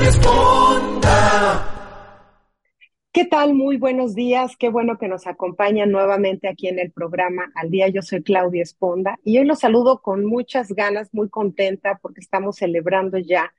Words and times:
Con 0.00 0.08
Claudia 0.08 0.08
Esponda. 0.08 1.66
¿Qué 3.12 3.24
tal? 3.24 3.54
Muy 3.54 3.76
buenos 3.76 4.14
días. 4.14 4.56
Qué 4.56 4.68
bueno 4.68 4.98
que 4.98 5.08
nos 5.08 5.26
acompañan 5.26 5.90
nuevamente 5.90 6.48
aquí 6.48 6.68
en 6.68 6.78
el 6.78 6.92
programa 6.92 7.50
Al 7.54 7.70
Día. 7.70 7.88
Yo 7.88 8.00
soy 8.02 8.22
Claudia 8.22 8.62
Esponda 8.62 9.18
y 9.24 9.38
hoy 9.38 9.44
los 9.44 9.58
saludo 9.58 10.00
con 10.00 10.24
muchas 10.24 10.68
ganas, 10.68 11.12
muy 11.12 11.28
contenta 11.28 11.98
porque 12.00 12.20
estamos 12.20 12.56
celebrando 12.56 13.18
ya 13.18 13.52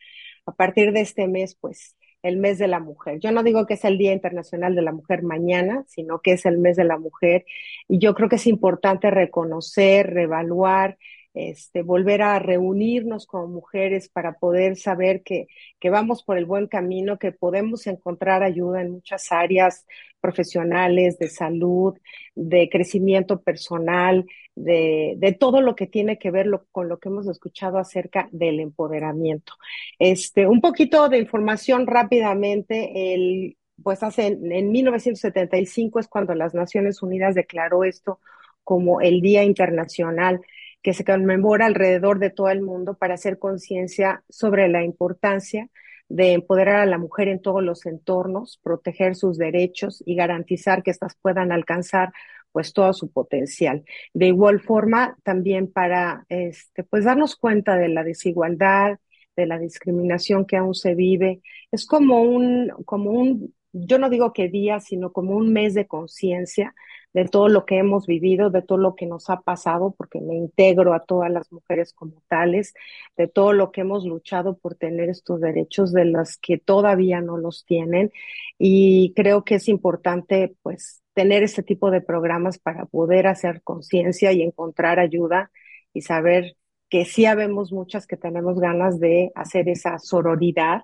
a 0.45 0.51
partir 0.53 0.93
de 0.93 1.01
este 1.01 1.27
mes, 1.27 1.55
pues, 1.55 1.95
el 2.23 2.37
mes 2.37 2.57
de 2.57 2.67
la 2.67 2.79
mujer. 2.79 3.19
Yo 3.19 3.31
no 3.31 3.43
digo 3.43 3.65
que 3.65 3.75
es 3.75 3.85
el 3.85 3.97
Día 3.97 4.13
Internacional 4.13 4.73
de 4.73 4.81
la 4.81 4.91
Mujer 4.91 5.23
mañana, 5.23 5.83
sino 5.87 6.21
que 6.21 6.33
es 6.33 6.45
el 6.45 6.57
mes 6.57 6.77
de 6.77 6.85
la 6.85 6.97
mujer 6.97 7.45
y 7.87 7.99
yo 7.99 8.15
creo 8.15 8.29
que 8.29 8.37
es 8.37 8.47
importante 8.47 9.11
reconocer, 9.11 10.07
reevaluar 10.07 10.97
este, 11.33 11.81
volver 11.81 12.21
a 12.21 12.39
reunirnos 12.39 13.25
como 13.25 13.47
mujeres 13.47 14.09
para 14.09 14.33
poder 14.33 14.75
saber 14.75 15.23
que, 15.23 15.47
que 15.79 15.89
vamos 15.89 16.23
por 16.23 16.37
el 16.37 16.45
buen 16.45 16.67
camino, 16.67 17.17
que 17.19 17.31
podemos 17.31 17.87
encontrar 17.87 18.43
ayuda 18.43 18.81
en 18.81 18.91
muchas 18.91 19.31
áreas 19.31 19.85
profesionales, 20.19 21.17
de 21.19 21.29
salud, 21.29 21.97
de 22.35 22.69
crecimiento 22.69 23.41
personal, 23.41 24.25
de, 24.55 25.15
de 25.17 25.31
todo 25.31 25.61
lo 25.61 25.75
que 25.75 25.87
tiene 25.87 26.19
que 26.19 26.31
ver 26.31 26.47
lo, 26.47 26.65
con 26.71 26.89
lo 26.89 26.99
que 26.99 27.09
hemos 27.09 27.27
escuchado 27.27 27.77
acerca 27.77 28.27
del 28.31 28.59
empoderamiento. 28.59 29.53
Este, 29.99 30.47
un 30.47 30.61
poquito 30.61 31.09
de 31.09 31.19
información 31.19 31.87
rápidamente. 31.87 33.13
El, 33.13 33.57
pues 33.81 34.03
hace 34.03 34.27
en 34.27 34.71
1975 34.71 35.99
es 35.99 36.07
cuando 36.07 36.35
las 36.35 36.53
Naciones 36.53 37.01
Unidas 37.01 37.35
declaró 37.35 37.83
esto 37.83 38.19
como 38.63 39.01
el 39.01 39.21
Día 39.21 39.43
Internacional 39.43 40.41
que 40.81 40.93
se 40.93 41.05
conmemora 41.05 41.65
alrededor 41.65 42.19
de 42.19 42.29
todo 42.29 42.49
el 42.49 42.61
mundo 42.61 42.95
para 42.95 43.15
hacer 43.15 43.39
conciencia 43.39 44.23
sobre 44.29 44.67
la 44.67 44.83
importancia 44.83 45.69
de 46.09 46.33
empoderar 46.33 46.81
a 46.81 46.85
la 46.85 46.97
mujer 46.97 47.29
en 47.29 47.41
todos 47.41 47.63
los 47.63 47.85
entornos, 47.85 48.59
proteger 48.61 49.15
sus 49.15 49.37
derechos 49.37 50.03
y 50.05 50.15
garantizar 50.15 50.83
que 50.83 50.91
éstas 50.91 51.15
puedan 51.21 51.51
alcanzar 51.51 52.11
pues 52.51 52.73
todo 52.73 52.91
su 52.93 53.11
potencial. 53.11 53.85
De 54.13 54.27
igual 54.27 54.59
forma, 54.59 55.17
también 55.23 55.71
para 55.71 56.25
este, 56.27 56.83
pues 56.83 57.05
darnos 57.05 57.37
cuenta 57.37 57.77
de 57.77 57.87
la 57.87 58.03
desigualdad, 58.03 58.99
de 59.37 59.45
la 59.45 59.57
discriminación 59.57 60.45
que 60.45 60.57
aún 60.57 60.75
se 60.75 60.95
vive. 60.95 61.41
Es 61.71 61.85
como 61.85 62.21
un, 62.23 62.69
como 62.85 63.11
un, 63.11 63.53
yo 63.71 63.97
no 63.97 64.09
digo 64.09 64.33
que 64.33 64.49
día, 64.49 64.81
sino 64.81 65.13
como 65.13 65.35
un 65.35 65.53
mes 65.53 65.73
de 65.73 65.87
conciencia 65.87 66.75
de 67.13 67.25
todo 67.25 67.49
lo 67.49 67.65
que 67.65 67.77
hemos 67.77 68.07
vivido, 68.07 68.49
de 68.49 68.61
todo 68.61 68.77
lo 68.77 68.95
que 68.95 69.05
nos 69.05 69.29
ha 69.29 69.41
pasado, 69.41 69.93
porque 69.97 70.21
me 70.21 70.35
integro 70.35 70.93
a 70.93 71.03
todas 71.03 71.31
las 71.31 71.51
mujeres 71.51 71.93
como 71.93 72.21
tales, 72.27 72.73
de 73.17 73.27
todo 73.27 73.53
lo 73.53 73.71
que 73.71 73.81
hemos 73.81 74.05
luchado 74.05 74.57
por 74.57 74.75
tener 74.75 75.09
estos 75.09 75.41
derechos 75.41 75.91
de 75.91 76.05
las 76.05 76.37
que 76.37 76.57
todavía 76.57 77.21
no 77.21 77.37
los 77.37 77.65
tienen. 77.65 78.11
Y 78.57 79.13
creo 79.15 79.43
que 79.43 79.55
es 79.55 79.67
importante, 79.67 80.55
pues, 80.61 81.01
tener 81.13 81.43
este 81.43 81.63
tipo 81.63 81.91
de 81.91 82.01
programas 82.01 82.59
para 82.59 82.85
poder 82.85 83.27
hacer 83.27 83.61
conciencia 83.63 84.31
y 84.31 84.41
encontrar 84.41 84.99
ayuda 84.99 85.51
y 85.93 86.01
saber 86.01 86.55
que 86.89 87.05
sí 87.05 87.25
habemos 87.25 87.71
muchas 87.71 88.07
que 88.07 88.17
tenemos 88.17 88.59
ganas 88.59 88.99
de 88.99 89.31
hacer 89.35 89.69
esa 89.69 89.97
sororidad 89.99 90.83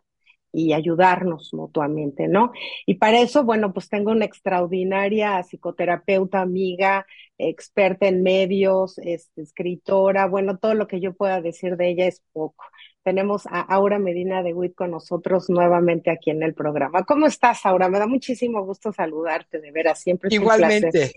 y 0.51 0.73
ayudarnos 0.73 1.53
mutuamente, 1.53 2.27
¿no? 2.27 2.51
Y 2.85 2.95
para 2.95 3.19
eso, 3.19 3.43
bueno, 3.43 3.73
pues 3.73 3.89
tengo 3.89 4.11
una 4.11 4.25
extraordinaria 4.25 5.41
psicoterapeuta, 5.43 6.41
amiga, 6.41 7.05
experta 7.37 8.07
en 8.07 8.23
medios, 8.23 8.97
este, 8.99 9.41
escritora, 9.41 10.27
bueno, 10.27 10.57
todo 10.57 10.73
lo 10.73 10.87
que 10.87 10.99
yo 10.99 11.13
pueda 11.13 11.41
decir 11.41 11.77
de 11.77 11.89
ella 11.89 12.07
es 12.07 12.21
poco. 12.33 12.65
Tenemos 13.03 13.47
a 13.47 13.61
Aura 13.61 13.99
Medina 13.99 14.43
de 14.43 14.53
WIT 14.53 14.75
con 14.75 14.91
nosotros 14.91 15.49
nuevamente 15.49 16.11
aquí 16.11 16.29
en 16.29 16.43
el 16.43 16.53
programa. 16.53 17.03
¿Cómo 17.03 17.25
estás, 17.25 17.65
Aura? 17.65 17.89
Me 17.89 17.99
da 17.99 18.07
muchísimo 18.07 18.65
gusto 18.65 18.91
saludarte, 18.91 19.61
de 19.61 19.71
veras, 19.71 20.01
siempre. 20.01 20.27
Es 20.27 20.33
igualmente, 20.33 21.13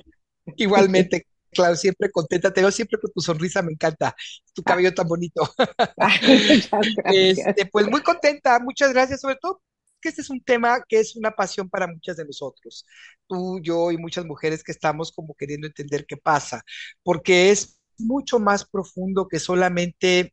igualmente. 0.56 1.26
Claro, 1.52 1.76
siempre 1.76 2.10
contenta, 2.10 2.52
te 2.52 2.60
veo 2.60 2.70
siempre 2.70 2.98
con 3.00 3.10
tu 3.12 3.20
sonrisa, 3.20 3.62
me 3.62 3.72
encanta, 3.72 4.14
tu 4.54 4.62
cabello 4.62 4.94
tan 4.94 5.08
bonito. 5.08 5.42
este, 7.04 7.66
pues 7.66 7.88
muy 7.88 8.02
contenta, 8.02 8.58
muchas 8.60 8.92
gracias, 8.92 9.20
sobre 9.20 9.36
todo 9.36 9.60
que 10.00 10.08
este 10.08 10.22
es 10.22 10.30
un 10.30 10.42
tema 10.42 10.82
que 10.88 10.98
es 10.98 11.14
una 11.16 11.30
pasión 11.32 11.68
para 11.68 11.86
muchas 11.86 12.16
de 12.16 12.24
nosotros, 12.24 12.86
tú, 13.26 13.60
yo 13.62 13.90
y 13.92 13.98
muchas 13.98 14.24
mujeres 14.24 14.62
que 14.64 14.72
estamos 14.72 15.12
como 15.12 15.34
queriendo 15.34 15.66
entender 15.66 16.06
qué 16.06 16.16
pasa, 16.16 16.64
porque 17.02 17.50
es 17.50 17.78
mucho 17.98 18.38
más 18.38 18.64
profundo 18.64 19.28
que 19.28 19.38
solamente 19.38 20.32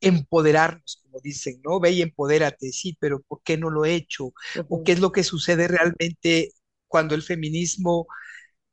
empoderarnos, 0.00 1.00
como 1.02 1.20
dicen, 1.20 1.60
¿no? 1.64 1.80
Ve 1.80 1.92
y 1.92 2.02
empodérate, 2.02 2.72
sí, 2.72 2.96
pero 3.00 3.20
¿por 3.22 3.42
qué 3.42 3.56
no 3.56 3.70
lo 3.70 3.84
he 3.84 3.94
hecho? 3.94 4.32
¿O 4.68 4.82
qué 4.84 4.92
es 4.92 5.00
lo 5.00 5.12
que 5.12 5.24
sucede 5.24 5.68
realmente 5.68 6.52
cuando 6.88 7.14
el 7.14 7.22
feminismo 7.22 8.06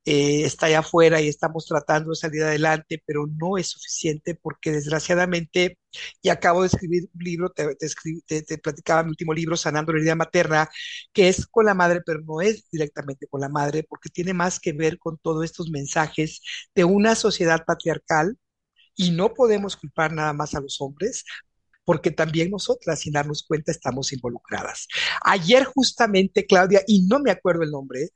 eh, 0.06 0.46
está 0.46 0.68
allá 0.68 0.80
afuera 0.80 1.20
y 1.22 1.28
estamos 1.28 1.66
tratando 1.66 2.12
de 2.12 2.16
salir 2.16 2.44
adelante, 2.44 3.02
pero 3.06 3.26
no 3.28 3.58
es 3.58 3.70
suficiente 3.70 4.36
porque 4.36 4.72
desgraciadamente, 4.72 5.80
y 6.22 6.30
acabo 6.30 6.62
de 6.62 6.68
escribir 6.68 7.10
un 7.14 7.24
libro, 7.24 7.50
te, 7.50 7.76
te, 8.28 8.42
te, 8.44 8.58
platicaba 8.60 9.04
mi 9.04 9.10
último 9.10 9.34
libro, 9.34 9.58
Sanando 9.58 9.94
la 9.94 10.00
herida 10.00 10.16
materna, 10.16 10.70
que 11.14 11.28
es 11.30 11.48
con 11.48 11.66
la 11.66 11.74
madre, 11.74 12.02
pero 12.06 12.22
no 12.22 12.42
es 12.42 12.70
directamente 12.70 13.28
con 13.28 13.42
la 13.42 13.50
madre, 13.50 13.84
porque 13.84 14.10
tiene 14.10 14.34
más 14.34 14.60
que 14.60 14.74
ver 14.74 15.00
con 15.00 15.18
todos 15.18 15.44
estos 15.44 15.70
mensajes 15.70 16.42
de 16.76 16.84
una 16.86 17.16
sociedad 17.16 17.66
patriarcal. 17.66 18.38
Y 18.98 19.12
no 19.12 19.34
podemos 19.34 19.76
culpar 19.76 20.14
nada 20.14 20.34
más 20.34 20.56
a 20.56 20.62
los 20.62 20.80
hombres, 20.82 21.26
porque 21.86 22.12
también 22.12 22.52
nosotras, 22.52 23.00
sin 23.02 23.14
darnos 23.14 23.44
cuenta, 23.48 23.72
estamos 23.72 24.12
involucradas. 24.14 24.88
Ayer 25.24 25.66
justamente, 25.66 26.46
Claudia, 26.48 26.82
y 26.88 27.04
no 27.08 27.20
me 27.20 27.32
acuerdo 27.32 27.64
el 27.64 27.72
nombre, 27.72 28.10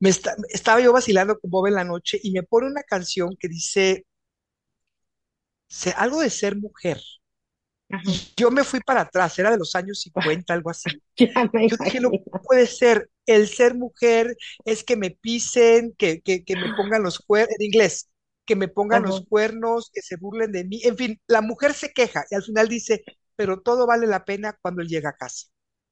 me 0.00 0.10
estaba 0.10 0.80
yo 0.80 0.92
vacilando 0.92 1.38
con 1.38 1.50
Bob 1.50 1.68
en 1.68 1.74
la 1.74 1.84
noche 1.84 2.20
y 2.22 2.32
me 2.32 2.42
pone 2.44 2.68
una 2.68 2.82
canción 2.84 3.36
que 3.38 3.48
dice 3.48 4.06
algo 5.96 6.20
de 6.22 6.30
ser 6.30 6.56
mujer. 6.56 6.98
Yo 8.36 8.50
me 8.50 8.64
fui 8.64 8.80
para 8.80 9.02
atrás, 9.02 9.38
era 9.38 9.50
de 9.50 9.58
los 9.58 9.74
años 9.74 10.00
50, 10.02 10.54
algo 10.54 10.70
así. 10.70 11.02
yo 11.66 11.76
dije, 11.78 12.00
no 12.00 12.10
puede 12.44 12.66
ser, 12.66 13.10
el 13.26 13.48
ser 13.48 13.74
mujer 13.74 14.36
es 14.64 14.84
que 14.84 14.96
me 14.96 15.10
pisen, 15.10 15.94
que, 15.96 16.20
que, 16.20 16.44
que 16.44 16.56
me 16.56 16.74
pongan 16.76 17.02
los 17.02 17.18
cuernos, 17.20 17.54
en 17.58 17.66
inglés, 17.66 18.08
que 18.46 18.56
me 18.56 18.68
pongan 18.68 19.02
los 19.02 19.26
cuernos, 19.26 19.90
que 19.92 20.02
se 20.02 20.16
burlen 20.16 20.52
de 20.52 20.64
mí. 20.64 20.80
En 20.84 20.96
fin, 20.96 21.20
la 21.26 21.42
mujer 21.42 21.74
se 21.74 21.92
queja 21.92 22.24
y 22.30 22.34
al 22.34 22.42
final 22.42 22.68
dice, 22.68 23.04
pero 23.34 23.60
todo 23.60 23.86
vale 23.86 24.06
la 24.06 24.24
pena 24.24 24.58
cuando 24.62 24.82
él 24.82 24.88
llega 24.88 25.10
a 25.10 25.16
casa. 25.16 25.48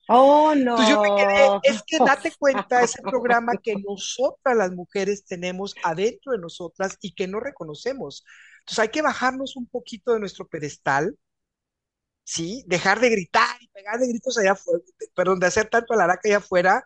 Oh, 0.08 0.54
no. 0.54 0.72
Entonces 0.72 0.88
yo 0.88 1.02
me 1.02 1.16
quedé, 1.16 1.48
es 1.62 1.82
que 1.86 1.98
date 1.98 2.32
cuenta 2.38 2.82
ese 2.82 3.02
programa 3.02 3.52
que 3.62 3.74
nosotras 3.76 4.56
las 4.56 4.72
mujeres 4.72 5.24
tenemos 5.24 5.74
adentro 5.82 6.32
de 6.32 6.38
nosotras 6.38 6.98
y 7.00 7.14
que 7.14 7.26
no 7.26 7.40
reconocemos. 7.40 8.24
Entonces 8.60 8.78
hay 8.78 8.88
que 8.88 9.02
bajarnos 9.02 9.56
un 9.56 9.66
poquito 9.66 10.12
de 10.12 10.20
nuestro 10.20 10.46
pedestal, 10.46 11.18
¿sí? 12.22 12.64
Dejar 12.66 13.00
de 13.00 13.10
gritar 13.10 13.56
y 13.60 13.68
pegar 13.68 13.98
de 13.98 14.08
gritos 14.08 14.38
allá 14.38 14.52
afuera, 14.52 14.84
perdón, 15.14 15.40
de 15.40 15.46
hacer 15.46 15.68
tanto 15.68 15.94
alaraca 15.94 16.28
allá 16.28 16.38
afuera 16.38 16.84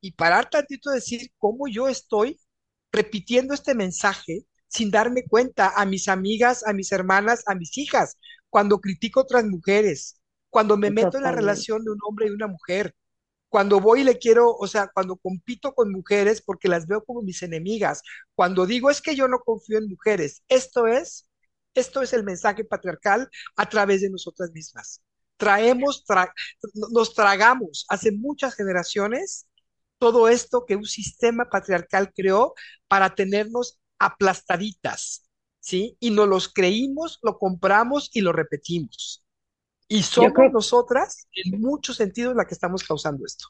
y 0.00 0.12
parar 0.12 0.50
tantito 0.50 0.90
de 0.90 0.96
decir 0.96 1.30
cómo 1.38 1.68
yo 1.68 1.88
estoy 1.88 2.40
repitiendo 2.92 3.54
este 3.54 3.74
mensaje 3.74 4.46
sin 4.76 4.90
darme 4.90 5.24
cuenta 5.24 5.72
a 5.74 5.86
mis 5.86 6.08
amigas, 6.08 6.66
a 6.66 6.72
mis 6.74 6.92
hermanas, 6.92 7.42
a 7.46 7.54
mis 7.54 7.76
hijas, 7.78 8.16
cuando 8.50 8.80
critico 8.80 9.20
a 9.20 9.22
otras 9.22 9.44
mujeres, 9.44 10.20
cuando 10.50 10.76
me 10.76 10.90
meto 10.90 11.16
en 11.16 11.22
la 11.22 11.32
relación 11.32 11.82
de 11.82 11.90
un 11.92 11.98
hombre 12.06 12.26
y 12.26 12.30
una 12.30 12.46
mujer, 12.46 12.94
cuando 13.48 13.80
voy 13.80 14.02
y 14.02 14.04
le 14.04 14.18
quiero, 14.18 14.54
o 14.54 14.66
sea, 14.66 14.88
cuando 14.92 15.16
compito 15.16 15.74
con 15.74 15.90
mujeres 15.90 16.42
porque 16.42 16.68
las 16.68 16.86
veo 16.86 17.02
como 17.04 17.22
mis 17.22 17.42
enemigas, 17.42 18.02
cuando 18.34 18.66
digo 18.66 18.90
es 18.90 19.00
que 19.00 19.14
yo 19.16 19.28
no 19.28 19.38
confío 19.40 19.78
en 19.78 19.88
mujeres, 19.88 20.42
esto 20.48 20.86
es, 20.86 21.28
esto 21.74 22.02
es 22.02 22.12
el 22.12 22.24
mensaje 22.24 22.64
patriarcal 22.64 23.30
a 23.56 23.68
través 23.68 24.02
de 24.02 24.10
nosotras 24.10 24.50
mismas. 24.52 25.00
traemos, 25.38 26.04
nos 26.92 27.14
tragamos 27.14 27.86
hace 27.88 28.12
muchas 28.12 28.54
generaciones 28.54 29.46
todo 29.98 30.28
esto 30.28 30.64
que 30.66 30.76
un 30.76 30.84
sistema 30.84 31.48
patriarcal 31.48 32.12
creó 32.14 32.54
para 32.88 33.14
tenernos 33.14 33.78
aplastaditas, 33.98 35.28
¿sí? 35.60 35.96
Y 36.00 36.10
nos 36.10 36.28
los 36.28 36.52
creímos, 36.52 37.18
lo 37.22 37.38
compramos 37.38 38.10
y 38.12 38.20
lo 38.20 38.32
repetimos. 38.32 39.24
Y 39.88 40.02
somos 40.02 40.52
nosotras, 40.52 41.28
en 41.32 41.60
muchos 41.60 41.96
sentidos, 41.96 42.34
la 42.34 42.44
que 42.44 42.54
estamos 42.54 42.82
causando 42.82 43.24
esto. 43.24 43.46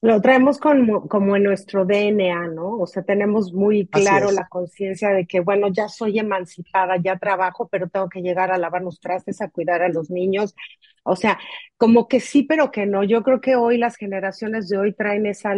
Lo 0.00 0.20
traemos 0.20 0.58
como, 0.58 1.08
como 1.08 1.34
en 1.34 1.44
nuestro 1.44 1.84
DNA, 1.84 2.48
¿no? 2.48 2.78
O 2.78 2.86
sea, 2.86 3.02
tenemos 3.02 3.52
muy 3.52 3.86
claro 3.86 4.30
la 4.30 4.46
conciencia 4.48 5.10
de 5.10 5.26
que, 5.26 5.40
bueno, 5.40 5.68
ya 5.68 5.88
soy 5.88 6.18
emancipada, 6.18 6.96
ya 7.02 7.18
trabajo, 7.18 7.68
pero 7.68 7.88
tengo 7.88 8.08
que 8.08 8.20
llegar 8.20 8.50
a 8.50 8.58
lavar 8.58 8.82
los 8.82 9.00
trastes, 9.00 9.40
a 9.40 9.48
cuidar 9.48 9.82
a 9.82 9.88
los 9.88 10.10
niños. 10.10 10.54
O 11.04 11.16
sea, 11.16 11.38
como 11.76 12.06
que 12.06 12.20
sí, 12.20 12.42
pero 12.42 12.70
que 12.70 12.86
no. 12.86 13.02
Yo 13.02 13.22
creo 13.22 13.40
que 13.40 13.56
hoy 13.56 13.78
las 13.78 13.96
generaciones 13.96 14.68
de 14.68 14.78
hoy 14.78 14.92
traen 14.92 15.26
esa, 15.26 15.54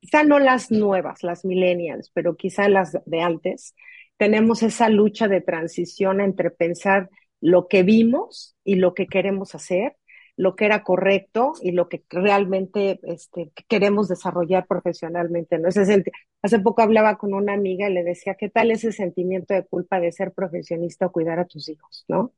quizá 0.00 0.22
no 0.22 0.38
las 0.38 0.70
nuevas, 0.70 1.22
las 1.22 1.44
millennials, 1.44 2.10
pero 2.14 2.36
quizá 2.36 2.68
las 2.68 2.96
de 3.04 3.20
antes, 3.20 3.74
tenemos 4.16 4.62
esa 4.62 4.88
lucha 4.88 5.28
de 5.28 5.40
transición 5.40 6.20
entre 6.20 6.50
pensar 6.50 7.08
lo 7.40 7.68
que 7.68 7.82
vimos 7.82 8.56
y 8.64 8.76
lo 8.76 8.94
que 8.94 9.06
queremos 9.06 9.54
hacer, 9.54 9.96
lo 10.36 10.54
que 10.56 10.66
era 10.66 10.82
correcto 10.82 11.52
y 11.62 11.72
lo 11.72 11.88
que 11.88 12.04
realmente 12.10 13.00
este, 13.02 13.52
queremos 13.68 14.08
desarrollar 14.08 14.66
profesionalmente. 14.66 15.58
¿no? 15.58 15.68
Ese 15.68 16.04
Hace 16.42 16.58
poco 16.60 16.82
hablaba 16.82 17.18
con 17.18 17.34
una 17.34 17.54
amiga 17.54 17.88
y 17.88 17.92
le 17.92 18.04
decía, 18.04 18.34
¿qué 18.34 18.48
tal 18.48 18.70
ese 18.70 18.92
sentimiento 18.92 19.54
de 19.54 19.66
culpa 19.66 20.00
de 20.00 20.12
ser 20.12 20.32
profesionista 20.32 21.06
o 21.06 21.12
cuidar 21.12 21.38
a 21.40 21.46
tus 21.46 21.68
hijos? 21.68 22.04
¿no? 22.08 22.32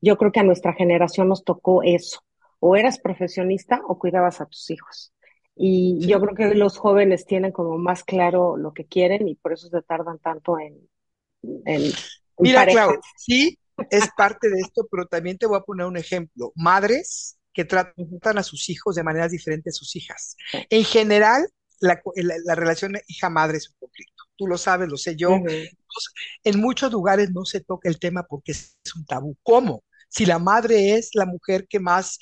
Yo 0.00 0.18
creo 0.18 0.32
que 0.32 0.40
a 0.40 0.44
nuestra 0.44 0.74
generación 0.74 1.28
nos 1.28 1.44
tocó 1.44 1.82
eso. 1.82 2.20
O 2.60 2.76
eras 2.76 2.98
profesionista 2.98 3.82
o 3.86 3.98
cuidabas 3.98 4.40
a 4.40 4.46
tus 4.46 4.70
hijos. 4.70 5.13
Y 5.56 6.06
yo 6.06 6.20
creo 6.20 6.34
que 6.34 6.54
los 6.54 6.78
jóvenes 6.78 7.26
tienen 7.26 7.52
como 7.52 7.78
más 7.78 8.02
claro 8.02 8.56
lo 8.56 8.72
que 8.72 8.86
quieren 8.86 9.28
y 9.28 9.36
por 9.36 9.52
eso 9.52 9.68
se 9.68 9.82
tardan 9.82 10.18
tanto 10.18 10.58
en... 10.58 10.88
en, 11.64 11.92
Mira, 12.38 12.66
Clau, 12.66 12.98
sí, 13.16 13.56
es 13.90 14.08
parte 14.16 14.50
de 14.50 14.60
esto, 14.60 14.86
pero 14.90 15.06
también 15.06 15.38
te 15.38 15.46
voy 15.46 15.56
a 15.56 15.62
poner 15.62 15.86
un 15.86 15.96
ejemplo. 15.96 16.52
Madres 16.56 17.38
que 17.52 17.64
tratan 17.64 18.38
a 18.38 18.42
sus 18.42 18.68
hijos 18.68 18.96
de 18.96 19.04
maneras 19.04 19.30
diferentes 19.30 19.76
a 19.76 19.78
sus 19.78 19.94
hijas. 19.94 20.36
En 20.68 20.84
general, 20.84 21.46
la, 21.80 22.54
relación 22.54 22.94
hija-madre 23.06 23.58
es 23.58 23.68
un 23.70 23.76
conflicto. 23.78 24.24
Tú 24.36 24.46
lo 24.46 24.58
sabes, 24.58 24.88
lo 24.88 24.96
sé 24.96 25.14
yo. 25.16 25.38
En 26.42 26.60
muchos 26.60 26.90
lugares 26.90 27.30
no 27.30 27.44
se 27.44 27.60
toca 27.60 27.88
el 27.88 27.98
tema 27.98 28.24
porque 28.24 28.52
es 28.52 28.76
un 28.96 29.06
tabú. 29.06 29.36
¿Cómo? 29.42 29.84
Si 30.08 30.26
la 30.26 30.38
madre 30.38 30.94
es 30.94 31.10
la 31.14 31.26
mujer 31.26 31.66
que 31.68 31.80
más 31.80 32.18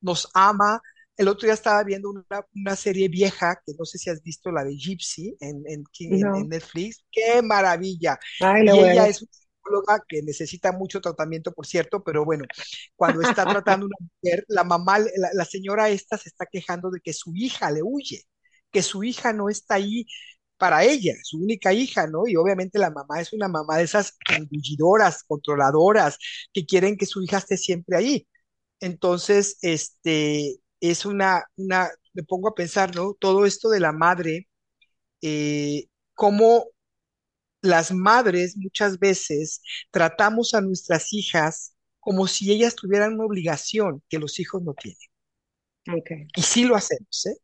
nos 0.00 0.28
ama, 0.34 0.80
el 1.16 1.28
otro 1.28 1.46
día 1.46 1.54
estaba 1.54 1.82
viendo 1.84 2.10
una, 2.10 2.76
serie 2.76 3.08
vieja, 3.08 3.60
que 3.64 3.72
no 3.78 3.84
sé 3.84 3.98
si 3.98 4.10
has 4.10 4.22
visto 4.22 4.50
la 4.50 4.64
de 4.64 4.76
Gypsy 4.76 5.36
en, 5.40 5.62
en, 5.66 6.48
Netflix. 6.48 7.04
¡Qué 7.10 7.40
maravilla! 7.42 8.18
y 8.40 8.68
ella 8.68 9.06
es 9.08 9.22
una 9.22 9.30
psicóloga 9.32 10.04
que 10.08 10.22
necesita 10.22 10.72
mucho 10.72 11.00
tratamiento, 11.00 11.52
por 11.52 11.66
cierto, 11.66 12.02
pero 12.02 12.24
bueno, 12.24 12.44
cuando 12.96 13.22
está 13.22 13.44
tratando 13.44 13.86
una 13.86 13.96
mujer, 14.00 14.44
la 14.48 14.64
mamá, 14.64 14.98
la, 14.98 15.44
señora 15.44 15.88
esta 15.88 16.18
se 16.18 16.28
está 16.28 16.46
quejando 16.46 16.90
de 16.90 17.00
que 17.00 17.12
su 17.12 17.32
hija 17.34 17.70
le 17.70 17.82
huye, 17.82 18.22
que 18.70 18.82
su 18.82 19.04
hija 19.04 19.32
no 19.32 19.48
está 19.48 19.76
ahí 19.76 20.06
para 20.56 20.84
ella, 20.84 21.14
su 21.22 21.38
única 21.38 21.72
hija, 21.72 22.06
¿no? 22.06 22.26
Y 22.26 22.36
obviamente 22.36 22.78
la 22.78 22.90
mamá 22.90 23.20
es 23.20 23.32
una 23.32 23.48
mamá 23.48 23.78
de 23.78 23.84
esas 23.84 24.16
engullidoras, 24.36 25.22
controladoras, 25.24 26.18
que 26.52 26.66
quieren 26.66 26.96
que 26.96 27.06
su 27.06 27.22
hija 27.22 27.38
esté 27.38 27.56
siempre 27.56 27.96
ahí. 27.96 28.26
Entonces, 28.80 29.58
este, 29.62 30.60
es 30.90 31.06
una, 31.06 31.44
una, 31.56 31.90
me 32.12 32.22
pongo 32.24 32.48
a 32.48 32.54
pensar, 32.54 32.94
¿no? 32.94 33.14
Todo 33.14 33.46
esto 33.46 33.68
de 33.70 33.80
la 33.80 33.92
madre, 33.92 34.48
eh, 35.22 35.86
cómo 36.14 36.66
las 37.62 37.92
madres 37.92 38.56
muchas 38.56 38.98
veces 39.00 39.60
tratamos 39.90 40.54
a 40.54 40.60
nuestras 40.60 41.12
hijas 41.12 41.74
como 42.00 42.26
si 42.28 42.52
ellas 42.52 42.74
tuvieran 42.76 43.14
una 43.14 43.24
obligación 43.26 44.02
que 44.08 44.18
los 44.18 44.38
hijos 44.40 44.62
no 44.62 44.74
tienen. 44.74 44.98
Y 46.36 46.42
sí 46.42 46.64
lo 46.64 46.76
hacemos, 46.76 47.26
¿eh? 47.26 47.36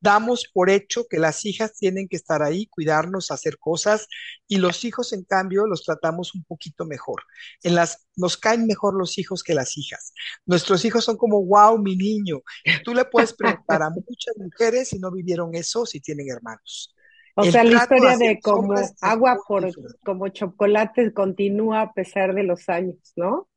Damos 0.00 0.50
por 0.52 0.70
hecho 0.70 1.06
que 1.08 1.18
las 1.18 1.44
hijas 1.44 1.74
tienen 1.74 2.08
que 2.08 2.16
estar 2.16 2.42
ahí, 2.42 2.66
cuidarnos, 2.66 3.30
hacer 3.30 3.58
cosas, 3.58 4.06
y 4.46 4.56
los 4.58 4.84
hijos, 4.84 5.12
en 5.12 5.24
cambio, 5.24 5.66
los 5.66 5.84
tratamos 5.84 6.34
un 6.34 6.44
poquito 6.44 6.84
mejor. 6.84 7.22
En 7.62 7.74
las, 7.74 8.06
nos 8.14 8.36
caen 8.36 8.66
mejor 8.66 8.94
los 8.94 9.18
hijos 9.18 9.42
que 9.42 9.54
las 9.54 9.76
hijas. 9.76 10.12
Nuestros 10.44 10.84
hijos 10.84 11.04
son 11.04 11.16
como, 11.16 11.44
wow, 11.44 11.78
mi 11.78 11.96
niño. 11.96 12.42
Y 12.64 12.82
tú 12.82 12.94
le 12.94 13.04
puedes 13.04 13.32
preguntar 13.32 13.82
a 13.82 13.90
muchas 13.90 14.36
mujeres 14.36 14.88
si 14.90 14.98
no 14.98 15.10
vivieron 15.10 15.54
eso, 15.54 15.86
si 15.86 16.00
tienen 16.00 16.30
hermanos. 16.30 16.94
O 17.38 17.44
sea, 17.44 17.64
la 17.64 17.82
historia 17.82 18.16
de 18.16 18.40
como 18.40 18.74
agua 19.02 19.38
por, 19.46 19.70
como 20.02 20.28
chocolate 20.28 21.12
continúa 21.12 21.82
a 21.82 21.92
pesar 21.92 22.34
de 22.34 22.44
los 22.44 22.66
años, 22.70 23.12
¿no? 23.14 23.48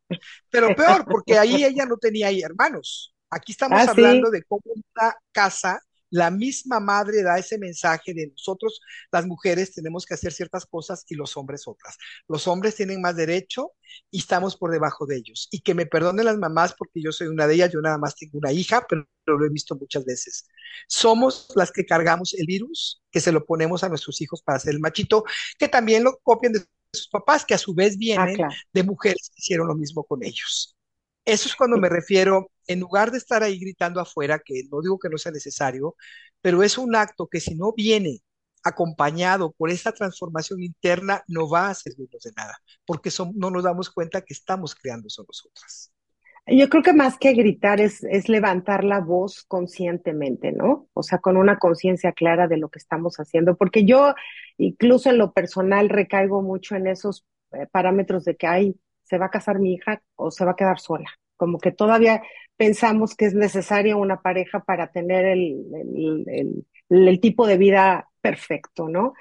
Pero 0.50 0.76
peor, 0.76 1.06
porque 1.06 1.38
ahí 1.38 1.64
ella 1.64 1.86
no 1.86 1.96
tenía 1.96 2.30
hermanos. 2.30 3.16
Aquí 3.30 3.52
estamos 3.54 3.80
ah, 3.80 3.92
hablando 3.92 4.30
de 4.32 4.44
cómo 4.44 4.64
una 4.66 5.16
casa 5.32 5.82
la 6.10 6.32
misma 6.32 6.80
madre 6.80 7.24
da 7.24 7.38
ese 7.38 7.58
mensaje 7.58 8.14
de 8.14 8.28
nosotros, 8.28 8.82
las 9.12 9.26
mujeres, 9.26 9.74
tenemos 9.74 10.06
que 10.06 10.14
hacer 10.14 10.32
ciertas 10.32 10.66
cosas 10.66 11.06
y 11.08 11.16
los 11.16 11.38
hombres 11.38 11.68
otras. 11.68 11.98
Los 12.28 12.48
hombres 12.48 12.76
tienen 12.76 13.02
más 13.02 13.16
derecho 13.16 13.74
y 14.12 14.20
estamos 14.20 14.58
por 14.58 14.72
debajo 14.72 15.06
de 15.06 15.18
ellos. 15.18 15.48
Y 15.52 15.62
que 15.62 15.74
me 15.74 15.86
perdonen 15.86 16.26
las 16.26 16.38
mamás 16.38 16.74
porque 16.78 17.02
yo 17.02 17.12
soy 17.12 17.28
una 17.28 17.48
de 17.48 17.56
ellas, 17.56 17.72
yo 17.72 17.82
nada 17.82 17.98
más 17.98 18.16
tengo 18.16 18.38
una 18.38 18.52
hija, 18.52 18.86
pero 18.88 19.08
lo 19.26 19.46
he 19.46 19.50
visto 19.50 19.76
muchas 19.76 20.06
veces. 20.06 20.48
Somos 20.88 21.48
las 21.56 21.72
que 21.72 21.86
cargamos 21.86 22.34
el 22.34 22.48
virus, 22.48 23.02
que 23.12 23.20
se 23.20 23.32
lo 23.32 23.46
ponemos 23.46 23.84
a 23.84 23.90
nuestros 23.90 24.22
hijos 24.22 24.42
para 24.42 24.58
hacer 24.58 24.74
el 24.74 24.80
machito, 24.80 25.24
que 25.58 25.68
también 25.68 26.04
lo 26.04 26.18
copian 26.24 26.54
de 26.54 26.66
sus 26.94 27.08
papás, 27.08 27.46
que 27.46 27.54
a 27.54 27.58
su 27.58 27.74
vez 27.74 27.98
vienen 27.98 28.44
ah, 28.44 28.50
de 28.74 28.84
mujeres 28.84 29.30
que 29.30 29.40
hicieron 29.40 29.68
lo 29.68 29.76
mismo 29.76 30.04
con 30.04 30.24
ellos. 30.24 30.76
Eso 31.26 31.48
es 31.48 31.56
cuando 31.56 31.78
me 31.78 31.90
refiero, 31.90 32.50
en 32.70 32.80
lugar 32.80 33.12
de 33.12 33.18
estar 33.18 33.42
ahí 33.44 33.60
gritando 33.60 34.00
afuera, 34.00 34.40
que 34.40 34.62
no 34.72 34.82
digo 34.82 35.00
que 35.00 35.10
no 35.10 35.18
sea 35.18 35.32
necesario, 35.32 35.96
pero 36.40 36.64
es 36.64 36.78
un 36.78 36.96
acto 36.96 37.28
que 37.28 37.40
si 37.40 37.56
no 37.56 37.74
viene 37.74 38.20
acompañado 38.64 39.52
por 39.54 39.72
esa 39.72 39.92
transformación 39.92 40.62
interna, 40.62 41.24
no 41.28 41.50
va 41.50 41.70
a 41.70 41.74
servirnos 41.74 42.22
de 42.22 42.32
nada, 42.38 42.58
porque 42.86 43.10
no 43.36 43.50
nos 43.50 43.64
damos 43.64 43.90
cuenta 43.90 44.22
que 44.22 44.34
estamos 44.34 44.76
creando 44.76 45.08
eso 45.08 45.26
nosotras. 45.28 45.92
Yo 46.46 46.70
creo 46.70 46.84
que 46.84 46.94
más 46.94 47.18
que 47.18 47.34
gritar 47.34 47.82
es, 47.82 48.04
es 48.04 48.30
levantar 48.30 48.84
la 48.84 49.00
voz 49.00 49.44
conscientemente, 49.48 50.52
¿no? 50.52 50.90
O 50.94 51.04
sea, 51.04 51.20
con 51.20 51.38
una 51.38 51.58
conciencia 51.58 52.12
clara 52.12 52.48
de 52.48 52.58
lo 52.58 52.70
que 52.70 52.80
estamos 52.80 53.18
haciendo, 53.18 53.56
porque 53.56 53.86
yo 53.86 54.14
incluso 54.58 55.10
en 55.10 55.18
lo 55.18 55.32
personal 55.32 55.90
recaigo 55.90 56.42
mucho 56.42 56.76
en 56.76 56.88
esos 56.88 57.26
eh, 57.52 57.68
parámetros 57.72 58.26
de 58.26 58.36
que 58.36 58.48
hay 58.48 58.76
se 59.04 59.18
va 59.18 59.28
a 59.28 59.32
casar 59.32 59.60
mi 59.60 59.74
hija 59.74 60.02
o 60.16 60.32
se 60.32 60.46
va 60.46 60.52
a 60.52 60.56
quedar 60.56 60.80
sola. 60.80 61.10
Como 61.36 61.60
que 61.60 61.72
todavía 61.72 62.22
pensamos 62.60 63.16
que 63.16 63.24
es 63.24 63.34
necesaria 63.34 63.96
una 63.96 64.22
pareja 64.22 64.60
para 64.60 64.92
tener 64.92 65.24
el, 65.24 66.66
el, 66.90 67.20
tipo 67.22 67.48
de 67.48 67.58
vida 67.58 68.10
perfecto, 68.20 68.90
¿no? 68.90 69.14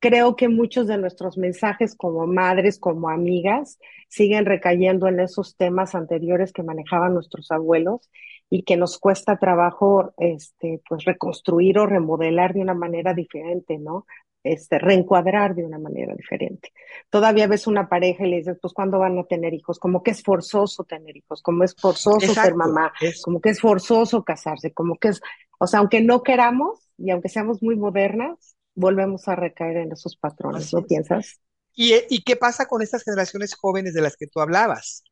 Creo 0.00 0.36
que 0.36 0.50
muchos 0.50 0.86
de 0.86 0.98
nuestros 0.98 1.38
mensajes 1.38 1.96
como 1.96 2.26
madres, 2.26 2.78
como 2.78 3.08
amigas, 3.08 3.78
siguen 4.08 4.44
recayendo 4.44 5.08
en 5.08 5.18
esos 5.18 5.56
temas 5.56 5.94
anteriores 5.94 6.52
que 6.52 6.62
manejaban 6.62 7.14
nuestros 7.14 7.50
abuelos 7.50 8.10
y 8.50 8.64
que 8.64 8.76
nos 8.76 8.98
cuesta 8.98 9.38
trabajo 9.38 10.12
este, 10.18 10.82
pues 10.86 11.06
reconstruir 11.06 11.78
o 11.78 11.86
remodelar 11.86 12.52
de 12.52 12.60
una 12.60 12.74
manera 12.74 13.14
diferente, 13.14 13.78
¿no? 13.78 14.04
Este, 14.44 14.78
reencuadrar 14.78 15.54
de 15.54 15.64
una 15.64 15.78
manera 15.78 16.14
diferente. 16.14 16.70
Todavía 17.08 17.46
ves 17.46 17.66
una 17.66 17.88
pareja 17.88 18.24
y 18.24 18.30
le 18.30 18.36
dices, 18.36 18.58
pues, 18.60 18.74
¿cuándo 18.74 18.98
van 18.98 19.18
a 19.18 19.24
tener 19.24 19.54
hijos? 19.54 19.78
Como 19.78 20.02
que 20.02 20.10
es 20.10 20.22
forzoso 20.22 20.84
tener 20.84 21.16
hijos, 21.16 21.42
como 21.42 21.64
es 21.64 21.74
forzoso 21.74 22.32
ser 22.32 22.54
mamá, 22.54 22.92
como 23.24 23.40
que 23.40 23.48
es 23.48 23.60
forzoso 23.60 24.22
casarse, 24.22 24.72
como 24.72 24.98
que 24.98 25.08
es, 25.08 25.22
o 25.58 25.66
sea, 25.66 25.80
aunque 25.80 26.02
no 26.02 26.22
queramos 26.22 26.90
y 26.98 27.10
aunque 27.10 27.30
seamos 27.30 27.62
muy 27.62 27.74
modernas, 27.74 28.54
volvemos 28.74 29.26
a 29.28 29.34
recaer 29.34 29.78
en 29.78 29.92
esos 29.92 30.16
patrones, 30.16 30.72
¿no 30.74 30.82
piensas? 30.82 31.40
¿Y, 31.74 31.94
¿Y 32.10 32.22
qué 32.22 32.36
pasa 32.36 32.66
con 32.66 32.82
estas 32.82 33.02
generaciones 33.02 33.54
jóvenes 33.54 33.94
de 33.94 34.02
las 34.02 34.16
que 34.16 34.26
tú 34.26 34.40
hablabas? 34.40 35.04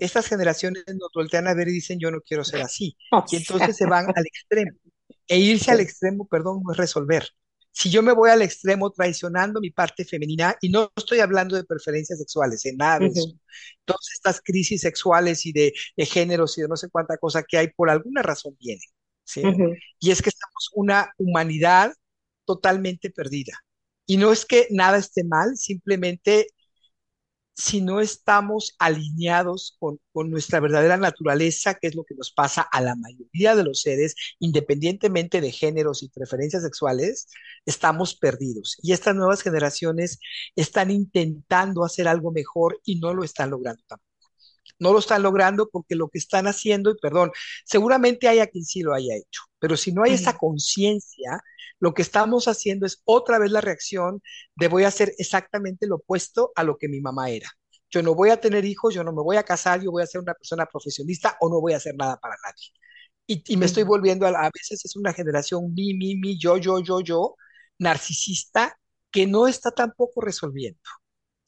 Estas 0.00 0.28
generaciones 0.28 0.84
nos 0.86 1.10
voltean 1.14 1.48
a 1.48 1.54
ver 1.54 1.68
y 1.68 1.72
dicen, 1.72 1.98
yo 1.98 2.10
no 2.10 2.20
quiero 2.20 2.44
ser 2.44 2.60
así. 2.60 2.96
Y 3.32 3.36
entonces 3.36 3.74
se 3.74 3.86
van 3.86 4.06
al 4.14 4.26
extremo. 4.26 4.72
E 5.26 5.38
irse 5.38 5.72
al 5.72 5.80
extremo, 5.80 6.28
perdón, 6.28 6.62
no 6.64 6.72
es 6.72 6.78
resolver 6.78 7.24
si 7.72 7.90
yo 7.90 8.02
me 8.02 8.12
voy 8.12 8.30
al 8.30 8.42
extremo 8.42 8.90
traicionando 8.90 9.60
mi 9.60 9.70
parte 9.70 10.04
femenina, 10.04 10.56
y 10.60 10.68
no 10.68 10.92
estoy 10.96 11.20
hablando 11.20 11.56
de 11.56 11.64
preferencias 11.64 12.18
sexuales, 12.18 12.64
en 12.66 12.76
nada 12.76 13.00
de 13.00 13.06
eso, 13.06 13.32
todas 13.84 14.08
estas 14.14 14.40
crisis 14.42 14.80
sexuales 14.80 15.46
y 15.46 15.52
de, 15.52 15.72
géneros 15.98 16.58
y 16.58 16.62
de 16.62 16.68
no 16.68 16.76
sé 16.76 16.88
cuánta 16.90 17.16
cosa 17.18 17.42
que 17.42 17.58
hay, 17.58 17.68
por 17.70 17.90
alguna 17.90 18.22
razón 18.22 18.56
vienen. 18.58 18.88
¿sí? 19.24 19.42
Y 20.00 20.10
es 20.10 20.22
que 20.22 20.30
estamos 20.30 20.70
una 20.74 21.12
humanidad 21.18 21.92
totalmente 22.44 23.10
perdida. 23.10 23.52
Y 24.06 24.16
no 24.16 24.32
es 24.32 24.46
que 24.46 24.66
nada 24.70 24.96
esté 24.98 25.22
mal, 25.22 25.56
simplemente 25.56 26.48
si 27.58 27.80
no 27.80 28.00
estamos 28.00 28.76
alineados 28.78 29.76
con, 29.80 30.00
nuestra 30.30 30.60
verdadera 30.60 30.96
naturaleza, 30.96 31.74
que 31.74 31.88
es 31.88 31.94
lo 31.94 32.04
que 32.04 32.14
nos 32.14 32.32
pasa 32.32 32.62
a 32.62 32.80
la 32.80 32.94
mayoría 32.96 33.54
de 33.54 33.64
los 33.64 33.82
seres, 33.82 34.14
independientemente 34.40 35.40
de 35.40 35.52
géneros 35.52 36.02
y 36.02 36.08
preferencias 36.08 36.62
sexuales, 36.62 37.28
estamos 37.66 38.16
perdidos. 38.16 38.76
Y 38.82 38.92
estas 38.92 39.14
nuevas 39.14 39.42
generaciones 39.42 40.18
están 40.56 40.90
intentando 40.90 41.84
hacer 41.84 42.08
algo 42.08 42.32
mejor 42.32 42.80
y 42.84 43.00
no 43.00 43.14
lo 43.14 43.24
están 43.24 43.50
logrando 43.50 43.82
tampoco. 43.88 44.07
No 44.78 44.92
lo 44.92 44.98
están 44.98 45.22
logrando 45.22 45.68
porque 45.70 45.94
lo 45.94 46.08
que 46.08 46.18
están 46.18 46.46
haciendo, 46.46 46.90
y 46.90 46.96
perdón, 47.00 47.32
seguramente 47.64 48.28
hay 48.28 48.40
a 48.40 48.46
quien 48.46 48.64
sí 48.64 48.82
lo 48.82 48.94
haya 48.94 49.16
hecho, 49.16 49.42
pero 49.58 49.76
si 49.76 49.92
no 49.92 50.04
hay 50.04 50.12
esa 50.12 50.36
conciencia, 50.36 51.42
lo 51.80 51.94
que 51.94 52.02
estamos 52.02 52.48
haciendo 52.48 52.86
es 52.86 53.02
otra 53.04 53.38
vez 53.38 53.50
la 53.50 53.60
reacción 53.60 54.22
de 54.56 54.68
voy 54.68 54.84
a 54.84 54.88
hacer 54.88 55.12
exactamente 55.18 55.86
lo 55.86 55.96
opuesto 55.96 56.52
a 56.54 56.64
lo 56.64 56.76
que 56.76 56.88
mi 56.88 57.00
mamá 57.00 57.30
era. 57.30 57.48
Yo 57.90 58.02
no 58.02 58.14
voy 58.14 58.30
a 58.30 58.40
tener 58.40 58.64
hijos, 58.64 58.94
yo 58.94 59.02
no 59.04 59.12
me 59.12 59.22
voy 59.22 59.36
a 59.36 59.42
casar, 59.44 59.80
yo 59.82 59.90
voy 59.90 60.02
a 60.02 60.06
ser 60.06 60.20
una 60.20 60.34
persona 60.34 60.66
profesionista 60.66 61.36
o 61.40 61.48
no 61.48 61.60
voy 61.60 61.72
a 61.72 61.78
hacer 61.78 61.94
nada 61.96 62.18
para 62.18 62.36
nadie. 62.44 62.72
Y, 63.26 63.56
me 63.58 63.66
estoy 63.66 63.82
volviendo 63.82 64.26
a, 64.26 64.30
a 64.30 64.50
veces 64.52 64.84
es 64.84 64.96
una 64.96 65.12
generación 65.12 65.74
mi, 65.74 65.92
mi, 65.94 66.16
mi, 66.16 66.38
yo, 66.38 66.56
yo, 66.56 66.80
yo, 66.80 67.00
yo, 67.00 67.36
narcisista 67.78 68.78
que 69.10 69.26
no 69.26 69.46
está 69.46 69.70
tampoco 69.70 70.22
resolviendo. 70.22 70.80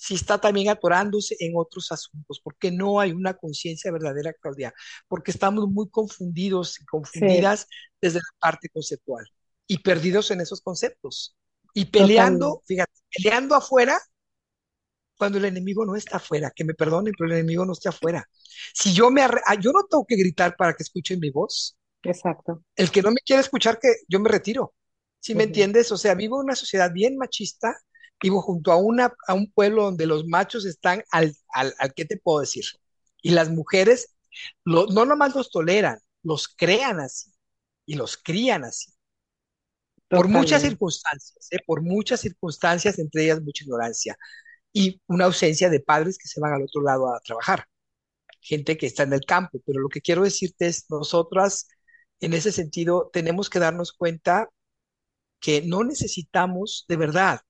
Si 0.03 0.15
está 0.15 0.41
también 0.41 0.71
atorándose 0.71 1.37
en 1.41 1.53
otros 1.57 1.93
asuntos, 1.93 2.41
porque 2.43 2.71
no 2.71 3.01
hay 3.01 3.13
una 3.13 3.35
conciencia 3.35 3.93
verdadera, 3.93 4.33
Claudia, 4.33 4.73
porque 5.09 5.31
estamos 5.31 5.69
muy 5.69 5.91
confundidos 5.91 6.81
y 6.81 6.87
confundidas 6.87 7.67
desde 8.01 8.21
la 8.21 8.39
parte 8.41 8.71
conceptual 8.71 9.27
y 9.67 9.77
perdidos 9.83 10.31
en 10.31 10.41
esos 10.41 10.63
conceptos. 10.63 11.37
Y 11.75 11.85
peleando, 11.85 12.63
fíjate, 12.67 12.99
peleando 13.15 13.55
afuera 13.55 14.01
cuando 15.19 15.37
el 15.37 15.45
enemigo 15.45 15.85
no 15.85 15.95
está 15.95 16.17
afuera, 16.17 16.51
que 16.51 16.65
me 16.65 16.73
perdonen, 16.73 17.13
pero 17.17 17.31
el 17.31 17.37
enemigo 17.37 17.67
no 17.67 17.75
está 17.75 17.91
afuera. 17.91 18.27
Si 18.73 18.95
yo 18.95 19.11
me 19.11 19.21
ah, 19.21 19.55
yo 19.61 19.71
no 19.71 19.85
tengo 19.85 20.07
que 20.07 20.17
gritar 20.17 20.57
para 20.57 20.73
que 20.73 20.83
escuchen 20.83 21.21
mi 21.21 21.29
voz. 21.29 21.77
Exacto. 22.03 22.65
El 22.75 22.91
que 22.91 23.03
no 23.03 23.11
me 23.11 23.21
quiere 23.21 23.43
escuchar, 23.43 23.79
que 23.79 23.89
yo 24.09 24.19
me 24.19 24.31
retiro. 24.31 24.73
Si 25.19 25.35
me 25.35 25.45
entiendes? 25.45 25.93
O 25.93 25.99
sea, 25.99 26.15
vivo 26.15 26.41
en 26.41 26.47
una 26.47 26.57
sociedad 26.57 26.91
bien 26.91 27.19
machista, 27.19 27.79
vivo 28.23 28.43
junto 28.43 28.73
a, 28.73 28.77
una, 28.77 29.15
a 29.27 29.35
un 29.35 29.51
pueblo 29.53 29.85
donde 29.85 30.07
los 30.07 30.27
machos 30.27 30.67
están 30.67 31.03
al, 31.11 31.35
al, 31.53 31.75
al 31.79 31.95
¿qué 31.95 32.05
te 32.05 32.19
puedo 32.19 32.41
decir? 32.41 32.65
Y 33.23 33.31
las 33.31 33.51
mujeres 33.51 34.15
lo, 34.65 34.87
no 34.87 35.05
nomás 35.05 35.35
los 35.35 35.51
toleran, 35.51 35.99
los 36.23 36.49
crean 36.49 37.01
así 37.01 37.33
y 37.87 37.95
los 37.95 38.17
crían 38.17 38.65
así. 38.65 38.93
Por 40.09 40.29
muchas 40.29 40.63
circunstancias, 40.63 41.49
¿eh? 41.53 41.59
por 41.65 41.83
muchas 41.83 42.21
circunstancias, 42.21 42.99
entre 42.99 43.25
ellas 43.25 43.43
mucha 43.43 43.65
ignorancia 43.65 44.17
y 44.73 45.01
una 45.07 45.27
ausencia 45.27 45.71
de 45.71 45.81
padres 45.81 46.19
que 46.19 46.29
se 46.29 46.41
van 46.41 46.53
al 46.53 46.63
otro 46.63 46.83
lado 46.83 47.15
a 47.15 47.21
trabajar, 47.21 47.67
gente 48.41 48.77
que 48.77 48.87
está 48.87 49.05
en 49.05 49.13
el 49.13 49.25
campo. 49.25 49.61
Pero 49.65 49.81
lo 49.81 49.89
que 49.89 50.01
quiero 50.01 50.25
decirte 50.25 50.67
es, 50.67 50.87
nosotras, 50.91 51.69
en 52.21 52.35
ese 52.35 52.53
sentido, 52.53 53.11
tenemos 53.13 53.51
que 53.51 53.61
darnos 53.61 53.93
cuenta 53.93 54.49
que 55.41 55.63
no 55.63 55.85
necesitamos 55.85 56.85
de 56.89 56.97
verdad. 56.97 57.41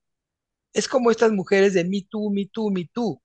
Es 0.73 0.89
como 0.89 1.11
estas 1.11 1.33
mujeres 1.33 1.75
de 1.75 1.85
me 1.85 2.07
tú, 2.09 2.31
me 2.31 2.47
tú, 2.53 2.71
me 2.71 2.89
tú. 2.93 3.21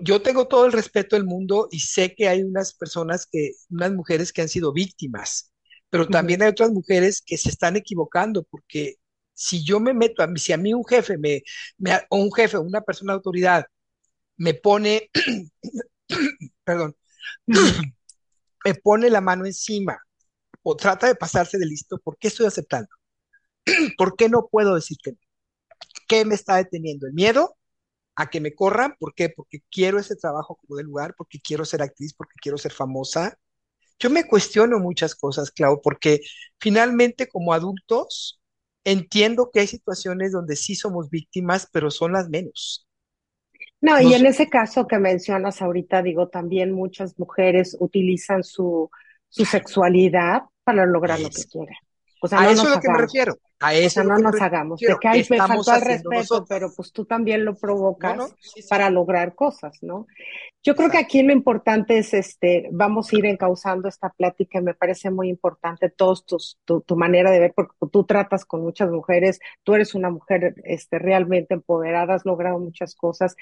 Yo 0.00 0.22
tengo 0.22 0.48
todo 0.48 0.66
el 0.66 0.72
respeto 0.72 1.16
del 1.16 1.26
mundo 1.26 1.68
y 1.70 1.80
sé 1.80 2.14
que 2.14 2.28
hay 2.28 2.42
unas 2.42 2.74
personas 2.74 3.26
que, 3.30 3.52
unas 3.70 3.92
mujeres 3.92 4.32
que 4.32 4.42
han 4.42 4.48
sido 4.48 4.72
víctimas 4.72 5.52
pero 5.92 6.08
también 6.08 6.40
hay 6.40 6.48
otras 6.48 6.70
mujeres 6.70 7.20
que 7.20 7.36
se 7.36 7.50
están 7.50 7.76
equivocando 7.76 8.44
porque 8.44 8.94
si 9.34 9.62
yo 9.62 9.78
me 9.78 9.92
meto, 9.92 10.22
a 10.22 10.26
mí, 10.26 10.40
si 10.40 10.54
a 10.54 10.56
mí 10.56 10.72
un 10.72 10.86
jefe, 10.86 11.18
me, 11.18 11.42
o 12.08 12.16
un 12.16 12.32
jefe, 12.32 12.56
una 12.56 12.80
persona 12.80 13.12
de 13.12 13.16
autoridad, 13.16 13.66
me 14.38 14.54
pone, 14.54 15.10
perdón, 16.64 16.96
me 18.64 18.74
pone 18.82 19.10
la 19.10 19.20
mano 19.20 19.44
encima 19.44 19.98
o 20.62 20.76
trata 20.76 21.08
de 21.08 21.14
pasarse 21.14 21.58
de 21.58 21.66
listo, 21.66 21.98
¿por 21.98 22.16
qué 22.16 22.28
estoy 22.28 22.46
aceptando? 22.46 22.88
¿Por 23.98 24.16
qué 24.16 24.30
no 24.30 24.48
puedo 24.50 24.74
decir 24.74 24.96
que 25.02 25.12
no? 25.12 25.18
¿Qué 26.12 26.26
me 26.26 26.34
está 26.34 26.56
deteniendo? 26.56 27.06
¿El 27.06 27.14
miedo 27.14 27.56
a 28.16 28.28
que 28.28 28.38
me 28.38 28.54
corran? 28.54 28.96
¿Por 28.98 29.14
qué? 29.14 29.30
Porque 29.30 29.60
quiero 29.70 29.98
ese 29.98 30.14
trabajo 30.14 30.56
como 30.56 30.76
de 30.76 30.84
lugar, 30.84 31.14
porque 31.16 31.40
quiero 31.40 31.64
ser 31.64 31.80
actriz, 31.80 32.12
porque 32.12 32.34
quiero 32.38 32.58
ser 32.58 32.70
famosa, 32.70 33.38
yo 33.98 34.10
me 34.10 34.26
cuestiono 34.26 34.78
muchas 34.78 35.14
cosas, 35.14 35.50
Clau, 35.50 35.80
porque 35.80 36.20
finalmente 36.60 37.28
como 37.28 37.54
adultos 37.54 38.42
entiendo 38.84 39.48
que 39.50 39.60
hay 39.60 39.66
situaciones 39.66 40.32
donde 40.32 40.56
sí 40.56 40.74
somos 40.74 41.08
víctimas, 41.08 41.66
pero 41.72 41.90
son 41.90 42.12
las 42.12 42.28
menos. 42.28 42.86
No, 43.80 43.98
y 43.98 44.12
en 44.12 44.26
ese 44.26 44.50
caso 44.50 44.86
que 44.86 44.98
mencionas 44.98 45.62
ahorita, 45.62 46.02
digo, 46.02 46.28
también 46.28 46.72
muchas 46.72 47.18
mujeres 47.18 47.74
utilizan 47.80 48.44
su, 48.44 48.90
su 49.30 49.46
sexualidad 49.46 50.42
para 50.62 50.84
lograr 50.84 51.20
lo 51.20 51.30
que 51.30 51.44
quieren. 51.44 51.76
O 52.24 52.28
sea, 52.28 52.40
a 52.40 52.50
eso 52.50 52.62
es 52.62 52.76
lo 52.76 52.80
que 52.80 52.88
me 52.88 52.98
refiero. 52.98 53.36
A 53.58 53.74
eso 53.74 54.04
no 54.04 54.16
nos 54.16 54.40
hagamos. 54.40 54.78
De 54.78 54.96
que 55.00 55.08
hay, 55.08 55.26
me 55.28 55.38
faltó 55.38 55.74
el 55.74 55.80
respeto, 55.80 56.44
pero 56.48 56.72
pues 56.74 56.92
tú 56.92 57.04
también 57.04 57.44
lo 57.44 57.56
provocas 57.56 58.32
para 58.68 58.90
lograr 58.90 59.34
cosas, 59.34 59.78
¿no? 59.82 60.06
Yo 60.62 60.76
creo 60.76 60.88
que 60.88 60.98
aquí 60.98 61.20
lo 61.24 61.32
importante 61.32 61.98
es, 61.98 62.14
este, 62.14 62.68
vamos 62.70 63.12
a 63.12 63.16
ir 63.16 63.26
encauzando 63.26 63.88
esta 63.88 64.10
plática, 64.10 64.60
me 64.60 64.74
parece 64.74 65.10
muy 65.10 65.28
importante 65.28 65.90
todos 65.90 66.24
tus, 66.24 66.60
tu, 66.64 66.82
tu, 66.82 66.94
manera 66.94 67.32
de 67.32 67.40
ver, 67.40 67.52
porque 67.56 67.74
tú 67.90 68.04
tratas 68.04 68.44
con 68.44 68.62
muchas 68.62 68.88
mujeres, 68.88 69.40
tú 69.64 69.74
eres 69.74 69.96
una 69.96 70.10
mujer, 70.10 70.54
este, 70.62 71.00
realmente 71.00 71.54
empoderada, 71.54 72.14
has 72.14 72.24
logrado 72.24 72.60
muchas 72.60 72.94
cosas. 72.94 73.34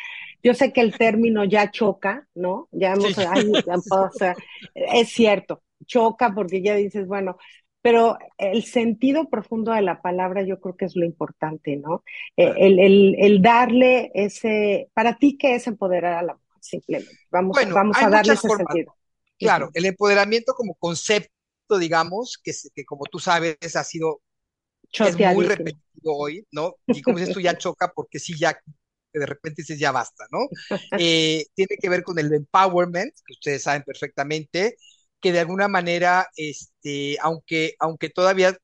Yo 0.42 0.54
sé 0.54 0.72
que 0.72 0.80
el 0.80 0.96
término 0.96 1.44
ya 1.44 1.70
choca, 1.70 2.26
¿no? 2.34 2.68
Ya 2.72 2.94
hemos, 2.94 3.14
o 3.90 4.10
sea, 4.12 4.34
es 4.74 5.10
cierto, 5.10 5.62
choca 5.86 6.32
porque 6.34 6.62
ya 6.62 6.74
dices, 6.74 7.06
bueno, 7.06 7.36
pero 7.82 8.18
el 8.38 8.64
sentido 8.64 9.28
profundo 9.28 9.72
de 9.72 9.82
la 9.82 10.02
palabra 10.02 10.42
yo 10.42 10.60
creo 10.60 10.76
que 10.76 10.84
es 10.84 10.96
lo 10.96 11.04
importante, 11.04 11.76
¿no? 11.76 12.04
Eh, 12.36 12.52
el, 12.56 12.78
el, 12.78 13.16
el, 13.18 13.42
darle 13.42 14.10
ese, 14.14 14.90
para 14.94 15.16
ti, 15.16 15.38
¿qué 15.38 15.54
es 15.54 15.66
empoderar 15.66 16.14
a 16.14 16.22
la 16.22 16.34
mujer? 16.34 16.46
Simplemente, 16.60 17.18
vamos, 17.30 17.56
vamos 17.72 17.96
a 18.00 18.10
darle 18.10 18.34
ese 18.34 18.48
sentido. 18.48 18.94
Claro, 19.38 19.70
el 19.72 19.86
empoderamiento 19.86 20.52
como 20.52 20.74
concepto, 20.74 21.78
digamos, 21.78 22.38
que, 22.42 22.52
que 22.74 22.84
como 22.84 23.04
tú 23.06 23.18
sabes 23.18 23.56
ha 23.74 23.84
sido 23.84 24.20
es 24.92 25.34
muy 25.34 25.46
repetido 25.46 26.14
hoy, 26.14 26.46
¿no? 26.50 26.74
Y 27.00 27.02
como 27.02 27.18
dices 27.18 27.34
tú, 27.34 27.40
ya 27.40 27.56
choca 27.56 27.92
porque 27.94 28.18
sí, 28.18 28.38
ya 28.38 28.58
de 29.12 29.26
repente 29.26 29.62
dices 29.62 29.78
ya 29.78 29.92
basta, 29.92 30.26
¿no? 30.30 30.40
Eh, 31.00 31.46
tiene 31.54 31.76
que 31.80 31.88
ver 31.88 32.02
con 32.02 32.18
el 32.18 32.32
empowerment, 32.32 33.14
que 33.26 33.32
ustedes 33.32 33.62
saben 33.62 33.82
perfectamente, 33.82 34.76
que 35.20 35.32
de 35.32 35.40
alguna 35.40 35.68
manera, 35.68 36.28
este, 36.36 37.16
aunque, 37.20 37.74
aunque 37.78 38.10
todavía 38.10 38.56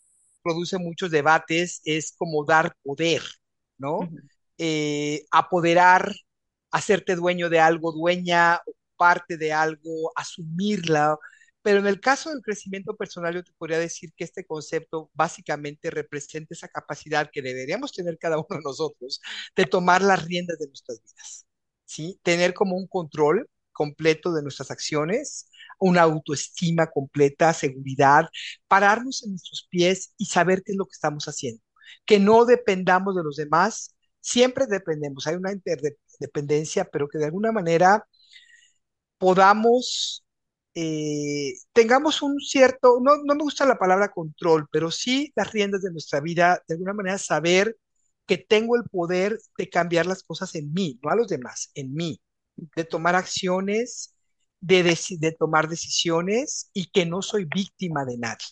produce 0.42 0.78
muchos 0.78 1.10
debates, 1.10 1.80
es 1.84 2.14
como 2.16 2.44
dar 2.44 2.75
poder, 2.82 3.22
¿no? 3.78 4.00
Eh, 4.58 5.25
apoderar, 5.30 6.14
hacerte 6.70 7.16
dueño 7.16 7.50
de 7.50 7.60
algo, 7.60 7.92
dueña, 7.92 8.60
parte 8.96 9.36
de 9.36 9.52
algo, 9.52 10.12
asumirla. 10.16 11.16
Pero 11.62 11.80
en 11.80 11.86
el 11.86 12.00
caso 12.00 12.30
del 12.30 12.42
crecimiento 12.42 12.96
personal, 12.96 13.34
yo 13.34 13.42
te 13.44 13.52
podría 13.58 13.78
decir 13.78 14.12
que 14.16 14.25
este 14.25 14.46
concepto 14.46 15.10
básicamente 15.14 15.90
representa 15.90 16.54
esa 16.54 16.68
capacidad 16.68 17.28
que 17.32 17.42
deberíamos 17.42 17.92
tener 17.92 18.18
cada 18.18 18.38
uno 18.38 18.46
de 18.50 18.62
nosotros 18.62 19.20
de 19.56 19.64
tomar 19.66 20.00
las 20.02 20.25
riendas 20.25 20.58
de 20.58 20.68
nuestras 20.68 21.02
vidas, 21.02 21.46
¿sí? 21.84 22.20
Tener 22.22 22.54
como 22.54 22.76
un 22.76 22.86
control 22.86 23.48
completo 23.72 24.32
de 24.32 24.42
nuestras 24.42 24.70
acciones, 24.70 25.48
una 25.78 26.02
autoestima 26.02 26.88
completa, 26.88 27.52
seguridad, 27.52 28.28
pararnos 28.68 29.25
en 29.25 29.33
nuestros 29.33 29.66
pies 29.71 30.12
y 30.16 30.26
saber 30.26 30.62
qué 30.64 30.73
es 30.73 30.78
lo 30.78 30.87
que 30.87 30.92
estamos 30.92 31.26
haciendo. 31.26 31.62
Que 32.04 32.18
no 32.21 32.45
dependamos 32.45 33.16
de 33.16 33.25
los 33.25 33.37
demás, 33.37 33.95
siempre 34.21 34.66
dependemos, 34.66 35.26
hay 35.26 35.37
una 35.37 35.52
interdependencia, 35.52 36.85
pero 36.87 37.09
que 37.09 37.18
de 37.18 37.26
alguna 37.26 37.52
manera 37.52 38.06
podamos, 39.18 40.25
eh, 40.75 41.54
tengamos 41.73 42.23
un 42.23 42.38
cierto, 42.40 42.99
no, 43.02 43.16
no 43.25 43.35
me 43.35 43.42
gusta 43.42 43.66
la 43.66 43.78
palabra 43.78 44.11
control, 44.11 44.66
pero 44.71 44.90
sí 44.90 45.33
las 45.37 45.52
riendas 45.52 45.83
de 45.83 45.90
nuestra 45.92 46.21
vida, 46.21 46.62
de 46.68 46.75
alguna 46.75 46.92
manera 46.95 47.18
saber 47.18 47.76
que 48.26 48.38
tengo 48.38 48.76
el 48.76 48.85
poder 48.85 49.38
de 49.56 49.68
cambiar 49.71 50.06
las 50.06 50.23
cosas 50.23 50.54
en 50.54 50.73
mí, 50.73 50.99
no 51.02 51.11
a 51.11 51.16
los 51.16 51.28
demás, 51.28 51.71
en 51.75 51.95
mí, 51.95 52.21
de 52.56 52.85
tomar 52.85 53.14
acciones 53.14 54.15
de, 54.60 55.36
tomar 55.38 55.68
decisiones 55.68 56.70
y 56.72 56.90
que 56.90 57.06
no 57.06 57.22
soy 57.22 57.44
víctima 57.44 58.04
de 58.04 58.18
nadie. 58.18 58.46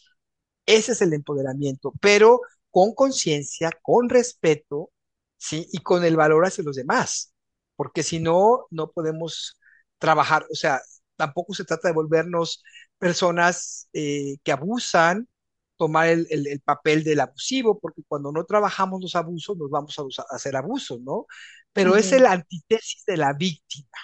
Ese 0.66 0.92
es 0.92 1.02
el 1.02 1.12
empoderamiento, 1.12 1.92
pero 2.00 2.40
con 2.70 2.94
conciencia, 2.94 3.70
con 3.82 4.08
respeto, 4.08 4.90
¿sí? 5.36 5.68
Y 5.72 5.78
con 5.78 6.04
el 6.04 6.16
valor 6.16 6.46
hacia 6.46 6.64
los 6.64 6.76
demás, 6.76 7.34
porque 7.76 8.02
si 8.02 8.20
no, 8.20 8.66
no 8.70 8.90
podemos 8.90 9.58
trabajar, 9.98 10.46
o 10.50 10.54
sea, 10.54 10.80
tampoco 11.16 11.54
se 11.54 11.64
trata 11.64 11.88
de 11.88 11.94
volvernos 11.94 12.62
personas 12.98 13.88
eh, 13.92 14.36
que 14.42 14.52
abusan, 14.52 15.28
tomar 15.76 16.08
el, 16.08 16.62
papel 16.64 17.02
del 17.04 17.20
abusivo, 17.20 17.80
porque 17.80 18.02
cuando 18.06 18.30
no 18.32 18.44
trabajamos 18.44 19.00
los 19.02 19.16
abusos, 19.16 19.56
nos 19.56 19.70
vamos 19.70 19.98
a, 19.98 20.34
hacer 20.34 20.56
abusos, 20.56 21.00
¿no? 21.00 21.26
pero 21.72 21.96
es 21.96 22.12
el 22.12 22.26
antítesis 22.26 23.04
de 23.04 23.16
la 23.16 23.32
víctima, 23.32 23.98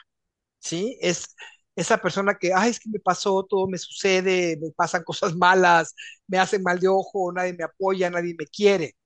¿sí? 0.59 0.99
Es 1.01 1.37
esa 1.77 1.99
persona 1.99 2.37
que, 2.39 2.53
ay, 2.55 2.71
es 2.71 2.81
que 2.81 2.91
me 2.91 3.01
pasó, 3.01 3.45
todo 3.45 3.67
me 3.69 3.79
sucede, 3.79 4.59
me 4.61 4.71
pasan 4.73 5.05
cosas 5.05 5.35
malas, 5.37 5.95
me 6.27 6.39
hacen 6.39 6.63
mal 6.63 6.79
de 6.81 6.89
ojo, 6.89 7.33
nadie 7.33 7.55
me 7.55 7.65
apoya, 7.65 8.11
nadie 8.11 8.35
me 8.39 8.47
quiere, 8.47 8.97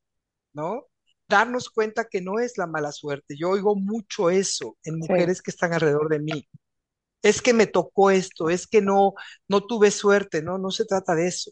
¿no? 0.52 0.86
Darnos 1.28 1.70
cuenta 1.70 2.06
que 2.06 2.20
no 2.20 2.40
es 2.40 2.58
la 2.58 2.66
mala 2.66 2.92
suerte. 2.92 3.36
Yo 3.38 3.50
oigo 3.50 3.76
mucho 3.76 4.30
eso 4.30 4.76
en 4.84 4.98
mujeres 4.98 5.42
que 5.42 5.50
están 5.50 5.72
alrededor 5.74 6.08
de 6.10 6.20
mí. 6.20 6.48
Es 7.22 7.42
que 7.42 7.54
me 7.54 7.66
tocó 7.66 8.10
esto, 8.10 8.50
es 8.50 8.66
que 8.66 8.82
no, 8.82 9.14
no 9.48 9.66
tuve 9.66 9.90
suerte, 9.90 10.42
no, 10.42 10.58
no 10.58 10.70
se 10.70 10.84
trata 10.86 11.14
de 11.14 11.28
eso. 11.28 11.50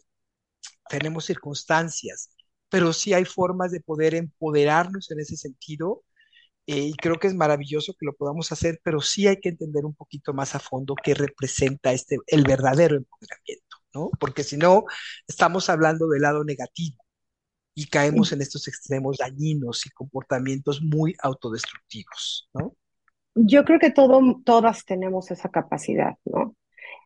Tenemos 0.89 1.25
circunstancias, 1.25 2.29
pero 2.69 2.93
sí 2.93 3.13
hay 3.13 3.25
formas 3.25 3.71
de 3.71 3.81
poder 3.81 4.15
empoderarnos 4.15 5.11
en 5.11 5.19
ese 5.19 5.37
sentido 5.37 6.03
eh, 6.65 6.79
y 6.79 6.93
creo 6.93 7.19
que 7.19 7.27
es 7.27 7.35
maravilloso 7.35 7.93
que 7.93 8.05
lo 8.05 8.15
podamos 8.15 8.51
hacer, 8.51 8.79
pero 8.83 9.01
sí 9.01 9.27
hay 9.27 9.39
que 9.39 9.49
entender 9.49 9.85
un 9.85 9.93
poquito 9.93 10.33
más 10.33 10.55
a 10.55 10.59
fondo 10.59 10.95
qué 10.95 11.13
representa 11.13 11.91
este, 11.91 12.19
el 12.27 12.43
verdadero 12.43 12.95
empoderamiento, 12.95 13.77
¿no? 13.93 14.09
Porque 14.19 14.43
si 14.43 14.55
no, 14.55 14.85
estamos 15.27 15.69
hablando 15.69 16.07
del 16.07 16.21
lado 16.21 16.43
negativo 16.43 17.03
y 17.75 17.87
caemos 17.87 18.31
en 18.31 18.41
estos 18.41 18.67
extremos 18.67 19.17
dañinos 19.17 19.85
y 19.85 19.89
comportamientos 19.89 20.81
muy 20.81 21.15
autodestructivos, 21.21 22.49
¿no? 22.53 22.75
Yo 23.35 23.65
creo 23.65 23.79
que 23.79 23.91
todo, 23.91 24.21
todas 24.45 24.85
tenemos 24.85 25.31
esa 25.31 25.49
capacidad, 25.49 26.13
¿no? 26.23 26.55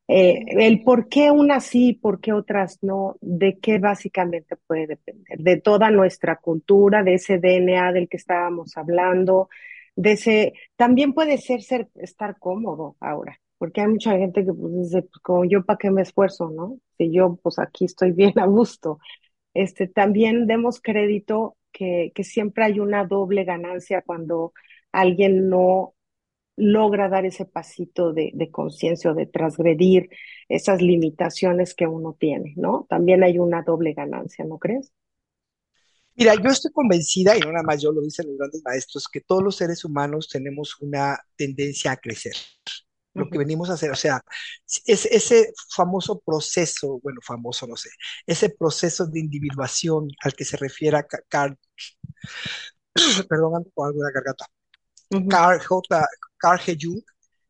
Eh, 0.09 0.45
el 0.65 0.83
por 0.83 1.09
qué 1.09 1.31
unas 1.31 1.65
sí, 1.65 1.93
por 1.93 2.21
qué 2.21 2.31
otras 2.33 2.79
no, 2.81 3.17
de 3.21 3.59
qué 3.59 3.77
básicamente 3.77 4.55
puede 4.55 4.87
depender, 4.87 5.37
de 5.39 5.59
toda 5.59 5.91
nuestra 5.91 6.37
cultura, 6.37 7.03
de 7.03 7.15
ese 7.15 7.39
DNA 7.39 7.91
del 7.91 8.07
que 8.07 8.17
estábamos 8.17 8.77
hablando, 8.77 9.49
de 9.97 10.13
ese, 10.13 10.53
también 10.77 11.13
puede 11.13 11.37
ser, 11.37 11.61
ser 11.61 11.89
estar 11.95 12.37
cómodo 12.39 12.95
ahora, 13.01 13.39
porque 13.57 13.81
hay 13.81 13.87
mucha 13.89 14.11
gente 14.17 14.45
que 14.45 14.53
pues, 14.53 14.73
dice, 14.83 15.01
pues, 15.01 15.21
como 15.21 15.43
yo 15.45 15.65
para 15.65 15.77
qué 15.77 15.91
me 15.91 16.03
esfuerzo, 16.03 16.51
¿no? 16.51 16.79
Si 16.97 17.11
yo 17.11 17.37
pues 17.43 17.59
aquí 17.59 17.85
estoy 17.85 18.11
bien 18.11 18.33
a 18.39 18.45
gusto. 18.45 18.99
Este, 19.53 19.87
también 19.87 20.47
demos 20.47 20.81
crédito 20.81 21.57
que, 21.73 22.11
que 22.15 22.23
siempre 22.23 22.65
hay 22.65 22.79
una 22.79 23.05
doble 23.05 23.43
ganancia 23.45 24.03
cuando 24.03 24.53
alguien 24.91 25.49
no 25.49 25.95
logra 26.57 27.07
dar 27.07 27.25
ese 27.25 27.45
pasito 27.45 28.13
de, 28.13 28.49
conciencia 28.51 29.11
o 29.11 29.13
de 29.13 29.27
transgredir 29.27 30.09
esas 30.49 30.81
limitaciones 30.81 31.75
que 31.75 31.87
uno 31.87 32.17
tiene, 32.19 32.53
¿no? 32.57 32.87
También 32.89 33.23
hay 33.23 33.37
una 33.37 33.61
doble 33.61 33.93
ganancia, 33.93 34.43
¿no 34.43 34.57
crees? 34.57 34.91
Mira, 36.15 36.33
yo 36.33 36.49
estoy 36.49 36.71
convencida, 36.71 37.37
y 37.37 37.41
no 37.41 37.51
nada 37.51 37.63
más 37.63 37.79
yo 37.79 37.91
lo 37.91 38.01
dicen 38.01 38.25
los 38.27 38.37
grandes 38.37 38.63
maestros, 38.65 39.07
que 39.07 39.21
todos 39.21 39.43
los 39.43 39.55
seres 39.55 39.85
humanos 39.85 40.27
tenemos 40.27 40.75
una 40.81 41.19
tendencia 41.35 41.91
a 41.91 41.97
crecer. 41.97 42.33
Lo 43.13 43.29
que 43.29 43.37
venimos 43.37 43.69
a 43.69 43.73
hacer, 43.73 43.91
o 43.91 43.95
sea, 43.95 44.21
es, 44.85 45.05
ese 45.05 45.53
famoso 45.75 46.19
proceso, 46.19 46.99
bueno, 47.01 47.19
famoso 47.23 47.65
no 47.67 47.75
sé, 47.75 47.89
ese 48.25 48.49
proceso 48.49 49.05
de 49.07 49.19
individuación 49.19 50.07
al 50.23 50.33
que 50.33 50.45
se 50.45 50.57
refiere 50.57 50.99
Carl, 51.27 51.57
perdón, 53.29 53.55
ando 53.55 53.71
con 53.73 53.87
algo 53.87 53.99
de 53.99 54.05
la 54.05 54.11
garganta, 54.11 54.45
Carl 55.29 55.59
J. 55.59 56.05
Carl 56.37 56.59
Jung, 56.79 57.01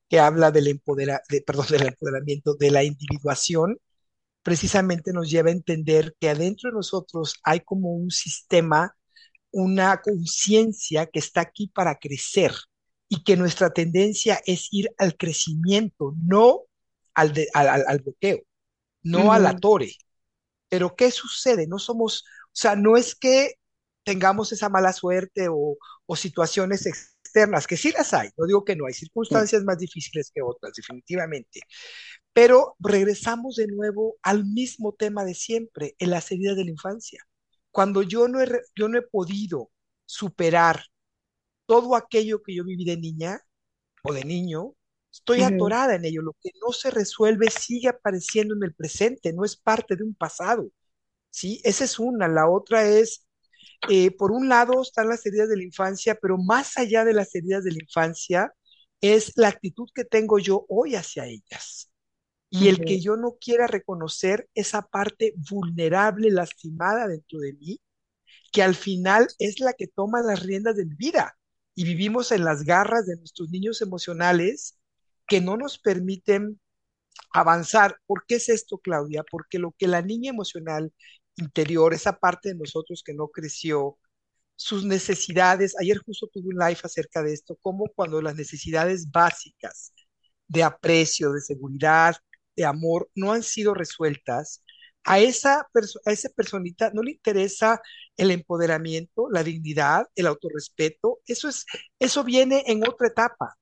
que 0.09 0.19
habla 0.19 0.51
del, 0.51 0.67
empodera, 0.67 1.21
de, 1.29 1.41
perdón, 1.41 1.67
del 1.69 1.87
empoderamiento, 1.87 2.55
de 2.55 2.71
la 2.71 2.83
individuación, 2.83 3.77
precisamente 4.43 5.11
nos 5.11 5.29
lleva 5.29 5.49
a 5.49 5.53
entender 5.53 6.15
que 6.19 6.29
adentro 6.29 6.69
de 6.69 6.75
nosotros 6.75 7.35
hay 7.43 7.61
como 7.61 7.93
un 7.93 8.11
sistema, 8.11 8.95
una 9.51 10.01
conciencia 10.01 11.07
que 11.07 11.19
está 11.19 11.41
aquí 11.41 11.67
para 11.67 11.95
crecer 11.95 12.53
y 13.09 13.23
que 13.23 13.37
nuestra 13.37 13.71
tendencia 13.71 14.41
es 14.45 14.69
ir 14.71 14.89
al 14.97 15.17
crecimiento, 15.17 16.13
no 16.23 16.61
al, 17.13 17.33
al, 17.53 17.99
bloqueo, 17.99 18.39
no 19.03 19.33
a 19.33 19.39
la 19.39 19.55
torre. 19.57 19.91
Pero 20.69 20.95
¿qué 20.95 21.11
sucede? 21.11 21.67
No 21.67 21.79
somos, 21.79 22.23
o 22.45 22.49
sea, 22.53 22.75
no 22.75 22.97
es 22.97 23.15
que 23.15 23.55
tengamos 24.03 24.51
esa 24.51 24.69
mala 24.69 24.93
suerte 24.93 25.47
o, 25.49 25.77
o 26.05 26.15
situaciones 26.15 26.85
externas, 27.37 27.67
que 27.67 27.77
sí 27.77 27.91
las 27.91 28.13
hay, 28.13 28.29
no 28.37 28.45
digo 28.45 28.63
que 28.63 28.75
no, 28.75 28.85
hay 28.85 28.93
circunstancias 28.93 29.63
más 29.63 29.77
difíciles 29.77 30.31
que 30.33 30.41
otras, 30.41 30.73
definitivamente, 30.75 31.61
pero 32.33 32.75
regresamos 32.79 33.55
de 33.55 33.67
nuevo 33.67 34.17
al 34.21 34.45
mismo 34.45 34.93
tema 34.93 35.23
de 35.25 35.33
siempre, 35.33 35.95
en 35.99 36.11
las 36.11 36.31
heridas 36.31 36.55
de 36.57 36.65
la 36.65 36.71
infancia. 36.71 37.23
Cuando 37.71 38.01
yo 38.01 38.27
no 38.27 38.41
he, 38.41 38.47
yo 38.75 38.87
no 38.87 38.97
he 38.97 39.01
podido 39.03 39.69
superar 40.05 40.83
todo 41.65 41.95
aquello 41.95 42.41
que 42.41 42.55
yo 42.55 42.63
viví 42.63 42.85
de 42.85 42.97
niña 42.97 43.39
o 44.03 44.13
de 44.13 44.23
niño, 44.23 44.73
estoy 45.11 45.41
atorada 45.41 45.95
en 45.95 46.05
ello. 46.05 46.21
Lo 46.21 46.35
que 46.41 46.51
no 46.65 46.71
se 46.73 46.91
resuelve 46.91 47.49
sigue 47.51 47.89
apareciendo 47.89 48.55
en 48.55 48.63
el 48.63 48.73
presente, 48.73 49.33
no 49.33 49.45
es 49.45 49.57
parte 49.57 49.95
de 49.95 50.03
un 50.03 50.15
pasado. 50.15 50.69
¿sí? 51.29 51.61
Esa 51.63 51.83
es 51.83 51.99
una. 51.99 52.27
La 52.27 52.49
otra 52.49 52.87
es 52.87 53.26
eh, 53.89 54.11
por 54.11 54.31
un 54.31 54.49
lado 54.49 54.81
están 54.81 55.09
las 55.09 55.25
heridas 55.25 55.49
de 55.49 55.57
la 55.57 55.63
infancia, 55.63 56.15
pero 56.21 56.37
más 56.37 56.77
allá 56.77 57.05
de 57.05 57.13
las 57.13 57.33
heridas 57.35 57.63
de 57.63 57.71
la 57.71 57.79
infancia 57.81 58.53
es 59.01 59.33
la 59.37 59.49
actitud 59.49 59.87
que 59.93 60.05
tengo 60.05 60.39
yo 60.39 60.65
hoy 60.69 60.95
hacia 60.95 61.25
ellas. 61.25 61.91
Y 62.49 62.69
el 62.69 62.83
que 62.85 63.01
yo 63.01 63.17
no 63.17 63.37
quiera 63.41 63.67
reconocer 63.67 64.49
esa 64.53 64.81
parte 64.81 65.33
vulnerable, 65.49 66.31
lastimada 66.31 67.07
dentro 67.07 67.39
de 67.39 67.53
mí, 67.53 67.81
que 68.53 68.63
al 68.63 68.73
final 68.73 69.27
es 69.37 69.59
la 69.59 69.73
que 69.73 69.87
toma 69.87 70.21
las 70.21 70.43
riendas 70.43 70.77
de 70.77 70.85
mi 70.85 70.95
vida. 70.95 71.37
Y 71.75 71.83
vivimos 71.83 72.31
en 72.31 72.45
las 72.45 72.63
garras 72.63 73.05
de 73.05 73.17
nuestros 73.17 73.49
niños 73.49 73.81
emocionales 73.81 74.79
que 75.27 75.41
no 75.41 75.57
nos 75.57 75.77
permiten 75.77 76.59
avanzar. 77.33 77.97
¿Por 78.05 78.25
qué 78.25 78.35
es 78.35 78.49
esto, 78.49 78.77
Claudia? 78.79 79.23
Porque 79.29 79.59
lo 79.59 79.73
que 79.77 79.87
la 79.87 80.01
niña 80.01 80.31
emocional 80.31 80.93
interior, 81.37 81.93
esa 81.93 82.13
parte 82.19 82.49
de 82.49 82.55
nosotros 82.55 83.03
que 83.05 83.13
no 83.13 83.29
creció, 83.29 83.97
sus 84.55 84.83
necesidades. 84.85 85.75
Ayer 85.79 85.99
justo 85.99 86.27
tuve 86.33 86.49
un 86.49 86.59
live 86.59 86.79
acerca 86.83 87.23
de 87.23 87.33
esto, 87.33 87.57
como 87.61 87.85
cuando 87.95 88.21
las 88.21 88.35
necesidades 88.35 89.09
básicas 89.11 89.93
de 90.47 90.63
aprecio, 90.63 91.31
de 91.31 91.41
seguridad, 91.41 92.15
de 92.55 92.65
amor 92.65 93.09
no 93.15 93.31
han 93.33 93.43
sido 93.43 93.73
resueltas, 93.73 94.63
a 95.03 95.19
esa, 95.19 95.67
a 96.05 96.11
esa 96.11 96.29
personita 96.29 96.91
no 96.93 97.01
le 97.01 97.11
interesa 97.11 97.81
el 98.17 98.31
empoderamiento, 98.31 99.29
la 99.31 99.41
dignidad, 99.43 100.05
el 100.15 100.27
autorrespeto. 100.27 101.19
Eso, 101.25 101.47
es, 101.47 101.65
eso 101.99 102.25
viene 102.25 102.63
en 102.67 102.85
otra 102.85 103.07
etapa. 103.07 103.57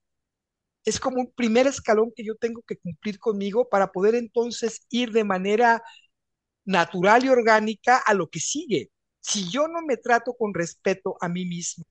Es 0.84 1.00
como 1.00 1.20
un 1.20 1.32
primer 1.32 1.66
escalón 1.66 2.12
que 2.14 2.24
yo 2.24 2.36
tengo 2.36 2.62
que 2.62 2.76
cumplir 2.78 3.18
conmigo 3.18 3.68
para 3.68 3.92
poder 3.92 4.14
entonces 4.16 4.86
ir 4.90 5.12
de 5.12 5.24
manera 5.24 5.82
natural 6.66 7.24
y 7.24 7.28
orgánica 7.30 7.96
a 7.98 8.12
lo 8.12 8.28
que 8.28 8.40
sigue. 8.40 8.90
Si 9.20 9.48
yo 9.48 9.68
no 9.68 9.80
me 9.82 9.96
trato 9.96 10.34
con 10.34 10.52
respeto 10.52 11.16
a 11.20 11.28
mí 11.28 11.46
misma, 11.46 11.84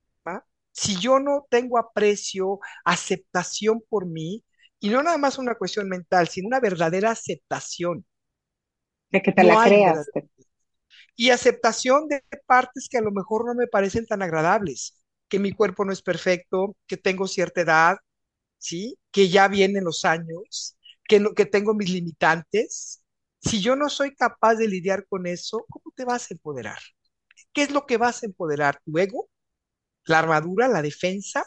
si 0.72 0.96
yo 0.96 1.18
no 1.18 1.46
tengo 1.50 1.78
aprecio, 1.78 2.60
aceptación 2.84 3.82
por 3.88 4.06
mí, 4.06 4.44
y 4.78 4.90
no 4.90 5.02
nada 5.02 5.18
más 5.18 5.38
una 5.38 5.54
cuestión 5.54 5.88
mental, 5.88 6.28
sino 6.28 6.48
una 6.48 6.60
verdadera 6.60 7.10
aceptación. 7.10 8.04
De 9.10 9.22
que 9.22 9.32
te 9.32 9.42
la 9.42 9.64
creas. 9.64 10.06
Y 11.16 11.30
aceptación 11.30 12.08
de 12.08 12.22
partes 12.46 12.88
que 12.90 12.98
a 12.98 13.02
lo 13.02 13.10
mejor 13.10 13.46
no 13.46 13.54
me 13.54 13.66
parecen 13.66 14.06
tan 14.06 14.20
agradables, 14.20 15.02
que 15.28 15.38
mi 15.38 15.52
cuerpo 15.52 15.84
no 15.84 15.92
es 15.92 16.02
perfecto, 16.02 16.76
que 16.86 16.98
tengo 16.98 17.26
cierta 17.26 17.62
edad, 17.62 17.96
¿sí? 18.58 18.98
Que 19.10 19.30
ya 19.30 19.48
vienen 19.48 19.84
los 19.84 20.04
años, 20.04 20.76
que, 21.08 21.20
no, 21.20 21.32
que 21.32 21.46
tengo 21.46 21.72
mis 21.72 21.88
limitantes, 21.88 23.02
si 23.40 23.60
yo 23.60 23.76
no 23.76 23.88
soy 23.88 24.14
capaz 24.14 24.56
de 24.56 24.68
lidiar 24.68 25.06
con 25.06 25.26
eso, 25.26 25.66
¿cómo 25.68 25.92
te 25.94 26.04
vas 26.04 26.30
a 26.30 26.34
empoderar? 26.34 26.78
¿Qué 27.52 27.62
es 27.62 27.70
lo 27.70 27.86
que 27.86 27.96
vas 27.96 28.22
a 28.22 28.26
empoderar? 28.26 28.80
¿Tu 28.84 28.98
ego? 28.98 29.28
¿La 30.04 30.18
armadura? 30.18 30.68
¿La 30.68 30.82
defensa? 30.82 31.44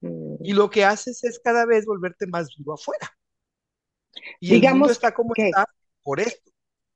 Y 0.00 0.52
lo 0.52 0.70
que 0.70 0.84
haces 0.84 1.24
es 1.24 1.40
cada 1.42 1.66
vez 1.66 1.86
volverte 1.86 2.26
más 2.26 2.48
duro 2.56 2.74
afuera. 2.74 3.10
Y 4.40 4.50
Digamos 4.50 4.74
el 4.74 4.78
mundo 4.78 4.92
está 4.92 5.14
como 5.14 5.32
está 5.34 5.66
por 6.02 6.20
esto. 6.20 6.50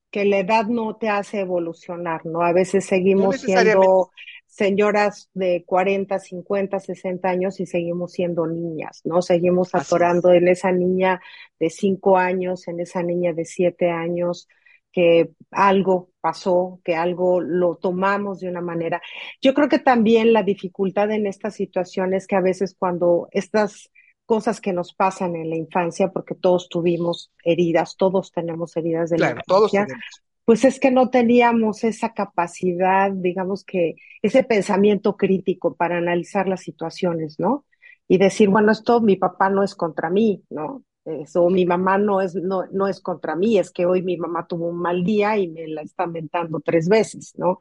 Que 0.09 0.25
la 0.25 0.39
edad 0.39 0.65
no 0.65 0.95
te 0.97 1.09
hace 1.09 1.39
evolucionar, 1.39 2.25
¿no? 2.25 2.41
A 2.41 2.51
veces 2.51 2.85
seguimos 2.85 3.39
siendo 3.39 4.11
señoras 4.51 5.29
de 5.33 5.63
40, 5.65 6.19
50, 6.19 6.79
60 6.79 7.29
años 7.29 7.59
y 7.61 7.65
seguimos 7.65 8.11
siendo 8.11 8.45
niñas, 8.45 8.99
¿no? 9.05 9.21
Seguimos 9.21 9.73
atorando 9.73 10.33
en 10.33 10.49
esa 10.49 10.73
niña 10.73 11.21
de 11.57 11.69
5 11.69 12.17
años, 12.17 12.67
en 12.67 12.81
esa 12.81 13.01
niña 13.01 13.31
de 13.31 13.45
7 13.45 13.89
años, 13.89 14.49
que 14.91 15.31
algo 15.51 16.09
pasó, 16.19 16.81
que 16.83 16.95
algo 16.97 17.39
lo 17.39 17.77
tomamos 17.77 18.41
de 18.41 18.49
una 18.49 18.59
manera. 18.59 19.01
Yo 19.41 19.53
creo 19.53 19.69
que 19.69 19.79
también 19.79 20.33
la 20.33 20.43
dificultad 20.43 21.11
en 21.11 21.27
esta 21.27 21.49
situación 21.49 22.13
es 22.13 22.27
que 22.27 22.35
a 22.35 22.41
veces 22.41 22.75
cuando 22.77 23.29
estas 23.31 23.89
cosas 24.25 24.59
que 24.59 24.73
nos 24.73 24.93
pasan 24.93 25.37
en 25.37 25.49
la 25.49 25.55
infancia, 25.55 26.11
porque 26.11 26.35
todos 26.35 26.67
tuvimos 26.67 27.31
heridas, 27.45 27.95
todos 27.95 28.33
tenemos 28.33 28.75
heridas 28.75 29.11
de 29.11 29.17
la 29.17 29.29
infancia, 29.29 29.45
todos 29.47 29.71
tenemos 29.71 30.21
pues 30.45 30.65
es 30.65 30.79
que 30.79 30.91
no 30.91 31.09
teníamos 31.09 31.83
esa 31.83 32.13
capacidad, 32.13 33.11
digamos 33.11 33.63
que 33.63 33.95
ese 34.21 34.43
pensamiento 34.43 35.17
crítico 35.17 35.75
para 35.75 35.97
analizar 35.97 36.47
las 36.47 36.61
situaciones, 36.61 37.39
¿no? 37.39 37.65
y 38.11 38.17
decir, 38.17 38.49
bueno, 38.49 38.73
esto 38.73 38.99
mi 38.99 39.15
papá 39.15 39.49
no 39.49 39.63
es 39.63 39.73
contra 39.73 40.09
mí, 40.09 40.43
¿no? 40.49 40.83
Eso, 41.05 41.49
mi 41.49 41.65
mamá 41.65 41.97
no 41.97 42.19
es, 42.19 42.35
no, 42.35 42.65
no 42.69 42.87
es 42.87 42.99
contra 42.99 43.37
mí, 43.37 43.57
es 43.57 43.71
que 43.71 43.85
hoy 43.85 44.01
mi 44.01 44.17
mamá 44.17 44.47
tuvo 44.47 44.67
un 44.67 44.81
mal 44.81 45.05
día 45.05 45.37
y 45.37 45.47
me 45.47 45.65
la 45.65 45.81
está 45.81 46.07
mentando 46.07 46.59
tres 46.59 46.89
veces, 46.89 47.31
¿no? 47.37 47.59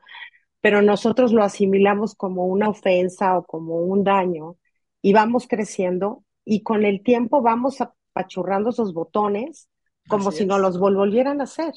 Pero 0.61 0.83
nosotros 0.83 1.33
lo 1.33 1.45
asimilamos 1.45 2.17
como 2.17 2.47
una 2.47 2.69
ofensa 2.69 3.39
o 3.39 3.45
como 3.45 3.77
un 3.77 4.03
daño 4.03 4.57
y 5.01 5.13
vamos 5.13 5.47
creciendo 5.47 6.25
y 6.45 6.65
con 6.65 6.85
el 6.85 7.05
tiempo 7.05 7.43
vamos 7.43 7.81
apachurrando 7.81 8.71
esos 8.71 8.93
botones 8.93 9.69
como 10.09 10.33
si 10.33 10.47
no 10.47 10.59
los 10.59 10.81
volvieran 10.81 11.41
a 11.41 11.45
hacer. 11.45 11.75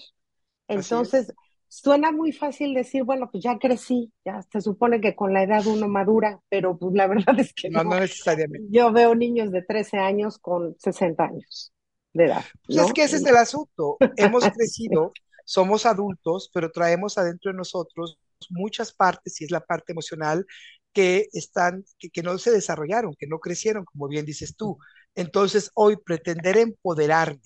Entonces, 0.68 1.34
suena 1.68 2.12
muy 2.12 2.32
fácil 2.32 2.74
decir, 2.74 3.04
bueno, 3.04 3.30
pues 3.32 3.44
ya 3.44 3.58
crecí, 3.58 4.12
ya 4.24 4.42
se 4.52 4.62
supone 4.62 5.02
que 5.02 5.16
con 5.16 5.34
la 5.34 5.44
edad 5.44 5.66
uno 5.66 5.88
madura, 5.88 6.40
pero 6.50 6.78
pues 6.78 6.94
la 6.94 7.08
verdad 7.36 7.40
es 7.40 7.54
que 7.54 7.70
no, 7.70 7.84
no, 7.84 8.00
necesariamente. 8.00 8.68
Yo 8.70 8.92
veo 8.92 9.16
niños 9.16 9.52
de 9.52 9.64
13 9.64 9.98
años 9.98 10.38
con 10.38 10.76
60 10.80 11.24
años 11.24 11.74
de 12.14 12.26
edad. 12.26 12.44
Pues 12.68 12.80
es 12.80 12.94
que 12.94 13.04
ese 13.04 13.18
es 13.18 13.26
el 13.26 13.38
asunto. 13.38 13.98
Hemos 14.18 14.44
crecido, 14.56 15.12
somos 15.46 15.86
adultos, 15.86 16.52
pero 16.54 16.72
traemos 16.72 17.18
adentro 17.18 17.52
de 17.52 17.58
nosotros 17.58 18.20
muchas 18.50 18.94
partes, 18.94 19.40
y 19.42 19.46
es 19.46 19.52
la 19.52 19.62
parte 19.62 19.94
emocional, 19.94 20.46
que 20.92 21.28
están, 21.34 21.84
que, 21.98 22.10
que 22.10 22.22
no 22.22 22.38
se 22.38 22.52
desarrollaron, 22.52 23.16
que 23.18 23.26
no 23.26 23.40
crecieron, 23.40 23.86
como 23.86 24.08
bien 24.08 24.26
dices 24.26 24.56
tú. 24.56 24.78
Entonces, 25.16 25.72
hoy 25.74 25.98
pretender 25.98 26.58
empoderarme 26.58 27.42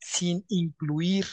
sin 0.00 0.44
incluir 0.48 1.26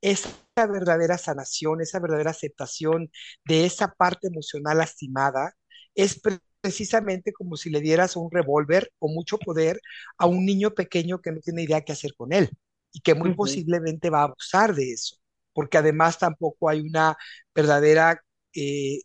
esa 0.00 0.30
verdadera 0.56 1.18
sanación, 1.18 1.80
esa 1.80 2.00
verdadera 2.00 2.30
aceptación 2.30 3.10
de 3.44 3.66
esa 3.66 3.88
parte 3.92 4.28
emocional 4.28 4.78
lastimada, 4.78 5.54
es 5.94 6.20
precisamente 6.60 7.32
como 7.32 7.56
si 7.56 7.70
le 7.70 7.80
dieras 7.80 8.16
un 8.16 8.30
revólver 8.30 8.92
o 8.98 9.08
mucho 9.08 9.38
poder 9.38 9.80
a 10.18 10.26
un 10.26 10.44
niño 10.44 10.74
pequeño 10.74 11.20
que 11.20 11.32
no 11.32 11.40
tiene 11.40 11.62
idea 11.62 11.82
qué 11.84 11.92
hacer 11.92 12.14
con 12.16 12.32
él 12.32 12.50
y 12.92 13.00
que 13.00 13.14
muy 13.14 13.34
posiblemente 13.34 14.10
va 14.10 14.20
a 14.20 14.24
abusar 14.24 14.74
de 14.74 14.92
eso, 14.92 15.16
porque 15.52 15.78
además 15.78 16.18
tampoco 16.18 16.68
hay 16.68 16.80
una 16.80 17.16
verdadera 17.54 18.22
eh, 18.54 19.00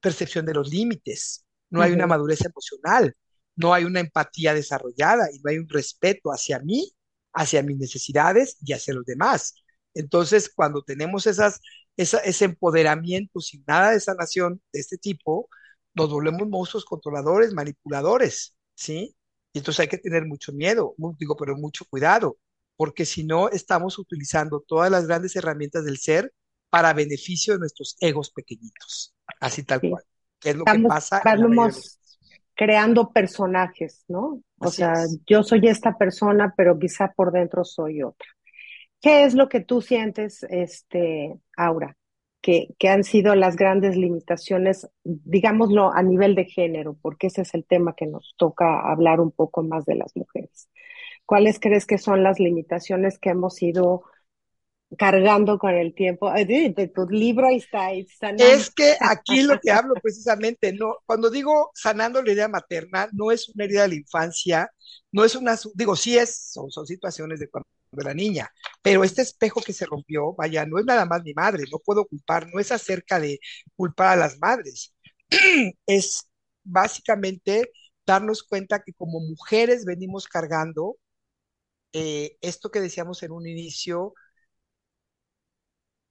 percepción 0.00 0.46
de 0.46 0.54
los 0.54 0.70
límites, 0.70 1.44
no 1.70 1.82
hay 1.82 1.92
una 1.92 2.06
madurez 2.06 2.40
emocional, 2.44 3.14
no 3.56 3.74
hay 3.74 3.84
una 3.84 4.00
empatía 4.00 4.54
desarrollada 4.54 5.28
y 5.32 5.40
no 5.40 5.50
hay 5.50 5.58
un 5.58 5.68
respeto 5.68 6.30
hacia 6.30 6.58
mí, 6.60 6.92
hacia 7.32 7.62
mis 7.62 7.78
necesidades 7.78 8.56
y 8.64 8.72
hacia 8.72 8.94
los 8.94 9.04
demás. 9.04 9.54
Entonces, 9.94 10.52
cuando 10.54 10.82
tenemos 10.82 11.26
esas, 11.26 11.60
ese 11.96 12.44
empoderamiento 12.44 13.40
sin 13.40 13.64
nada 13.66 13.92
de 13.92 14.00
sanación 14.00 14.60
de 14.72 14.80
este 14.80 14.98
tipo, 14.98 15.48
nos 15.94 16.10
volvemos 16.10 16.48
monstruos 16.48 16.84
controladores, 16.84 17.52
manipuladores, 17.52 18.54
¿sí? 18.74 19.16
Y 19.52 19.58
entonces 19.58 19.80
hay 19.80 19.88
que 19.88 19.98
tener 19.98 20.26
mucho 20.26 20.52
miedo, 20.52 20.94
digo, 21.18 21.36
pero 21.36 21.56
mucho 21.56 21.84
cuidado, 21.90 22.38
porque 22.76 23.04
si 23.04 23.24
no, 23.24 23.48
estamos 23.48 23.98
utilizando 23.98 24.60
todas 24.60 24.90
las 24.90 25.06
grandes 25.06 25.34
herramientas 25.34 25.84
del 25.84 25.98
ser 25.98 26.32
para 26.70 26.92
beneficio 26.92 27.54
de 27.54 27.58
nuestros 27.58 27.96
egos 28.00 28.30
pequeñitos, 28.30 29.14
así 29.40 29.64
tal 29.64 29.80
cual. 29.80 30.04
Que 30.38 30.50
es 30.50 30.56
lo 30.56 30.64
que 30.64 30.78
pasa. 30.88 31.18
Estamos 31.18 31.98
creando 32.54 33.10
personajes, 33.10 34.04
¿no? 34.08 34.42
O 34.58 34.70
sea, 34.70 35.04
yo 35.26 35.42
soy 35.42 35.66
esta 35.66 35.98
persona, 35.98 36.54
pero 36.56 36.78
quizá 36.78 37.12
por 37.12 37.32
dentro 37.32 37.64
soy 37.64 38.02
otra. 38.02 38.28
¿Qué 39.00 39.24
es 39.24 39.34
lo 39.34 39.48
que 39.48 39.60
tú 39.60 39.80
sientes, 39.80 40.44
este, 40.50 41.38
Aura, 41.56 41.96
que, 42.42 42.74
han 42.88 43.04
sido 43.04 43.34
las 43.34 43.56
grandes 43.56 43.96
limitaciones, 43.96 44.88
digámoslo, 45.04 45.92
a 45.92 46.02
nivel 46.02 46.34
de 46.34 46.44
género, 46.44 46.96
porque 47.00 47.28
ese 47.28 47.42
es 47.42 47.54
el 47.54 47.64
tema 47.64 47.94
que 47.96 48.06
nos 48.06 48.34
toca 48.36 48.90
hablar 48.90 49.20
un 49.20 49.30
poco 49.30 49.62
más 49.62 49.84
de 49.86 49.94
las 49.96 50.14
mujeres? 50.16 50.68
¿Cuáles 51.24 51.60
crees 51.60 51.86
que 51.86 51.98
son 51.98 52.22
las 52.22 52.40
limitaciones 52.40 53.18
que 53.18 53.30
hemos 53.30 53.62
ido 53.62 54.04
cargando 54.98 55.58
con 55.58 55.74
el 55.74 55.94
tiempo. 55.94 56.32
De, 56.32 56.92
tu 56.94 57.08
libro 57.08 57.46
ahí 57.46 57.60
está. 57.60 58.30
Es 58.30 58.70
que 58.70 58.96
aquí 59.00 59.42
lo 59.42 59.60
que 59.60 59.70
hablo 59.70 59.94
precisamente, 60.02 60.72
no, 60.72 60.96
cuando 61.06 61.30
digo 61.30 61.70
sanando 61.74 62.22
la 62.22 62.32
herida 62.32 62.48
materna, 62.48 63.08
no 63.12 63.30
es 63.30 63.48
una 63.50 63.64
herida 63.64 63.82
de 63.82 63.88
la 63.88 63.94
infancia, 63.94 64.72
no 65.12 65.24
es 65.24 65.34
una, 65.36 65.56
digo, 65.74 65.96
sí 65.96 66.18
es, 66.18 66.50
son, 66.52 66.70
son 66.70 66.86
situaciones 66.86 67.38
de 67.38 67.48
cuando 67.48 67.68
de 67.92 68.04
la 68.04 68.14
niña. 68.14 68.50
Pero 68.82 69.04
este 69.04 69.22
espejo 69.22 69.60
que 69.62 69.72
se 69.72 69.86
rompió, 69.86 70.34
vaya, 70.34 70.66
no 70.66 70.78
es 70.78 70.84
nada 70.84 71.04
más 71.06 71.22
mi 71.24 71.34
madre, 71.34 71.64
no 71.70 71.78
puedo 71.78 72.06
culpar, 72.06 72.48
no 72.52 72.60
es 72.60 72.72
acerca 72.72 73.18
de 73.20 73.40
culpar 73.76 74.08
a 74.14 74.16
las 74.20 74.38
madres, 74.38 74.94
es 75.86 76.28
básicamente 76.64 77.70
darnos 78.06 78.42
cuenta 78.42 78.82
que 78.82 78.92
como 78.94 79.20
mujeres 79.20 79.84
venimos 79.84 80.26
cargando 80.28 80.96
eh, 81.92 82.36
esto 82.40 82.70
que 82.70 82.80
decíamos 82.80 83.22
en 83.22 83.32
un 83.32 83.46
inicio, 83.46 84.14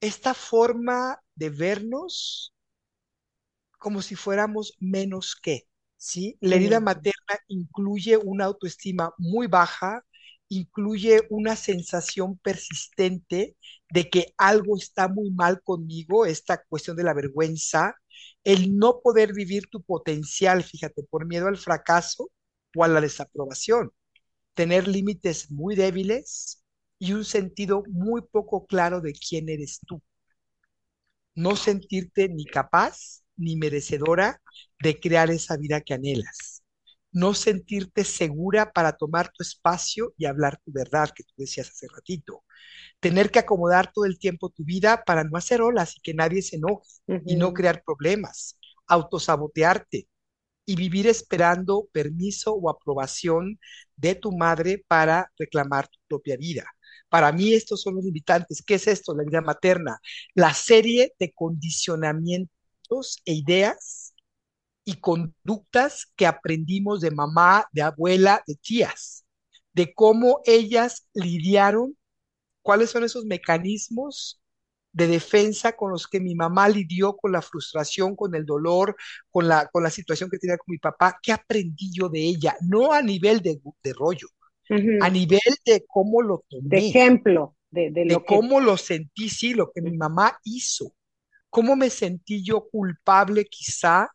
esta 0.00 0.34
forma 0.34 1.18
de 1.34 1.48
vernos 1.50 2.52
como 3.78 4.02
si 4.02 4.14
fuéramos 4.14 4.74
menos 4.78 5.36
que, 5.40 5.66
¿sí? 5.96 6.36
La 6.40 6.56
herida 6.56 6.80
materna 6.80 7.38
incluye 7.48 8.16
una 8.16 8.44
autoestima 8.46 9.12
muy 9.18 9.46
baja, 9.46 10.04
incluye 10.50 11.22
una 11.30 11.56
sensación 11.56 12.38
persistente 12.38 13.56
de 13.90 14.10
que 14.10 14.34
algo 14.38 14.76
está 14.76 15.08
muy 15.08 15.30
mal 15.30 15.62
conmigo, 15.62 16.26
esta 16.26 16.62
cuestión 16.64 16.96
de 16.96 17.04
la 17.04 17.14
vergüenza, 17.14 17.96
el 18.44 18.76
no 18.76 19.00
poder 19.02 19.32
vivir 19.34 19.68
tu 19.70 19.82
potencial, 19.82 20.64
fíjate, 20.64 21.04
por 21.04 21.26
miedo 21.26 21.48
al 21.48 21.56
fracaso 21.58 22.30
o 22.76 22.84
a 22.84 22.88
la 22.88 23.00
desaprobación, 23.00 23.92
tener 24.54 24.88
límites 24.88 25.50
muy 25.50 25.76
débiles 25.76 26.64
y 26.98 27.12
un 27.14 27.24
sentido 27.24 27.82
muy 27.88 28.22
poco 28.22 28.66
claro 28.66 29.00
de 29.00 29.12
quién 29.14 29.48
eres 29.50 29.80
tú. 29.86 30.02
No 31.34 31.56
sentirte 31.56 32.28
ni 32.28 32.44
capaz 32.44 33.24
ni 33.36 33.56
merecedora 33.56 34.40
de 34.80 35.00
crear 35.00 35.28
esa 35.32 35.56
vida 35.56 35.80
que 35.80 35.94
anhelas 35.94 36.59
no 37.12 37.34
sentirte 37.34 38.04
segura 38.04 38.72
para 38.72 38.92
tomar 38.92 39.30
tu 39.32 39.42
espacio 39.42 40.14
y 40.16 40.26
hablar 40.26 40.60
tu 40.64 40.72
verdad, 40.72 41.10
que 41.14 41.24
tú 41.24 41.34
decías 41.36 41.68
hace 41.68 41.86
ratito. 41.88 42.44
Tener 43.00 43.30
que 43.30 43.40
acomodar 43.40 43.92
todo 43.92 44.04
el 44.04 44.18
tiempo 44.18 44.50
tu 44.50 44.64
vida 44.64 45.02
para 45.04 45.24
no 45.24 45.36
hacer 45.36 45.62
olas 45.62 45.96
y 45.96 46.00
que 46.00 46.14
nadie 46.14 46.42
se 46.42 46.56
enoje 46.56 46.88
y 47.26 47.36
no 47.36 47.52
crear 47.52 47.82
problemas. 47.84 48.58
Autosabotearte 48.86 50.08
y 50.66 50.76
vivir 50.76 51.06
esperando 51.08 51.88
permiso 51.92 52.54
o 52.54 52.70
aprobación 52.70 53.58
de 53.96 54.14
tu 54.14 54.32
madre 54.36 54.84
para 54.86 55.32
reclamar 55.38 55.88
tu 55.88 55.98
propia 56.08 56.36
vida. 56.36 56.64
Para 57.08 57.32
mí 57.32 57.54
estos 57.54 57.82
son 57.82 57.96
los 57.96 58.04
limitantes. 58.04 58.62
¿Qué 58.64 58.74
es 58.74 58.86
esto? 58.86 59.14
La 59.14 59.24
vida 59.24 59.40
materna. 59.40 59.98
La 60.34 60.54
serie 60.54 61.12
de 61.18 61.32
condicionamientos 61.32 63.20
e 63.24 63.34
ideas 63.34 63.99
y 64.84 64.94
conductas 65.00 66.06
que 66.16 66.26
aprendimos 66.26 67.00
de 67.00 67.10
mamá, 67.10 67.66
de 67.72 67.82
abuela, 67.82 68.42
de 68.46 68.56
tías, 68.56 69.24
de 69.72 69.94
cómo 69.94 70.40
ellas 70.44 71.08
lidiaron, 71.14 71.96
cuáles 72.62 72.90
son 72.90 73.04
esos 73.04 73.24
mecanismos 73.24 74.40
de 74.92 75.06
defensa 75.06 75.76
con 75.76 75.92
los 75.92 76.08
que 76.08 76.20
mi 76.20 76.34
mamá 76.34 76.68
lidió 76.68 77.16
con 77.16 77.32
la 77.32 77.42
frustración, 77.42 78.16
con 78.16 78.34
el 78.34 78.44
dolor, 78.44 78.96
con 79.30 79.46
la, 79.46 79.66
con 79.68 79.82
la 79.82 79.90
situación 79.90 80.28
que 80.30 80.38
tenía 80.38 80.58
con 80.58 80.72
mi 80.72 80.78
papá, 80.78 81.18
qué 81.22 81.32
aprendí 81.32 81.92
yo 81.92 82.08
de 82.08 82.20
ella, 82.20 82.56
no 82.60 82.92
a 82.92 83.02
nivel 83.02 83.40
de, 83.40 83.60
de 83.82 83.92
rollo, 83.92 84.28
a 85.00 85.10
nivel 85.10 85.40
de 85.64 85.84
cómo 85.86 86.22
lo 86.22 86.44
tomé. 86.48 86.68
De 86.68 86.88
ejemplo, 86.88 87.56
de, 87.70 87.90
de, 87.90 88.04
lo 88.04 88.24
cómo 88.24 88.60
lo 88.60 88.76
sentí, 88.76 89.28
sí, 89.28 89.54
lo 89.54 89.70
que 89.70 89.80
mi 89.80 89.96
mamá 89.96 90.38
hizo, 90.44 90.92
cómo 91.48 91.76
me 91.76 91.90
sentí 91.90 92.42
yo 92.42 92.68
culpable 92.68 93.44
quizá 93.44 94.10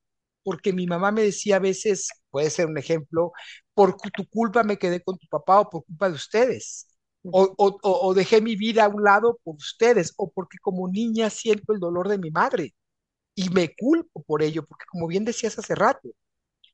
porque 0.45 0.73
mi 0.73 0.88
mamá 0.88 1.12
me 1.12 1.23
decía 1.23 1.58
a 1.58 1.60
veces, 1.60 2.10
puede 2.29 2.51
ser 2.51 2.67
un 2.67 2.77
ejemplo, 2.77 3.34
por 3.73 3.97
tu 3.97 4.27
culpa 4.29 4.63
me 4.63 4.77
quedé 4.77 5.03
con 5.03 5.17
tu 5.17 5.27
papá 5.27 5.62
o 5.62 5.69
por 5.71 5.86
culpa 5.86 6.10
de 6.10 6.15
ustedes. 6.15 6.88
O, 7.31 8.13
dejé 8.13 8.41
mi 8.41 8.55
vida 8.55 8.86
a 8.86 8.89
un 8.89 9.03
lado 9.03 9.39
por 9.43 9.55
ustedes, 9.55 10.13
o 10.17 10.31
porque 10.31 10.60
como 10.62 10.88
niña 10.88 11.31
siento 11.31 11.73
el 11.73 11.79
dolor 11.79 12.08
de 12.10 12.19
mi 12.19 12.29
madre 12.29 12.75
y 13.36 13.49
me 13.49 13.75
culpo 13.75 14.23
por 14.23 14.43
ello, 14.43 14.65
porque 14.67 14.86
como 14.91 15.08
bien 15.08 15.25
decías 15.25 15.58
hace 15.60 15.75
rato, 15.75 16.10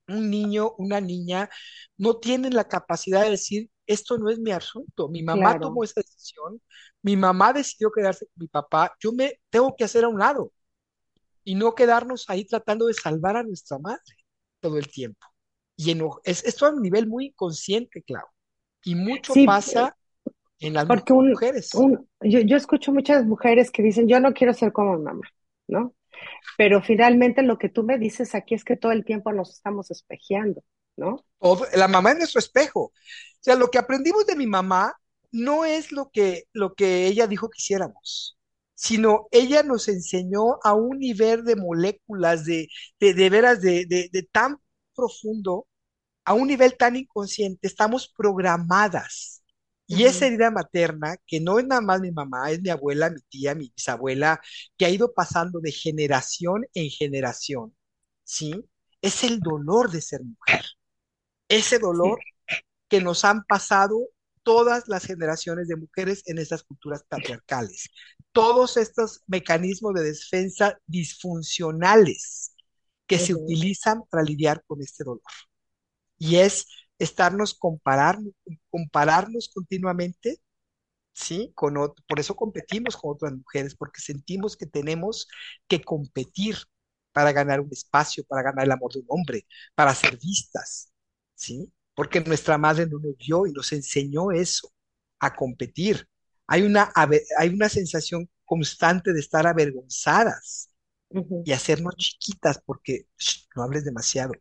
un 0.07 0.29
niño, 0.29 0.73
una 0.77 1.01
niña 1.01 1.49
no 1.97 2.17
tienen 2.17 2.55
la 2.55 2.67
capacidad 2.67 3.23
de 3.23 3.31
decir, 3.31 3.69
esto 3.87 4.17
no 4.17 4.29
es 4.29 4.39
mi 4.39 4.51
asunto, 4.51 5.09
mi 5.09 5.23
mamá 5.23 5.59
tomó 5.59 5.83
esa 5.83 6.01
decisión, 6.01 6.61
mi 7.01 7.15
mamá 7.17 7.53
decidió 7.53 7.91
quedarse 7.91 8.25
con 8.25 8.33
mi 8.37 8.47
papá, 8.47 8.93
yo 8.99 9.13
me 9.13 9.39
tengo 9.49 9.75
que 9.75 9.85
hacer 9.85 10.03
a 10.03 10.09
un 10.09 10.19
lado 10.19 10.51
y 11.43 11.55
no 11.55 11.75
quedarnos 11.75 12.29
ahí 12.29 12.45
tratando 12.45 12.87
de 12.87 12.93
salvar 12.93 13.37
a 13.37 13.43
nuestra 13.43 13.77
madre 13.79 14.15
todo 14.59 14.77
el 14.77 14.87
tiempo. 14.87 15.25
Y 15.75 15.97
es, 16.23 16.43
esto 16.43 16.65
a 16.65 16.69
un 16.69 16.81
nivel 16.81 17.07
muy 17.07 17.27
inconsciente, 17.27 18.03
Clau. 18.03 18.25
Y 18.83 18.95
mucho 18.95 19.33
pasa 19.45 19.95
en 20.59 20.73
las 20.73 20.87
mujeres. 20.87 21.71
yo, 22.21 22.39
yo 22.39 22.57
escucho 22.57 22.91
muchas 22.91 23.25
mujeres 23.25 23.71
que 23.71 23.81
dicen, 23.81 24.07
yo 24.07 24.19
no 24.19 24.33
quiero 24.33 24.53
ser 24.53 24.71
como 24.71 24.97
mi 24.97 25.03
mamá, 25.03 25.27
¿no? 25.67 25.95
Pero 26.57 26.81
finalmente 26.81 27.41
lo 27.41 27.57
que 27.57 27.69
tú 27.69 27.83
me 27.83 27.97
dices 27.97 28.35
aquí 28.35 28.53
es 28.53 28.63
que 28.63 28.77
todo 28.77 28.91
el 28.91 29.05
tiempo 29.05 29.31
nos 29.31 29.51
estamos 29.51 29.89
espejeando. 29.89 30.63
¿no? 30.97 31.25
Todo, 31.39 31.65
la 31.73 31.87
mamá 31.87 32.11
es 32.11 32.17
nuestro 32.17 32.39
espejo. 32.39 32.81
O 32.81 32.93
sea, 33.39 33.55
lo 33.55 33.69
que 33.69 33.79
aprendimos 33.79 34.25
de 34.25 34.35
mi 34.35 34.47
mamá 34.47 34.93
no 35.31 35.65
es 35.65 35.91
lo 35.91 36.09
que, 36.11 36.43
lo 36.53 36.73
que 36.73 37.07
ella 37.07 37.27
dijo 37.27 37.49
que 37.49 37.57
hiciéramos, 37.57 38.37
sino 38.81 39.27
ella 39.31 39.63
nos 39.63 39.87
enseñó 39.87 40.57
a 40.63 40.73
un 40.73 40.99
nivel 40.99 41.43
de 41.45 41.55
moléculas, 41.55 42.45
de, 42.45 42.67
de, 42.99 43.13
de 43.13 43.29
veras, 43.29 43.61
de, 43.61 43.85
de, 43.87 44.09
de 44.11 44.23
tan 44.31 44.57
profundo, 44.95 45.67
a 46.25 46.33
un 46.33 46.47
nivel 46.47 46.77
tan 46.77 46.95
inconsciente, 46.95 47.67
estamos 47.67 48.13
programadas. 48.17 49.43
Y 49.87 50.03
esa 50.05 50.27
herida 50.27 50.51
materna, 50.51 51.17
que 51.27 51.39
no 51.41 51.59
es 51.59 51.65
nada 51.67 51.81
más 51.81 52.01
mi 52.01 52.11
mamá, 52.11 52.51
es 52.51 52.61
mi 52.61 52.69
abuela, 52.69 53.09
mi 53.09 53.21
tía, 53.29 53.55
mi 53.55 53.71
bisabuela, 53.75 54.41
que 54.77 54.85
ha 54.85 54.89
ido 54.89 55.13
pasando 55.13 55.59
de 55.61 55.71
generación 55.71 56.65
en 56.73 56.89
generación, 56.89 57.75
¿sí? 58.23 58.53
Es 59.01 59.23
el 59.23 59.39
dolor 59.41 59.91
de 59.91 60.01
ser 60.01 60.21
mujer. 60.23 60.65
Ese 61.49 61.77
Sí, 62.01 62.09
dolor 62.09 62.19
que 62.89 63.01
nos 63.01 63.25
han 63.25 63.43
pasado 63.45 64.09
todas 64.43 64.87
las 64.89 65.05
generaciones 65.05 65.67
de 65.69 65.77
mujeres 65.77 66.23
en 66.27 66.39
estas 66.39 66.63
culturas 66.63 67.03
patriarcales. 67.09 67.89
Todos 68.31 68.77
estos 68.77 69.21
mecanismos 69.27 69.93
de 69.93 70.03
defensa 70.03 70.79
disfuncionales 70.87 72.53
que 73.07 73.19
se 73.19 73.33
utilizan 73.33 74.03
para 74.09 74.23
lidiar 74.23 74.63
con 74.65 74.81
este 74.81 75.03
dolor. 75.03 75.21
Y 76.17 76.37
es 76.37 76.67
estarnos 76.97 77.53
comparar, 77.53 78.19
compararnos 78.69 79.49
continuamente, 79.53 80.39
¿sí? 81.13 81.51
Con 81.55 81.75
por 82.07 82.19
eso 82.19 82.35
competimos 82.35 82.95
con 82.97 83.11
otras 83.13 83.33
mujeres, 83.33 83.75
porque 83.75 84.01
sentimos 84.01 84.55
que 84.55 84.65
tenemos 84.65 85.27
que 85.67 85.81
competir 85.81 86.57
para 87.11 87.31
ganar 87.33 87.59
un 87.59 87.69
espacio, 87.71 88.23
para 88.25 88.43
ganar 88.43 88.65
el 88.65 88.71
amor 88.71 88.93
de 88.93 88.99
un 88.99 89.05
hombre, 89.09 89.45
para 89.75 89.93
ser 89.95 90.17
vistas, 90.17 90.91
¿sí? 91.35 91.71
Porque 91.95 92.21
nuestra 92.21 92.57
madre 92.57 92.87
no 92.87 92.99
nos 92.99 93.17
dio 93.17 93.45
y 93.47 93.51
nos 93.51 93.73
enseñó 93.73 94.31
eso, 94.31 94.71
a 95.19 95.35
competir. 95.35 96.07
Hay 96.51 96.63
una, 96.63 96.91
hay 97.39 97.49
una 97.49 97.69
sensación 97.69 98.29
constante 98.45 99.13
de 99.13 99.21
estar 99.21 99.47
avergonzadas 99.47 100.69
y 101.43 101.53
hacernos 101.53 101.95
chiquitas 101.97 102.61
porque 102.65 103.07
"Shh, 103.17 103.47
no 103.55 103.63
hables 103.63 103.85
demasiado, 103.85 104.33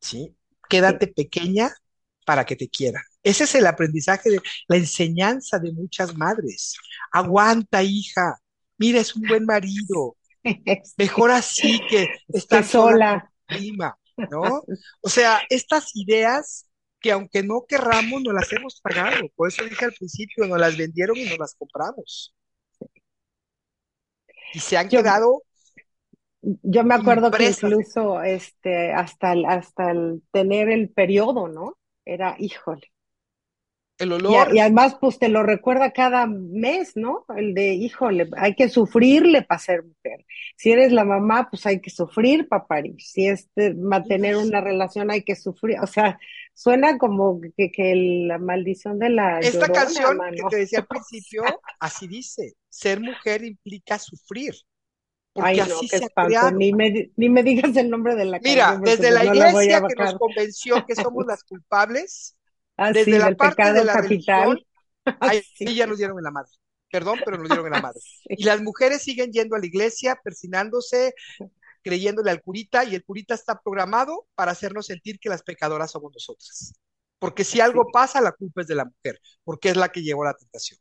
¿sí? 0.00 0.36
sí, 0.70 0.70
Quédate 0.70 1.08
pequeña 1.08 1.70
para 2.26 2.44
que 2.46 2.56
te 2.56 2.68
quieran. 2.68 3.02
Ese 3.22 3.44
es 3.44 3.54
el 3.56 3.66
aprendizaje 3.66 4.30
de 4.30 4.42
la 4.68 4.76
enseñanza 4.76 5.58
de 5.58 5.72
muchas 5.72 6.16
madres. 6.16 6.74
Aguanta, 7.12 7.82
hija. 7.82 8.38
Mira, 8.78 9.00
es 9.00 9.16
un 9.16 9.26
buen 9.26 9.44
marido. 9.46 10.16
Mejor 10.98 11.30
así 11.32 11.86
que 11.88 12.10
estar 12.32 12.64
sola 12.64 12.98
sola. 12.98 13.30
prima, 13.48 13.98
¿no? 14.28 14.64
O 15.02 15.10
sea, 15.10 15.42
estas 15.50 15.96
ideas 15.96 16.67
que 17.00 17.12
aunque 17.12 17.42
no 17.42 17.64
querramos, 17.68 18.22
nos 18.22 18.34
las 18.34 18.52
hemos 18.52 18.80
pagado. 18.80 19.28
Por 19.36 19.48
eso 19.48 19.64
dije 19.64 19.84
al 19.86 19.92
principio, 19.94 20.46
nos 20.46 20.58
las 20.60 20.76
vendieron 20.76 21.16
y 21.16 21.24
nos 21.26 21.38
las 21.38 21.54
compramos. 21.54 22.34
Y 24.52 24.60
se 24.60 24.76
han 24.76 24.90
Yo, 24.90 25.02
quedado 25.02 25.42
yo 26.62 26.84
me 26.84 26.94
acuerdo 26.94 27.34
que 27.34 27.44
impresas. 27.44 27.44
incluso 27.44 28.22
este, 28.22 28.92
hasta 28.92 29.32
el, 29.32 29.44
hasta 29.46 29.90
el 29.90 30.22
tener 30.32 30.68
el 30.70 30.90
periodo, 30.90 31.48
¿no? 31.48 31.78
Era, 32.04 32.36
híjole. 32.38 32.88
El 33.98 34.10
Y, 34.24 34.34
a- 34.34 34.48
y 34.50 34.58
olor, 34.58 34.60
además, 34.60 34.96
pues 35.00 35.18
te 35.18 35.28
lo 35.28 35.42
recuerda 35.42 35.92
cada 35.92 36.26
mes, 36.26 36.96
¿no? 36.96 37.24
El 37.36 37.54
de, 37.54 37.72
híjole, 37.74 38.28
hay 38.36 38.54
que 38.54 38.68
sufrirle 38.68 39.42
para 39.42 39.58
ser 39.60 39.84
mujer. 39.84 40.26
Si 40.56 40.70
eres 40.72 40.92
la 40.92 41.04
mamá, 41.04 41.48
pues 41.50 41.64
hay 41.66 41.80
que 41.80 41.90
sufrir 41.90 42.46
para 42.48 42.66
parir. 42.66 42.96
Si 42.98 43.26
es 43.26 43.48
de 43.54 43.74
mantener 43.74 44.36
una 44.36 44.60
relación, 44.60 45.10
hay 45.10 45.22
que 45.22 45.34
sufrir. 45.36 45.78
O 45.80 45.86
sea, 45.86 46.18
suena 46.58 46.98
como 46.98 47.40
que, 47.56 47.70
que 47.70 47.94
la 48.26 48.38
maldición 48.38 48.98
de 48.98 49.10
la 49.10 49.42
esta 49.42 49.68
llorona, 49.68 49.72
canción 49.72 50.24
que 50.34 50.42
mano. 50.42 50.48
te 50.48 50.56
decía 50.56 50.80
al 50.80 50.86
principio, 50.88 51.62
así 51.78 52.06
dice, 52.08 52.54
ser 52.68 53.00
mujer 53.00 53.44
implica 53.44 53.98
sufrir, 53.98 54.54
porque 55.32 55.60
Ay, 55.60 55.62
no, 55.62 55.64
así 55.76 55.88
qué 55.88 55.98
se 55.98 56.04
ha 56.04 56.08
espanto. 56.08 56.28
creado. 56.28 56.50
Ni 56.50 56.72
me, 56.72 57.12
ni 57.16 57.28
me 57.28 57.42
digas 57.42 57.76
el 57.76 57.90
nombre 57.90 58.14
de 58.16 58.24
la 58.26 58.40
Mira, 58.40 58.64
canción 58.66 58.80
porque 58.80 58.96
desde 58.96 59.10
la 59.10 59.24
no 59.24 59.34
la 59.34 59.54
iglesia 59.54 59.82
que 59.86 59.94
nos 59.96 60.14
convenció 60.14 60.84
que 60.86 60.96
somos 60.96 61.26
las 61.26 61.44
culpables, 61.44 62.36
desde 62.88 63.18
Así, 63.18 63.18
la 63.18 63.32
parte 63.36 63.72
de 63.72 63.84
la 63.84 63.96
religión, 63.96 64.58
capital. 64.58 64.66
ahí 65.20 65.42
Así, 65.54 65.74
ya 65.74 65.86
nos 65.86 65.98
dieron 65.98 66.18
en 66.18 66.24
la 66.24 66.30
madre. 66.30 66.50
Perdón, 66.90 67.22
pero 67.24 67.38
nos 67.38 67.48
dieron 67.48 67.66
en 67.66 67.72
la 67.72 67.78
madre. 67.78 68.00
Y 68.34 68.44
así. 68.44 68.44
las 68.44 68.62
mujeres 68.62 69.02
siguen 69.02 69.32
yendo 69.32 69.56
a 69.56 69.58
la 69.60 69.66
iglesia, 69.66 70.18
persinándose, 70.24 71.14
creyéndole 71.88 72.30
al 72.30 72.42
curita, 72.42 72.84
y 72.84 72.94
el 72.94 73.02
curita 73.02 73.32
está 73.34 73.58
programado 73.58 74.26
para 74.34 74.52
hacernos 74.52 74.84
sentir 74.84 75.18
que 75.18 75.30
las 75.30 75.42
pecadoras 75.42 75.90
somos 75.90 76.12
nosotras. 76.12 76.74
Porque 77.18 77.44
si 77.44 77.62
algo 77.62 77.90
pasa, 77.90 78.20
la 78.20 78.32
culpa 78.32 78.60
es 78.60 78.66
de 78.66 78.74
la 78.74 78.84
mujer, 78.84 79.18
porque 79.42 79.70
es 79.70 79.76
la 79.76 79.88
que 79.88 80.02
llevó 80.02 80.22
la 80.22 80.34
tentación. 80.34 80.78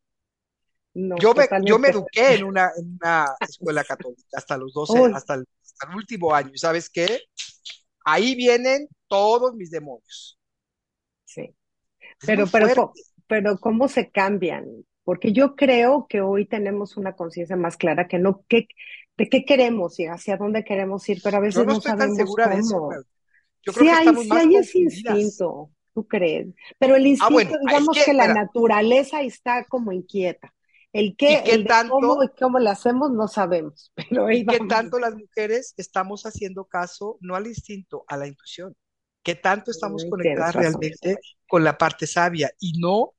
no, 0.93 1.15
Yo 1.17 1.33
me, 1.33 1.47
yo 1.63 1.79
me 1.79 1.89
eduqué 1.89 2.35
en 2.35 2.43
una, 2.43 2.71
en 2.77 2.97
una 3.01 3.33
escuela 3.39 3.85
católica 3.85 4.21
hasta 4.33 4.57
los 4.57 4.73
12, 4.73 4.99
Uy, 4.99 5.11
hasta 5.13 5.35
el, 5.35 5.45
hasta 5.63 5.89
el 5.89 5.95
último 5.95 6.35
año. 6.35 6.51
¿Y 6.53 6.57
sabes 6.57 6.89
qué? 6.89 7.21
Ahí 8.03 8.35
vienen 8.35 8.89
todos 9.07 9.55
mis 9.55 9.71
demonios. 9.71 10.37
sí. 11.23 11.55
Pero, 12.25 12.47
pero, 12.47 12.93
pero, 13.27 13.59
¿cómo 13.59 13.87
se 13.87 14.09
cambian? 14.09 14.65
Porque 15.03 15.31
yo 15.31 15.55
creo 15.55 16.07
que 16.09 16.19
hoy 16.19 16.47
tenemos 16.47 16.97
una 16.97 17.15
conciencia 17.15 17.55
más 17.55 17.77
clara 17.77 18.07
que 18.07 18.17
no, 18.17 18.43
que, 18.49 18.67
de 19.17 19.29
qué 19.29 19.45
queremos 19.45 19.99
y 19.99 20.05
hacia 20.07 20.37
dónde 20.37 20.63
queremos 20.63 21.07
ir, 21.09 21.21
pero 21.23 21.37
a 21.37 21.39
Yo 21.41 21.41
veces 21.41 21.65
no 21.65 21.71
no 21.71 21.73
estoy 21.73 21.95
tan 21.95 22.11
sabemos 22.11 22.13
segura 22.13 22.47
de 22.47 22.59
eso, 22.59 22.77
cómo. 22.79 22.91
Yo 23.63 23.73
creo 23.73 23.85
Sí 23.85 23.87
que 23.87 23.93
hay, 23.93 23.95
estamos 23.95 24.25
sí 24.25 24.29
más 24.29 24.37
hay 24.37 24.55
ese 24.57 24.79
instinto, 24.79 25.71
¿tú 25.93 26.07
crees? 26.07 26.47
Pero 26.79 26.95
el 26.95 27.07
Ah, 27.19 27.29
bueno, 27.29 27.49
instinto, 27.49 27.57
es 27.65 27.65
digamos 27.65 27.89
que, 27.89 28.05
que 28.05 28.13
la 28.13 28.27
naturaleza 28.29 29.21
está 29.21 29.65
como 29.65 29.91
inquieta. 29.91 30.53
El 30.93 31.15
¿y 31.25 31.37
qué, 31.37 31.43
qué 31.43 31.53
el 31.53 31.63
de 31.63 31.75
cómo 31.99 32.23
y 32.23 32.29
tanto, 32.29 32.29
cómo 32.29 32.59
lo 32.59 32.69
hacemos, 32.69 33.11
no 33.11 33.27
sabemos, 33.27 33.91
pero 34.09 34.31
y 34.31 34.45
qué 34.45 34.59
tanto 34.61 34.99
las 34.99 35.15
mujeres 35.15 35.73
estamos 35.77 36.23
haciendo 36.25 36.65
caso, 36.65 37.17
no 37.21 37.35
al 37.35 37.47
instinto, 37.47 38.03
a 38.07 38.17
la 38.17 38.27
intuición? 38.27 38.75
¿Qué 39.23 39.35
tanto 39.35 39.71
estamos 39.71 40.05
conectadas 40.05 40.55
razón. 40.55 40.55
realmente 40.55 41.19
con 41.47 41.63
la 41.63 41.77
parte 41.77 42.07
sabia 42.07 42.51
y 42.59 42.79
no 42.79 43.13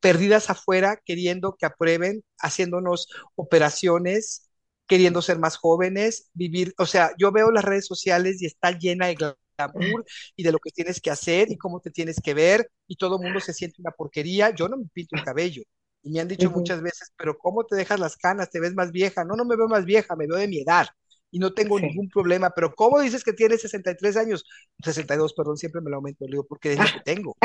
perdidas 0.00 0.50
afuera 0.50 1.00
queriendo 1.04 1.56
que 1.56 1.66
aprueben, 1.66 2.24
haciéndonos 2.38 3.08
operaciones, 3.36 4.50
queriendo 4.86 5.22
ser 5.22 5.38
más 5.38 5.56
jóvenes, 5.56 6.30
vivir, 6.34 6.74
o 6.78 6.86
sea, 6.86 7.12
yo 7.18 7.32
veo 7.32 7.50
las 7.50 7.64
redes 7.64 7.86
sociales 7.86 8.42
y 8.42 8.46
está 8.46 8.72
llena 8.78 9.06
de 9.06 9.14
glamour 9.56 10.04
y 10.36 10.42
de 10.42 10.52
lo 10.52 10.58
que 10.58 10.70
tienes 10.70 11.00
que 11.00 11.10
hacer 11.10 11.50
y 11.50 11.56
cómo 11.56 11.80
te 11.80 11.90
tienes 11.90 12.20
que 12.20 12.34
ver 12.34 12.70
y 12.86 12.96
todo 12.96 13.16
el 13.16 13.22
mundo 13.22 13.40
se 13.40 13.54
siente 13.54 13.80
una 13.80 13.92
porquería. 13.92 14.50
Yo 14.54 14.68
no 14.68 14.76
me 14.76 14.86
pinto 14.92 15.16
el 15.16 15.22
cabello 15.22 15.62
y 16.02 16.10
me 16.10 16.20
han 16.20 16.28
dicho 16.28 16.50
muchas 16.50 16.82
veces, 16.82 17.12
pero 17.16 17.38
¿cómo 17.38 17.64
te 17.64 17.76
dejas 17.76 17.98
las 18.00 18.16
canas? 18.16 18.50
¿Te 18.50 18.60
ves 18.60 18.74
más 18.74 18.92
vieja? 18.92 19.24
No, 19.24 19.36
no 19.36 19.44
me 19.44 19.56
veo 19.56 19.68
más 19.68 19.84
vieja, 19.84 20.16
me 20.16 20.26
veo 20.26 20.36
de 20.38 20.48
mi 20.48 20.60
edad 20.60 20.86
y 21.30 21.38
no 21.38 21.52
tengo 21.54 21.80
Sí. 21.80 21.80
ningún 21.80 22.08
problema, 22.08 22.50
pero 22.54 22.74
¿cómo 22.74 23.00
dices 23.00 23.24
que 23.24 23.32
tienes 23.32 23.62
63 23.62 24.16
años? 24.16 24.44
62, 24.84 25.34
perdón, 25.34 25.56
siempre 25.56 25.80
me 25.80 25.90
lo 25.90 25.96
aumento, 25.96 26.24
le 26.26 26.32
digo, 26.32 26.46
porque 26.46 26.72
es 26.72 26.80
lo 26.80 26.90
que 26.90 27.00
tengo. 27.00 27.36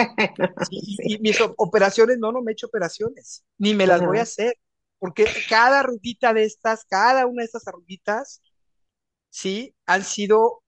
Y, 0.69 0.97
Sí. 0.97 1.15
y 1.15 1.19
mis 1.19 1.39
operaciones, 1.41 2.19
no, 2.19 2.31
no 2.31 2.41
me 2.41 2.51
he 2.51 2.53
hecho 2.53 2.67
operaciones, 2.67 3.43
ni 3.57 3.73
me 3.73 3.87
las 3.87 4.03
voy 4.03 4.19
a 4.19 4.23
hacer, 4.23 4.53
porque 4.99 5.25
cada 5.49 5.79
arruguita 5.81 6.33
de 6.33 6.43
estas, 6.45 6.85
cada 6.85 7.25
una 7.27 7.41
de 7.43 7.45
estas 7.45 7.67
arruguitas, 7.67 8.41
sí, 9.29 9.75
han 9.85 10.03
sido 10.03 10.63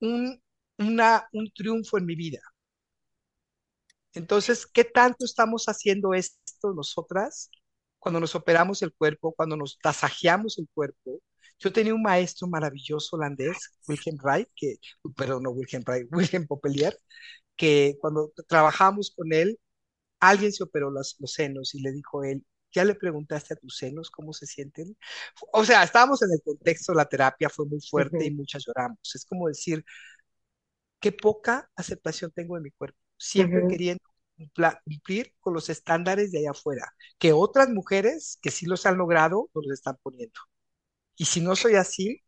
un, 0.00 0.42
un 0.78 1.52
triunfo 1.54 1.98
en 1.98 2.06
mi 2.06 2.16
vida. 2.16 2.40
Entonces, 4.14 4.66
¿qué 4.66 4.84
tanto 4.84 5.24
estamos 5.24 5.66
haciendo 5.66 6.14
esto 6.14 6.72
nosotras 6.74 7.50
cuando 7.98 8.20
nos 8.20 8.34
operamos 8.34 8.82
el 8.82 8.92
cuerpo, 8.94 9.32
cuando 9.34 9.56
nos 9.56 9.78
tasajeamos 9.78 10.58
el 10.58 10.68
cuerpo? 10.74 11.20
Yo 11.58 11.72
tenía 11.72 11.94
un 11.94 12.02
maestro 12.02 12.48
maravilloso 12.48 13.16
holandés, 13.16 13.56
Wilhelm 13.88 14.18
Reich, 14.22 14.48
que, 14.56 14.76
perdón, 15.16 15.44
no 15.44 15.50
Wilhelm 15.50 15.84
Reich, 15.86 16.08
Wilhelm 16.12 16.46
Popelier, 16.46 16.96
que 17.56 17.96
cuando 18.00 18.32
trabajamos 18.48 19.12
con 19.16 19.32
él, 19.32 19.58
alguien 20.20 20.52
se 20.52 20.64
operó 20.64 20.90
los, 20.90 21.16
los 21.20 21.32
senos 21.32 21.74
y 21.74 21.82
le 21.82 21.92
dijo 21.92 22.24
él, 22.24 22.44
¿ya 22.72 22.84
le 22.84 22.94
preguntaste 22.94 23.54
a 23.54 23.56
tus 23.56 23.76
senos 23.78 24.10
cómo 24.10 24.32
se 24.32 24.46
sienten? 24.46 24.96
O 25.52 25.64
sea, 25.64 25.82
estábamos 25.82 26.22
en 26.22 26.32
el 26.32 26.42
contexto, 26.42 26.94
la 26.94 27.06
terapia 27.08 27.48
fue 27.50 27.66
muy 27.66 27.80
fuerte 27.80 28.24
y 28.26 28.30
muchas 28.32 28.64
lloramos. 28.66 28.98
Es 29.14 29.24
como 29.26 29.48
decir, 29.48 29.84
qué 31.00 31.12
poca 31.12 31.70
aceptación 31.76 32.30
tengo 32.32 32.56
de 32.56 32.62
mi 32.62 32.70
cuerpo, 32.70 32.98
siempre 33.16 33.66
queriendo 33.66 34.02
cumplir 34.84 35.34
con 35.40 35.54
los 35.54 35.68
estándares 35.68 36.30
de 36.32 36.40
allá 36.40 36.50
afuera, 36.52 36.94
que 37.18 37.32
otras 37.32 37.68
mujeres 37.70 38.38
que 38.42 38.50
sí 38.50 38.66
los 38.66 38.86
han 38.86 38.96
logrado, 38.98 39.50
nos 39.54 39.64
los 39.66 39.74
están 39.74 39.96
poniendo. 40.02 40.40
Y 41.16 41.26
si 41.26 41.40
no 41.42 41.56
soy 41.56 41.76
así, 41.76 42.22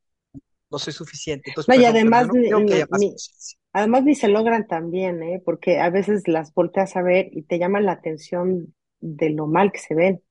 no 0.71 0.79
soy 0.79 0.93
suficiente. 0.95 1.51
Entonces, 1.51 1.69
No, 1.69 1.75
y 1.75 1.85
yo 1.85 1.87
además, 1.87 2.29
no 2.29 2.35
ni, 2.35 2.49
creo 2.49 2.65
que 2.65 2.75
haya 2.77 2.87
ni- 2.87 2.91
más 2.91 3.07
ni- 3.09 3.17
conciencia. 3.17 3.59
además 3.73 4.05
ni 4.05 4.15
se 4.15 4.29
logran 4.29 4.67
tan 4.67 4.91
bien, 4.91 5.23
¿eh? 5.23 5.43
Porque 5.45 5.81
a 5.81 5.91
veces 5.91 6.27
las 6.29 6.53
volteas 6.55 6.97
a 6.97 7.03
ver 7.03 7.29
y 7.33 7.43
te 7.43 7.59
llaman 7.59 7.87
la 7.87 7.93
atención 7.93 8.75
de 9.01 9.31
lo 9.31 9.47
mal 9.47 9.73
que 9.73 9.79
se 9.79 9.95
ven. 9.95 10.23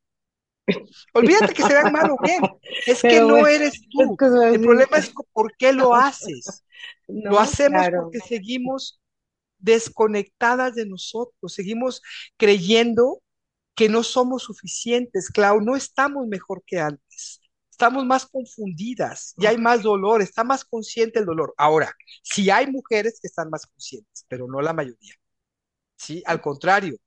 Olvídate 1.13 1.53
que 1.53 1.63
se 1.63 1.73
vean 1.73 1.91
mal 1.91 2.11
o 2.11 2.17
bien, 2.21 2.41
es 2.85 3.01
que 3.01 3.19
no 3.19 3.29
bueno, 3.29 3.47
eres 3.47 3.75
es 3.75 3.89
tú. 3.89 4.17
El 4.43 4.61
problema 4.61 4.97
es 4.97 5.11
por 5.33 5.55
qué 5.57 5.73
lo 5.73 5.95
haces. 5.95 6.63
Lo 7.07 7.39
hacemos 7.39 7.81
claro. 7.81 8.03
porque 8.03 8.19
seguimos 8.19 9.01
desconectadas 9.57 10.75
de 10.75 10.85
nosotros, 10.85 11.53
seguimos 11.53 12.01
creyendo 12.37 13.21
que 13.75 13.89
no 13.89 14.03
somos 14.03 14.43
suficientes, 14.43 15.29
Clau, 15.29 15.61
no 15.61 15.75
estamos 15.75 16.27
mejor 16.27 16.63
que 16.65 16.79
antes. 16.79 17.41
Estamos 17.71 18.05
más 18.05 18.25
confundidas, 18.25 19.33
y 19.37 19.45
hay 19.45 19.57
más 19.57 19.83
dolor, 19.83 20.21
está 20.21 20.43
más 20.43 20.65
consciente 20.65 21.19
el 21.19 21.25
dolor. 21.25 21.53
Ahora, 21.57 21.93
sí 22.23 22.49
hay 22.49 22.67
mujeres 22.67 23.19
que 23.21 23.27
están 23.27 23.49
más 23.49 23.65
conscientes, 23.65 24.25
pero 24.27 24.47
no 24.47 24.61
la 24.61 24.73
mayoría. 24.73 25.13
Sí, 25.95 26.21
al 26.25 26.41
contrario, 26.41 26.97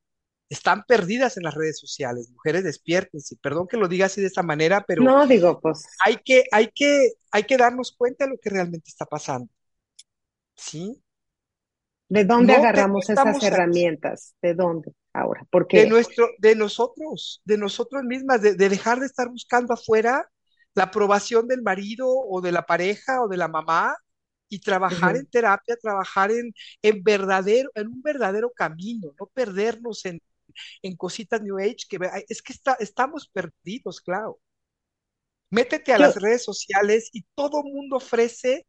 están 0.53 0.85
perdidas 0.87 1.39
en 1.39 1.45
las 1.45 1.55
redes 1.55 1.79
sociales. 1.79 2.31
Mujeres 2.31 2.63
despiértense. 2.63 3.37
Perdón 3.41 3.67
que 3.69 3.79
lo 3.79 3.89
diga 3.89 4.05
así 4.05 4.21
de 4.21 4.27
esta 4.27 4.43
manera, 4.43 4.85
pero 4.87 5.03
no 5.03 5.27
digo, 5.27 5.59
pues 5.61 5.87
hay 6.05 6.19
que, 6.23 6.45
hay 6.53 6.71
que, 6.75 7.13
hay 7.31 7.45
que 7.45 7.57
darnos 7.57 7.93
cuenta 7.97 8.27
de 8.27 8.33
lo 8.33 8.37
que 8.39 8.51
realmente 8.51 8.91
está 8.91 9.07
pasando. 9.07 9.49
¿Sí? 10.55 11.03
¿De 12.07 12.27
dónde 12.27 12.53
agarramos 12.53 13.09
esas 13.09 13.43
herramientas? 13.43 14.35
¿De 14.43 14.53
dónde 14.53 14.93
ahora? 15.15 15.47
Porque 15.51 15.81
de 15.81 15.87
nuestro, 15.87 16.29
de 16.37 16.55
nosotros, 16.55 17.41
de 17.47 17.57
nosotros 17.57 18.05
mismas, 18.05 18.43
de, 18.43 18.55
dejar 18.55 19.01
de 19.01 19.07
estar 19.07 19.31
buscando 19.31 19.73
afuera 19.73 20.29
la 20.75 20.85
aprobación 20.85 21.49
del 21.49 21.63
marido 21.63 22.07
o 22.07 22.43
de 22.43 22.53
la 22.53 22.67
pareja 22.67 23.23
o 23.23 23.29
de 23.29 23.39
la 23.39 23.49
mamá 23.49 23.97
y 24.51 24.61
trabajar 24.61 25.17
en 25.17 25.25
terapia, 25.25 25.79
trabajar 25.81 26.31
en, 26.31 26.53
en 26.83 27.03
verdadero, 27.03 27.71
en 27.75 27.87
un 27.87 28.03
verdadero 28.03 28.51
camino, 28.51 29.15
no 29.19 29.27
perdernos 29.33 30.05
en, 30.05 30.21
en 30.83 30.97
cositas 30.97 31.43
New 31.43 31.59
Age, 31.59 31.87
que 31.89 31.99
es 32.29 32.43
que 32.43 32.53
está, 32.53 32.75
estamos 32.81 33.29
perdidos, 33.29 34.01
claro. 34.01 34.41
Métete 35.51 35.93
a 35.93 35.99
las 35.99 36.17
redes 36.17 36.43
sociales 36.45 37.11
y 37.13 37.25
todo 37.35 37.63
mundo 37.63 37.97
ofrece 37.97 38.67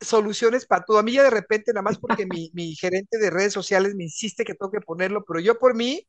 soluciones 0.00 0.66
para 0.66 0.84
todo. 0.84 0.98
A 0.98 1.02
mí 1.02 1.12
ya 1.12 1.22
de 1.24 1.30
repente, 1.30 1.72
nada 1.72 1.82
más 1.82 1.98
porque 1.98 2.26
mi, 2.26 2.50
mi, 2.54 2.74
gerente 2.74 3.18
de 3.18 3.30
redes 3.30 3.52
sociales 3.52 3.94
me 3.94 4.04
insiste 4.04 4.44
que 4.44 4.54
tengo 4.54 4.72
que 4.72 4.80
ponerlo, 4.80 5.24
pero 5.26 5.40
yo 5.40 5.58
por 5.58 5.74
mí 5.74 6.06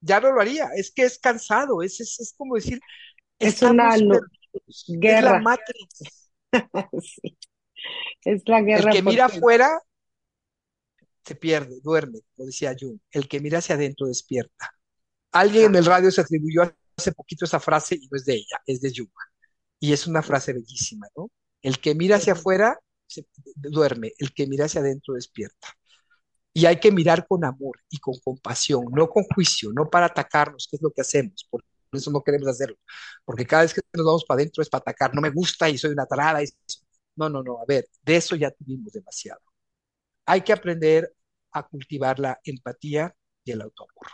ya 0.00 0.20
no 0.20 0.32
lo 0.32 0.40
haría. 0.40 0.68
Es 0.76 0.92
que 0.92 1.04
es 1.04 1.18
cansado, 1.18 1.82
es, 1.82 2.00
es, 2.00 2.20
es 2.20 2.34
como 2.36 2.56
decir, 2.56 2.80
es 3.38 3.62
una 3.62 3.96
guerra. 3.96 4.20
Es 4.66 5.24
la 5.24 5.40
Matrix. 5.40 6.30
Es 8.24 8.42
la 8.46 8.60
guerra. 8.60 8.90
El 8.90 8.96
que 8.96 9.02
mira 9.02 9.26
afuera 9.26 9.80
se 11.28 11.34
pierde, 11.36 11.80
duerme, 11.82 12.20
como 12.34 12.46
decía 12.46 12.74
Jung. 12.78 12.98
El 13.10 13.28
que 13.28 13.40
mira 13.40 13.58
hacia 13.58 13.74
adentro 13.74 14.06
despierta. 14.06 14.72
Alguien 15.32 15.66
en 15.66 15.76
el 15.76 15.84
radio 15.84 16.10
se 16.10 16.22
atribuyó 16.22 16.62
hace 16.96 17.12
poquito 17.12 17.44
esa 17.44 17.60
frase 17.60 17.96
y 17.96 18.08
no 18.10 18.16
es 18.16 18.24
de 18.24 18.34
ella, 18.34 18.62
es 18.66 18.80
de 18.80 18.92
Jung. 18.96 19.10
Y 19.80 19.92
es 19.92 20.06
una 20.06 20.22
frase 20.22 20.52
bellísima, 20.54 21.06
¿no? 21.16 21.30
El 21.62 21.80
que 21.80 21.94
mira 21.94 22.16
hacia 22.16 22.32
afuera 22.32 22.78
se 23.06 23.26
duerme, 23.56 24.12
el 24.18 24.32
que 24.34 24.46
mira 24.46 24.66
hacia 24.66 24.80
adentro 24.80 25.14
despierta. 25.14 25.68
Y 26.54 26.66
hay 26.66 26.80
que 26.80 26.90
mirar 26.92 27.26
con 27.26 27.44
amor 27.44 27.78
y 27.90 27.98
con 27.98 28.14
compasión, 28.20 28.86
no 28.92 29.08
con 29.08 29.24
juicio, 29.24 29.70
no 29.72 29.88
para 29.90 30.06
atacarnos, 30.06 30.66
que 30.70 30.76
es 30.76 30.82
lo 30.82 30.90
que 30.90 31.02
hacemos, 31.02 31.46
por 31.50 31.62
eso 31.92 32.10
no 32.10 32.22
queremos 32.22 32.48
hacerlo, 32.48 32.76
porque 33.24 33.46
cada 33.46 33.62
vez 33.62 33.74
que 33.74 33.80
nos 33.94 34.06
vamos 34.06 34.24
para 34.24 34.40
adentro 34.40 34.62
es 34.62 34.68
para 34.68 34.80
atacar, 34.82 35.14
no 35.14 35.20
me 35.20 35.30
gusta 35.30 35.68
y 35.70 35.78
soy 35.78 35.92
una 35.92 36.06
tarada. 36.06 36.40
No, 37.16 37.28
no, 37.28 37.42
no, 37.42 37.60
a 37.60 37.64
ver, 37.66 37.86
de 38.02 38.16
eso 38.16 38.36
ya 38.36 38.50
tuvimos 38.50 38.92
demasiado. 38.92 39.40
Hay 40.26 40.42
que 40.42 40.52
aprender 40.52 41.12
a 41.52 41.62
cultivar 41.66 42.18
la 42.18 42.38
empatía 42.44 43.14
y 43.44 43.52
el 43.52 43.62
autoamor 43.62 44.06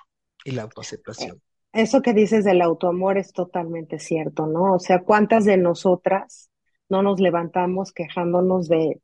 y 0.45 0.53
la 0.53 0.63
autoaceptación. 0.63 1.41
Eso 1.73 2.03
que 2.03 2.13
dices 2.13 2.45
del 2.45 2.63
autoamor 2.63 3.19
es 3.19 3.33
totalmente 3.33 3.99
cierto, 3.99 4.47
¿no? 4.47 4.75
O 4.75 4.79
sea, 4.79 5.03
¿cuántas 5.03 5.45
de 5.45 5.57
nosotras 5.57 6.51
no 6.89 7.03
nos 7.03 7.19
levantamos 7.19 7.93
quejándonos 7.93 8.69
de 8.69 9.01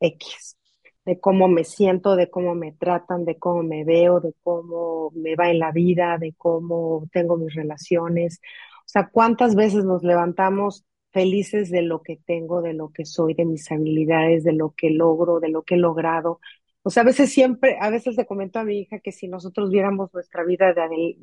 X, 0.00 0.56
de 1.04 1.20
cómo 1.20 1.48
me 1.48 1.64
siento, 1.64 2.16
de 2.16 2.30
cómo 2.30 2.54
me 2.54 2.72
tratan, 2.72 3.26
de 3.26 3.38
cómo 3.38 3.62
me 3.62 3.84
veo, 3.84 4.20
de 4.20 4.34
cómo 4.42 5.10
me 5.14 5.36
va 5.36 5.50
en 5.50 5.58
la 5.58 5.70
vida, 5.70 6.16
de 6.18 6.32
cómo 6.32 7.06
tengo 7.12 7.36
mis 7.36 7.54
relaciones? 7.54 8.40
O 8.80 8.88
sea, 8.88 9.10
¿cuántas 9.10 9.54
veces 9.54 9.84
nos 9.84 10.02
levantamos 10.02 10.86
felices 11.12 11.70
de 11.70 11.82
lo 11.82 12.02
que 12.02 12.16
tengo, 12.16 12.62
de 12.62 12.72
lo 12.72 12.90
que 12.90 13.04
soy, 13.04 13.34
de 13.34 13.44
mis 13.44 13.70
habilidades, 13.70 14.44
de 14.44 14.52
lo 14.52 14.74
que 14.76 14.90
logro, 14.90 15.40
de 15.40 15.48
lo 15.48 15.62
que 15.62 15.74
he 15.74 15.78
logrado, 15.78 16.40
o 16.84 16.90
sea, 16.90 17.02
a 17.02 17.06
veces 17.06 17.32
siempre, 17.32 17.78
a 17.80 17.88
veces 17.88 18.16
le 18.16 18.26
comento 18.26 18.58
a 18.58 18.64
mi 18.64 18.80
hija 18.80 18.98
que 19.00 19.10
si 19.10 19.26
nosotros 19.26 19.70
viéramos 19.70 20.12
nuestra 20.12 20.44
vida 20.44 20.74
de, 20.74 21.16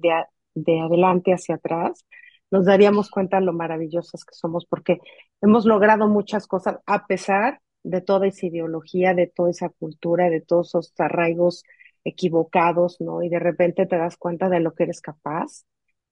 de, 0.56 0.80
adelante 0.80 1.34
hacia 1.34 1.56
atrás, 1.56 2.06
nos 2.50 2.66
daríamos 2.66 3.12
cuenta 3.12 3.40
de 3.40 3.46
lo 3.46 3.54
maravillosas 3.54 4.26
que 4.26 4.34
somos, 4.34 4.66
porque 4.66 5.00
hemos 5.40 5.66
logrado 5.66 6.08
muchas 6.08 6.48
cosas 6.48 6.80
a 6.88 7.06
pesar 7.06 7.62
de 7.84 8.02
toda 8.02 8.26
esa 8.28 8.48
ideología, 8.48 9.14
de 9.14 9.28
toda 9.28 9.52
esa 9.52 9.70
cultura, 9.70 10.32
de 10.32 10.42
todos 10.42 10.70
esos 10.70 10.94
arraigos 10.98 11.64
equivocados, 12.04 13.00
¿no? 13.00 13.22
Y 13.22 13.30
de 13.30 13.40
repente 13.40 13.86
te 13.86 13.98
das 13.98 14.18
cuenta 14.18 14.50
de 14.50 14.62
lo 14.62 14.74
que 14.74 14.84
eres 14.84 15.00
capaz 15.00 15.66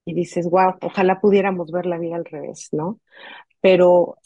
y 0.05 0.13
dices, 0.13 0.47
wow, 0.47 0.75
ojalá 0.81 1.19
pudiéramos 1.21 1.71
ver 1.71 1.87
la 1.87 1.97
vida 1.97 2.17
al 2.17 2.25
revés, 2.25 2.69
¿no? 2.71 2.99
Pero 3.61 4.17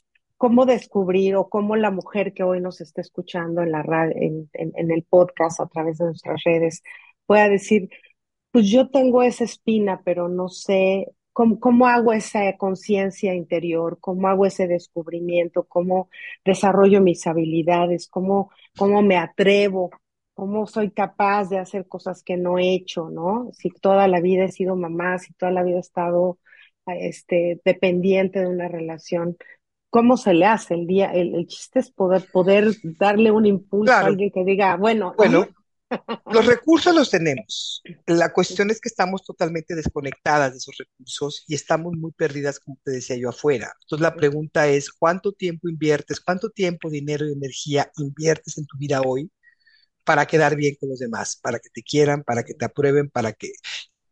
cómo 0.44 0.66
descubrir 0.66 1.38
o 1.38 1.48
cómo 1.48 1.78
la 1.78 1.90
mujer 1.90 2.34
que 2.34 2.44
hoy 2.44 2.60
nos 2.60 2.82
está 2.82 3.00
escuchando 3.00 3.62
en 3.62 3.72
la 3.72 3.82
radio, 3.82 4.14
en, 4.18 4.50
en, 4.52 4.92
el 4.92 5.04
podcast 5.04 5.62
a 5.62 5.68
través 5.68 6.00
de 6.00 6.06
nuestras 6.08 6.44
redes 6.44 6.84
pueda 7.26 7.48
decir, 7.48 7.90
pues 8.52 8.68
yo 8.70 8.90
tengo 8.90 9.24
esa 9.24 9.46
espina, 9.46 10.02
pero 10.04 10.28
no 10.28 10.50
sé 10.50 11.08
cómo, 11.32 11.62
cómo 11.62 11.88
hago 11.88 12.12
esa 12.12 12.58
conciencia 12.58 13.34
interior, 13.34 14.00
cómo 14.02 14.28
hago 14.28 14.46
ese 14.46 14.68
descubrimiento, 14.68 15.64
cómo 15.64 16.10
desarrollo 16.44 17.00
mis 17.00 17.26
habilidades, 17.26 18.10
cómo, 18.10 18.52
cómo 18.78 19.02
me 19.02 19.16
atrevo, 19.16 19.92
cómo 20.34 20.68
soy 20.68 20.92
capaz 20.92 21.48
de 21.52 21.60
hacer 21.60 21.88
cosas 21.88 22.22
que 22.22 22.36
no 22.36 22.60
he 22.60 22.74
hecho, 22.74 23.10
¿no? 23.10 23.50
Si 23.54 23.70
toda 23.70 24.10
la 24.10 24.20
vida 24.20 24.44
he 24.44 24.52
sido 24.52 24.76
mamá, 24.76 25.20
si 25.20 25.32
toda 25.36 25.54
la 25.54 25.64
vida 25.64 25.78
he 25.78 25.80
estado 25.80 26.38
este, 26.86 27.62
dependiente 27.64 28.42
de 28.42 28.48
una 28.48 28.68
relación, 28.68 29.38
cómo 29.94 30.18
se 30.18 30.34
le 30.34 30.48
hace 30.48 30.74
el 30.74 30.88
día. 30.88 31.12
El, 31.14 31.46
chiste 31.46 31.78
es 31.78 31.92
poder, 31.92 32.26
poder 32.32 32.76
darle 32.98 33.30
un 33.30 33.46
impulso 33.46 33.94
a 33.94 34.00
alguien 34.00 34.32
que 34.32 34.44
diga, 34.44 34.76
bueno. 34.76 35.14
Bueno, 35.16 35.48
los 36.34 36.48
recursos 36.48 36.96
los 36.96 37.12
tenemos. 37.12 37.84
La 38.08 38.34
cuestión 38.34 38.72
es 38.72 38.82
que 38.82 38.90
estamos 38.90 39.24
totalmente 39.24 39.76
desconectadas 39.76 40.54
de 40.54 40.58
esos 40.58 40.76
recursos 40.80 41.46
y 41.48 41.54
estamos 41.54 41.94
muy 41.96 42.12
perdidas, 42.12 42.60
como 42.60 42.80
te 42.84 42.90
decía 42.90 43.18
yo, 43.18 43.30
afuera. 43.30 43.72
Entonces 43.84 44.02
la 44.02 44.16
pregunta 44.16 44.68
es, 44.68 44.92
¿cuánto 44.92 45.32
tiempo 45.32 45.70
inviertes, 45.70 46.20
cuánto 46.20 46.50
tiempo, 46.50 46.90
dinero 46.90 47.30
y 47.30 47.34
energía 47.34 47.92
inviertes 47.98 48.58
en 48.58 48.66
tu 48.66 48.80
vida 48.80 49.00
hoy 49.02 49.32
para 50.04 50.26
quedar 50.26 50.56
bien 50.56 50.76
con 50.80 50.90
los 50.90 50.98
demás, 50.98 51.38
para 51.40 51.60
que 51.60 51.70
te 51.70 51.84
quieran, 51.84 52.24
para 52.24 52.44
que 52.44 52.56
te 52.56 52.66
aprueben, 52.66 53.12
para 53.12 53.32
que... 53.32 53.52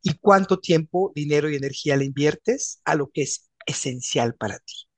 ¿Y 0.04 0.14
cuánto 0.20 0.60
tiempo, 0.60 1.12
dinero 1.16 1.50
y 1.50 1.56
energía 1.56 1.98
le 1.98 2.06
inviertes 2.06 2.82
a 2.86 2.94
lo 2.94 3.10
que 3.10 3.24
es 3.24 3.50
esencial 3.66 4.36
para 4.36 4.60
ti? 4.60 4.91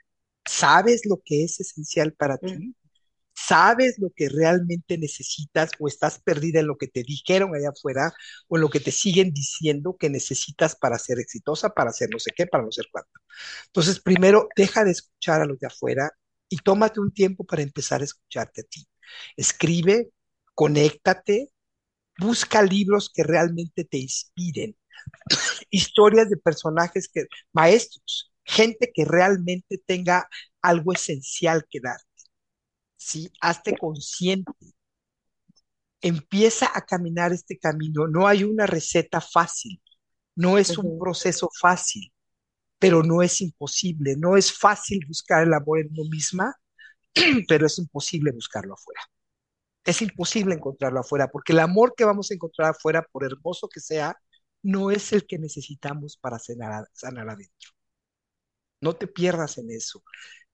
¿Sabes 0.46 1.06
lo 1.06 1.22
que 1.24 1.44
es 1.44 1.60
esencial 1.60 2.14
para 2.14 2.38
ti? 2.38 2.54
Mm. 2.54 2.74
¿Sabes 3.36 3.98
lo 3.98 4.12
que 4.16 4.30
realmente 4.30 4.98
necesitas 4.98 5.72
o 5.80 5.88
estás 5.88 6.20
perdida 6.22 6.60
en 6.60 6.68
lo 6.68 6.78
que 6.78 6.88
te 6.88 7.04
dijeron 7.04 7.56
allá 7.56 7.70
afuera 7.70 8.14
o 8.48 8.58
en 8.58 8.62
lo 8.62 8.70
que 8.70 8.80
te 8.80 8.92
siguen 8.92 9.34
diciendo 9.34 9.98
que 10.00 10.10
necesitas 10.10 10.76
para 10.76 11.00
ser 11.00 11.20
exitosa, 11.20 11.70
para 11.70 11.90
hacer 11.90 12.10
no 12.12 12.20
sé 12.20 12.32
qué, 12.36 12.46
para 12.46 12.64
no 12.64 12.72
ser 12.72 12.86
cuánto? 12.92 13.12
Entonces, 13.68 14.00
primero, 14.00 14.48
deja 14.56 14.86
de 14.86 14.92
escuchar 14.92 15.42
a 15.42 15.46
los 15.46 15.60
de 15.60 15.68
afuera 15.68 16.12
y 16.48 16.58
tómate 16.58 17.00
un 17.00 17.12
tiempo 17.12 17.44
para 17.44 17.64
empezar 17.64 18.02
a 18.02 18.06
escucharte 18.06 18.62
a 18.62 18.66
ti. 18.66 18.88
Escribe, 19.36 20.12
conéctate, 20.54 21.50
busca 22.20 22.62
libros 22.62 23.10
que 23.14 23.24
realmente 23.24 23.84
te 23.86 23.98
inspiren, 23.98 24.78
historias 25.72 26.30
de 26.30 26.38
personajes 26.38 27.10
que, 27.10 27.26
maestros, 27.52 28.33
gente 28.44 28.92
que 28.94 29.06
realmente 29.06 29.82
tenga 29.86 30.28
algo 30.62 30.94
esencial 30.94 31.66
que 31.70 31.80
darte. 31.82 32.06
¿sí? 32.98 33.32
Hazte 33.42 33.78
consciente. 33.78 34.52
Empieza 36.02 36.70
a 36.74 36.82
caminar 36.82 37.32
este 37.34 37.58
camino. 37.58 38.08
No 38.08 38.28
hay 38.28 38.44
una 38.44 38.66
receta 38.66 39.22
fácil, 39.22 39.82
no 40.36 40.58
es 40.58 40.78
un 40.78 41.00
proceso 41.00 41.50
fácil, 41.60 42.14
pero 42.80 43.04
no 43.04 43.22
es 43.22 43.42
imposible. 43.42 44.16
No 44.18 44.38
es 44.38 44.54
fácil 44.58 45.06
buscar 45.08 45.44
el 45.44 45.54
amor 45.54 45.80
en 45.80 45.90
uno 45.92 46.10
misma, 46.10 46.56
pero 47.48 47.68
es 47.68 47.78
imposible 47.80 48.32
buscarlo 48.32 48.74
afuera. 48.76 49.02
Es 49.86 50.02
imposible 50.02 50.56
encontrarlo 50.56 51.00
afuera, 51.02 51.30
porque 51.30 51.54
el 51.54 51.60
amor 51.60 51.94
que 51.96 52.06
vamos 52.06 52.32
a 52.32 52.34
encontrar 52.36 52.72
afuera, 52.72 53.06
por 53.12 53.26
hermoso 53.26 53.70
que 53.70 53.80
sea, 53.82 54.18
no 54.64 54.92
es 54.92 55.14
el 55.14 55.28
que 55.28 55.40
necesitamos 55.40 56.18
para 56.18 56.40
sanar, 56.40 56.86
sanar 56.94 57.30
adentro. 57.30 57.72
No 58.84 58.96
te 58.96 59.08
pierdas 59.08 59.58
en 59.58 59.72
eso. 59.72 60.04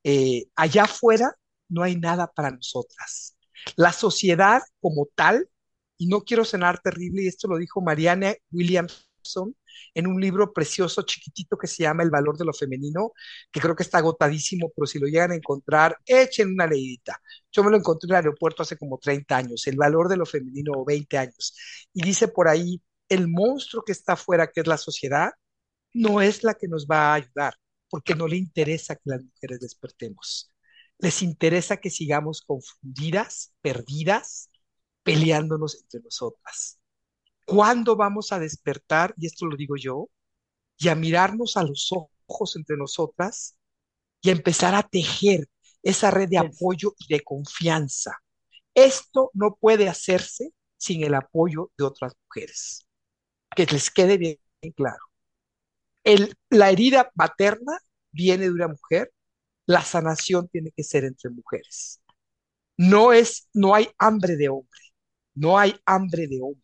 Eh, 0.03 0.47
allá 0.55 0.83
afuera 0.83 1.35
no 1.69 1.83
hay 1.83 1.95
nada 1.95 2.31
para 2.31 2.51
nosotras. 2.51 3.35
La 3.75 3.91
sociedad 3.91 4.61
como 4.79 5.07
tal, 5.15 5.49
y 5.97 6.07
no 6.07 6.21
quiero 6.21 6.45
cenar 6.45 6.79
terrible, 6.81 7.23
y 7.23 7.27
esto 7.27 7.47
lo 7.47 7.57
dijo 7.57 7.81
Marianne 7.81 8.37
Williams 8.51 8.93
Jacobson 8.93 9.55
en 9.95 10.07
un 10.07 10.21
libro 10.21 10.53
precioso, 10.53 11.01
chiquitito, 11.03 11.57
que 11.57 11.67
se 11.67 11.83
llama 11.83 12.03
El 12.03 12.11
valor 12.11 12.37
de 12.37 12.45
lo 12.45 12.53
femenino, 12.53 13.13
que 13.51 13.59
creo 13.59 13.75
que 13.75 13.83
está 13.83 13.97
agotadísimo, 13.99 14.71
pero 14.75 14.85
si 14.85 14.99
lo 14.99 15.07
llegan 15.07 15.31
a 15.31 15.35
encontrar, 15.35 15.97
echen 16.05 16.53
una 16.53 16.67
leidita. 16.67 17.19
Yo 17.51 17.63
me 17.63 17.71
lo 17.71 17.77
encontré 17.77 18.07
en 18.07 18.11
el 18.11 18.15
aeropuerto 18.17 18.63
hace 18.63 18.77
como 18.77 18.97
30 18.99 19.37
años, 19.37 19.65
El 19.67 19.77
valor 19.77 20.07
de 20.09 20.17
lo 20.17 20.25
femenino, 20.25 20.73
o 20.75 20.85
20 20.85 21.17
años. 21.17 21.55
Y 21.93 22.03
dice 22.03 22.27
por 22.27 22.47
ahí, 22.47 22.81
el 23.09 23.27
monstruo 23.27 23.83
que 23.83 23.91
está 23.93 24.13
afuera, 24.13 24.47
que 24.51 24.61
es 24.61 24.67
la 24.67 24.77
sociedad, 24.77 25.31
no 25.93 26.21
es 26.21 26.43
la 26.43 26.53
que 26.55 26.67
nos 26.67 26.87
va 26.87 27.11
a 27.11 27.15
ayudar, 27.15 27.55
porque 27.89 28.15
no 28.15 28.27
le 28.27 28.37
interesa 28.37 28.95
que 28.95 29.01
las 29.05 29.23
mujeres 29.23 29.59
despertemos. 29.59 30.51
Les 30.97 31.21
interesa 31.21 31.77
que 31.77 31.89
sigamos 31.89 32.41
confundidas, 32.41 33.53
perdidas, 33.61 34.49
peleándonos 35.03 35.81
entre 35.81 36.01
nosotras. 36.01 36.79
¿Cuándo 37.45 37.95
vamos 37.95 38.31
a 38.31 38.39
despertar? 38.39 39.13
Y 39.17 39.25
esto 39.25 39.45
lo 39.45 39.55
digo 39.57 39.75
yo, 39.77 40.09
y 40.77 40.89
a 40.89 40.95
mirarnos 40.95 41.57
a 41.57 41.63
los 41.63 41.91
ojos 41.91 42.55
entre 42.55 42.77
nosotras 42.77 43.57
y 44.21 44.29
a 44.29 44.33
empezar 44.33 44.75
a 44.75 44.83
tejer 44.83 45.47
esa 45.83 46.11
red 46.11 46.29
de 46.29 46.37
apoyo 46.37 46.95
y 46.99 47.13
de 47.13 47.21
confianza. 47.21 48.17
Esto 48.73 49.31
no 49.33 49.55
puede 49.55 49.89
hacerse 49.89 50.53
sin 50.77 51.03
el 51.03 51.15
apoyo 51.15 51.71
de 51.77 51.85
otras 51.85 52.13
mujeres. 52.27 52.85
Que 53.55 53.65
les 53.65 53.89
quede 53.91 54.17
bien, 54.17 54.37
claro. 54.75 55.08
La 56.49 56.71
herida 56.71 57.11
materna 57.15 57.79
viene 58.11 58.45
de 58.45 58.51
una 58.51 58.67
mujer, 58.67 59.11
la 59.65 59.83
sanación 59.83 60.47
tiene 60.47 60.71
que 60.71 60.83
ser 60.83 61.03
entre 61.05 61.29
mujeres. 61.29 62.01
No 62.77 63.13
es, 63.13 63.49
no 63.53 63.75
hay 63.75 63.89
hambre 63.97 64.35
de 64.37 64.49
hombre, 64.49 64.79
no 65.35 65.59
hay 65.59 65.75
hambre 65.85 66.27
de 66.27 66.41
hombre. 66.41 66.63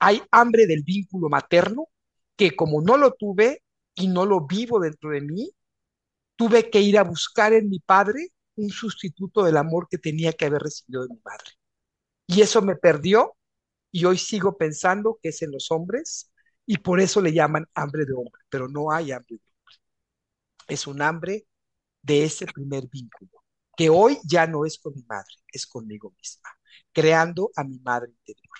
Hay 0.00 0.20
hambre 0.32 0.66
del 0.66 0.82
vínculo 0.82 1.28
materno 1.28 1.88
que 2.36 2.56
como 2.56 2.82
no 2.82 2.96
lo 2.96 3.12
tuve 3.12 3.62
y 3.94 4.08
no 4.08 4.26
lo 4.26 4.46
vivo 4.46 4.80
dentro 4.80 5.10
de 5.10 5.20
mí, 5.20 5.52
tuve 6.36 6.70
que 6.70 6.80
ir 6.80 6.98
a 6.98 7.04
buscar 7.04 7.52
en 7.52 7.68
mi 7.68 7.78
padre 7.78 8.30
un 8.56 8.70
sustituto 8.70 9.44
del 9.44 9.56
amor 9.56 9.86
que 9.88 9.98
tenía 9.98 10.32
que 10.32 10.46
haber 10.46 10.62
recibido 10.62 11.02
de 11.06 11.14
mi 11.14 11.20
madre. 11.24 11.52
Y 12.26 12.40
eso 12.42 12.62
me 12.62 12.76
perdió 12.76 13.36
y 13.92 14.06
hoy 14.06 14.18
sigo 14.18 14.56
pensando 14.56 15.20
que 15.22 15.28
es 15.28 15.42
en 15.42 15.52
los 15.52 15.70
hombres 15.70 16.31
y 16.66 16.78
por 16.78 17.00
eso 17.00 17.20
le 17.20 17.32
llaman 17.32 17.66
hambre 17.74 18.04
de 18.04 18.12
hombre, 18.12 18.42
pero 18.48 18.68
no 18.68 18.92
hay 18.92 19.12
hambre 19.12 19.36
de 19.36 19.42
hombre. 19.42 19.76
Es 20.68 20.86
un 20.86 21.02
hambre 21.02 21.46
de 22.02 22.24
ese 22.24 22.46
primer 22.46 22.88
vínculo, 22.88 23.42
que 23.76 23.88
hoy 23.88 24.18
ya 24.24 24.46
no 24.46 24.64
es 24.64 24.78
con 24.78 24.94
mi 24.94 25.02
madre, 25.04 25.34
es 25.52 25.66
conmigo 25.66 26.14
misma, 26.16 26.50
creando 26.92 27.50
a 27.56 27.64
mi 27.64 27.78
madre 27.78 28.10
interior. 28.10 28.56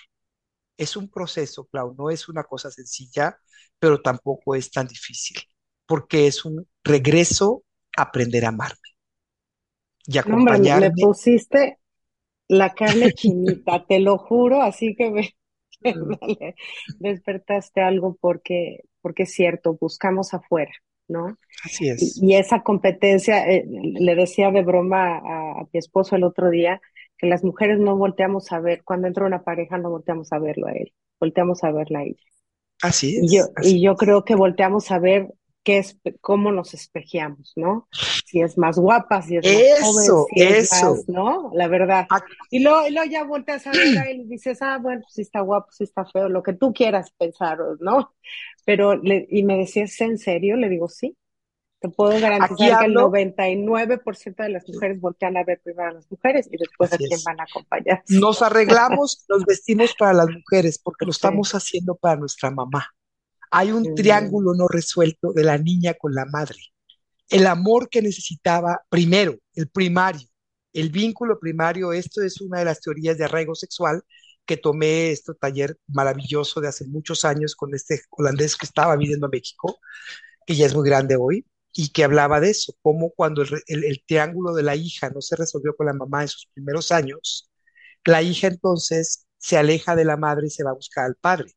Es 0.77 0.97
un 0.97 1.09
proceso, 1.09 1.67
Clau, 1.67 1.95
no 1.97 2.11
es 2.11 2.29
una 2.29 2.45
cosa 2.45 2.71
sencilla, 2.71 3.39
pero 3.79 4.01
tampoco 4.01 4.55
es 4.55 4.71
tan 4.71 4.87
difícil, 4.87 5.39
porque 5.87 6.27
es 6.27 6.45
un 6.45 6.67
regreso 6.83 7.65
a 7.97 8.03
aprender 8.03 8.45
a 8.45 8.49
amarme 8.49 8.93
y 10.07 10.19
acompañarme. 10.19 10.89
le 10.89 10.95
pusiste 10.95 11.79
la 12.49 12.75
carne 12.75 13.13
chinita, 13.13 13.87
te 13.87 14.01
lo 14.01 14.19
juro, 14.19 14.63
así 14.63 14.95
que 14.97 15.11
me, 15.11 15.35
despertaste 16.99 17.81
algo 17.81 18.17
porque, 18.21 18.81
porque 19.01 19.25
es 19.25 19.33
cierto, 19.33 19.77
buscamos 19.81 20.35
afuera, 20.35 20.73
¿no? 21.09 21.37
Así 21.65 21.89
es. 21.89 22.21
Y, 22.23 22.35
esa 22.35 22.63
competencia, 22.63 23.49
eh, 23.51 23.65
le 23.67 24.15
decía 24.15 24.51
de 24.51 24.63
broma 24.63 25.19
a, 25.19 25.61
a, 25.61 25.69
mi 25.73 25.79
esposo 25.79 26.17
el 26.17 26.25
otro 26.25 26.51
día, 26.51 26.81
que 27.19 27.27
las 27.27 27.45
mujeres 27.45 27.79
no 27.79 27.97
volteamos 27.97 28.51
a 28.53 28.61
ver, 28.61 28.83
cuando 28.85 29.07
entra 29.07 29.27
una 29.27 29.45
pareja 29.45 29.79
no 29.79 29.91
volteamos 29.91 30.33
a 30.33 30.39
verlo 30.39 30.67
a 30.67 30.73
él, 30.73 30.93
volteamos 31.21 31.63
a 31.65 31.73
verla 31.73 32.01
a 32.01 32.05
ella. 32.05 32.23
Así 32.83 33.17
es. 33.17 33.23
Y 33.23 33.37
yo, 33.37 33.45
y 33.63 33.81
yo 33.81 33.95
creo 33.95 34.25
que 34.25 34.35
volteamos 34.35 34.91
a 34.91 34.99
ver 34.99 35.29
qué 35.63 35.79
es, 35.79 35.99
cómo 36.21 36.53
nos 36.53 36.75
espejeamos, 36.75 37.53
¿no? 37.57 37.89
Si 38.27 38.41
es 38.41 38.59
más 38.59 38.79
guapa, 38.79 39.23
si 39.23 39.37
es 39.37 39.45
más 39.45 40.09
joven, 40.09 40.27
si 40.35 40.43
es 40.43 40.83
más, 40.83 41.09
¿no? 41.09 41.51
La 41.55 41.69
verdad. 41.69 42.07
Y 42.51 42.61
luego, 42.61 42.87
y 42.87 42.91
luego 42.91 43.11
ya 43.11 43.25
volteas 43.25 43.67
a 43.67 43.71
ver 43.71 43.99
a 43.99 44.11
él 44.11 44.23
y 44.23 44.25
dices, 44.25 44.61
ah, 44.63 44.79
bueno, 44.79 45.03
si 45.09 45.23
está 45.23 45.41
guapo, 45.41 45.71
si 45.71 45.85
está 45.85 46.05
feo, 46.05 46.29
lo 46.29 46.43
que 46.43 46.53
tú 46.53 46.73
quieras 46.73 47.13
pensar, 47.17 47.59
¿no? 47.81 48.15
Pero, 48.65 48.97
le, 48.97 49.27
y 49.31 49.43
me 49.45 49.59
decías, 49.59 50.01
¿en 50.01 50.19
serio? 50.19 50.57
Le 50.57 50.69
digo, 50.69 50.89
sí. 50.89 51.17
Te 51.81 51.89
puedo 51.89 52.13
garantizar 52.21 52.79
que 52.79 52.87
el 52.87 52.95
99% 52.95 54.37
de 54.37 54.49
las 54.51 54.69
mujeres 54.69 55.01
voltean 55.01 55.37
a 55.37 55.43
ver 55.43 55.61
primero 55.65 55.89
a 55.89 55.93
las 55.95 56.09
mujeres 56.09 56.49
y 56.53 56.57
después 56.57 56.93
a 56.93 56.97
quién 56.97 57.19
van 57.25 57.41
a 57.41 57.43
acompañar. 57.43 58.05
Nos 58.09 58.41
arreglamos, 58.41 59.25
nos 59.29 59.45
vestimos 59.45 59.93
para 59.99 60.13
las 60.13 60.29
mujeres 60.29 60.79
porque 60.79 61.05
lo 61.05 61.11
estamos 61.11 61.57
haciendo 61.57 61.97
para 61.97 62.21
nuestra 62.21 62.53
mamá. 62.53 62.95
Hay 63.55 63.71
un 63.71 63.95
triángulo 63.95 64.55
no 64.55 64.67
resuelto 64.67 65.35
de 65.35 65.45
la 65.45 65.59
niña 65.59 65.93
con 65.93 66.15
la 66.15 66.25
madre. 66.25 66.57
El 67.29 67.47
amor 67.47 67.91
que 67.91 68.01
necesitaba 68.01 68.81
primero, 68.89 69.37
el 69.55 69.69
primario, 69.69 70.27
el 70.73 70.89
vínculo 70.89 71.39
primario, 71.39 71.93
esto 71.93 72.23
es 72.23 72.41
una 72.41 72.61
de 72.61 72.65
las 72.65 72.81
teorías 72.81 73.19
de 73.19 73.27
arraigo 73.27 73.55
sexual 73.55 74.03
que 74.47 74.57
tomé 74.57 75.11
este 75.11 75.35
taller 75.35 75.79
maravilloso 75.87 76.63
de 76.63 76.69
hace 76.69 76.87
muchos 76.87 77.27
años 77.27 77.55
con 77.55 77.75
este 77.75 78.01
holandés 78.09 78.57
que 78.57 78.65
estaba 78.65 78.97
viviendo 78.97 79.27
en 79.27 79.33
México, 79.33 79.79
que 80.47 80.57
ya 80.57 80.65
es 80.65 80.75
muy 80.75 80.89
grande 80.89 81.17
hoy, 81.21 81.45
y 81.75 81.91
que 81.91 82.05
hablaba 82.05 82.41
de 82.41 82.51
eso, 82.51 82.75
como 82.81 83.11
cuando 83.11 83.43
el, 83.43 83.85
el, 83.85 84.03
triángulo 84.07 84.55
de 84.55 84.63
la 84.63 84.77
hija 84.77 85.11
no 85.11 85.21
se 85.21 85.37
resolvió 85.37 85.77
con 85.77 85.87
la 85.87 85.93
mamá 85.93 86.23
en 86.23 86.29
sus 86.29 86.47
primeros 86.55 86.91
años, 86.91 87.51
la 88.07 88.23
hija 88.23 88.47
entonces 88.49 89.27
se 89.37 89.59
aleja 89.59 89.95
de 89.95 90.07
la 90.07 90.17
madre 90.17 90.47
y 90.47 90.51
se 90.51 90.65
va 90.65 90.71
a 90.71 90.75
buscar 90.75 91.05
al 91.05 91.17
padre, 91.17 91.53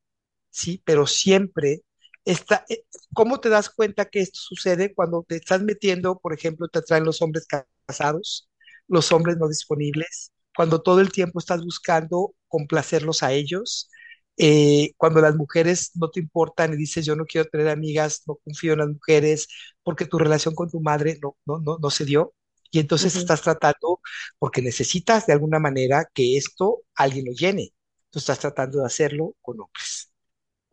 ¿sí? 0.49 0.81
Pero 0.85 1.07
siempre 1.07 1.84
está, 2.25 2.65
eh, 2.69 2.83
¿cómo 3.13 3.39
te 3.39 3.49
das 3.49 3.69
cuenta 3.69 4.05
que 4.05 4.21
esto 4.21 4.39
sucede 4.39 4.93
cuando 4.93 5.23
te 5.27 5.35
estás 5.37 5.61
metiendo, 5.63 6.19
por 6.19 6.33
ejemplo, 6.33 6.67
te 6.67 6.81
traen 6.81 7.05
los 7.05 7.21
hombres 7.21 7.47
casados, 7.87 8.49
los 8.87 9.11
hombres 9.11 9.37
no 9.37 9.47
disponibles, 9.47 10.31
cuando 10.55 10.81
todo 10.81 11.01
el 11.01 11.11
tiempo 11.11 11.39
estás 11.39 11.63
buscando 11.63 12.33
complacerlos 12.47 13.23
a 13.23 13.33
ellos, 13.33 13.89
eh, 14.37 14.93
cuando 14.97 15.21
las 15.21 15.35
mujeres 15.35 15.91
no 15.95 16.09
te 16.09 16.19
importan 16.19 16.73
y 16.73 16.77
dices 16.77 17.05
yo 17.05 17.15
no 17.15 17.25
quiero 17.25 17.47
tener 17.49 17.69
amigas, 17.69 18.23
no 18.27 18.35
confío 18.43 18.73
en 18.73 18.79
las 18.79 18.89
mujeres, 18.89 19.47
porque 19.83 20.05
tu 20.05 20.17
relación 20.17 20.55
con 20.55 20.69
tu 20.69 20.81
madre 20.81 21.17
no, 21.21 21.37
no, 21.45 21.59
no, 21.59 21.77
no 21.79 21.89
se 21.89 22.05
dio. 22.05 22.33
Y 22.71 22.79
entonces 22.79 23.15
estás 23.15 23.41
tratando, 23.41 24.01
porque 24.37 24.61
necesitas 24.61 25.25
de 25.27 25.33
alguna 25.33 25.59
manera 25.59 26.09
que 26.13 26.35
esto 26.37 26.81
alguien 26.95 27.25
lo 27.25 27.31
llene. 27.33 27.73
Tú 28.09 28.19
estás 28.19 28.39
tratando 28.39 28.79
de 28.79 28.85
hacerlo 28.85 29.35
con 29.41 29.59
hombres. 29.61 30.11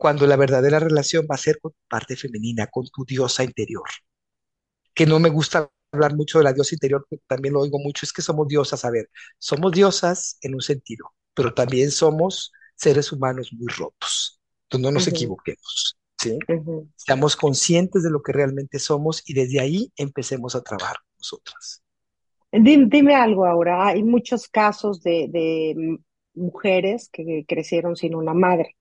Cuando 0.03 0.27
la 0.27 0.35
verdadera 0.35 0.79
relación 0.79 1.25
va 1.31 1.35
a 1.35 1.37
ser 1.37 1.61
con 1.61 1.71
tu 1.71 1.77
parte 1.87 2.17
femenina, 2.17 2.67
con 2.67 2.85
tu 2.93 3.05
diosa 3.05 3.41
interior. 3.41 3.85
Que 4.93 5.05
no 5.05 5.17
me 5.17 5.29
gusta 5.29 5.71
hablar 5.93 6.13
mucho 6.13 6.39
de 6.39 6.43
la 6.43 6.51
diosa 6.51 6.75
interior, 6.75 7.07
también 7.25 7.53
lo 7.53 7.61
oigo 7.61 7.79
mucho, 7.79 8.05
es 8.05 8.11
que 8.11 8.21
somos 8.21 8.49
diosas. 8.49 8.83
A 8.83 8.91
ver, 8.91 9.09
somos 9.39 9.71
diosas 9.71 10.37
en 10.41 10.55
un 10.55 10.59
sentido, 10.59 11.13
pero 11.33 11.53
también 11.53 11.89
somos 11.89 12.51
seres 12.75 13.13
humanos 13.13 13.53
muy 13.53 13.71
rotos. 13.71 14.41
Entonces 14.63 14.83
no 14.83 14.91
nos 14.91 15.07
equivoquemos, 15.07 15.97
¿sí? 16.19 16.37
Seamos 16.97 17.37
conscientes 17.37 18.03
de 18.03 18.09
lo 18.09 18.21
que 18.21 18.33
realmente 18.33 18.79
somos 18.79 19.23
y 19.25 19.33
desde 19.33 19.61
ahí 19.61 19.89
empecemos 19.95 20.53
a 20.53 20.63
trabajar 20.63 20.97
nosotras. 21.17 21.81
Dime, 22.51 23.15
algo 23.15 23.45
ahora, 23.45 23.87
hay 23.87 24.03
muchos 24.03 24.49
casos 24.49 25.01
de, 25.01 25.29
de 25.31 25.97
mujeres 26.33 27.07
que 27.09 27.45
crecieron 27.47 27.95
sin 27.95 28.15
una 28.15 28.33
madre, 28.33 28.75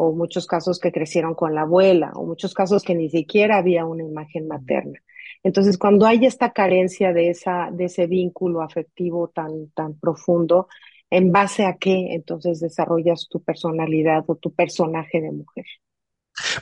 o 0.00 0.12
muchos 0.12 0.46
casos 0.46 0.78
que 0.80 0.92
crecieron 0.92 1.34
con 1.34 1.54
la 1.54 1.62
abuela, 1.62 2.12
o 2.14 2.24
muchos 2.24 2.54
casos 2.54 2.82
que 2.82 2.94
ni 2.94 3.10
siquiera 3.10 3.58
había 3.58 3.84
una 3.84 4.02
imagen 4.02 4.48
materna. 4.48 4.98
Entonces, 5.42 5.76
cuando 5.76 6.06
hay 6.06 6.24
esta 6.24 6.52
carencia 6.52 7.12
de, 7.12 7.28
esa, 7.28 7.68
de 7.70 7.84
ese 7.84 8.06
vínculo 8.06 8.62
afectivo 8.62 9.28
tan, 9.28 9.68
tan 9.72 9.98
profundo, 9.98 10.68
en 11.10 11.32
base 11.32 11.66
a 11.66 11.76
qué 11.76 12.14
entonces 12.14 12.60
desarrollas 12.60 13.28
tu 13.28 13.42
personalidad 13.42 14.24
o 14.26 14.36
tu 14.36 14.54
personaje 14.54 15.20
de 15.20 15.32
mujer. 15.32 15.66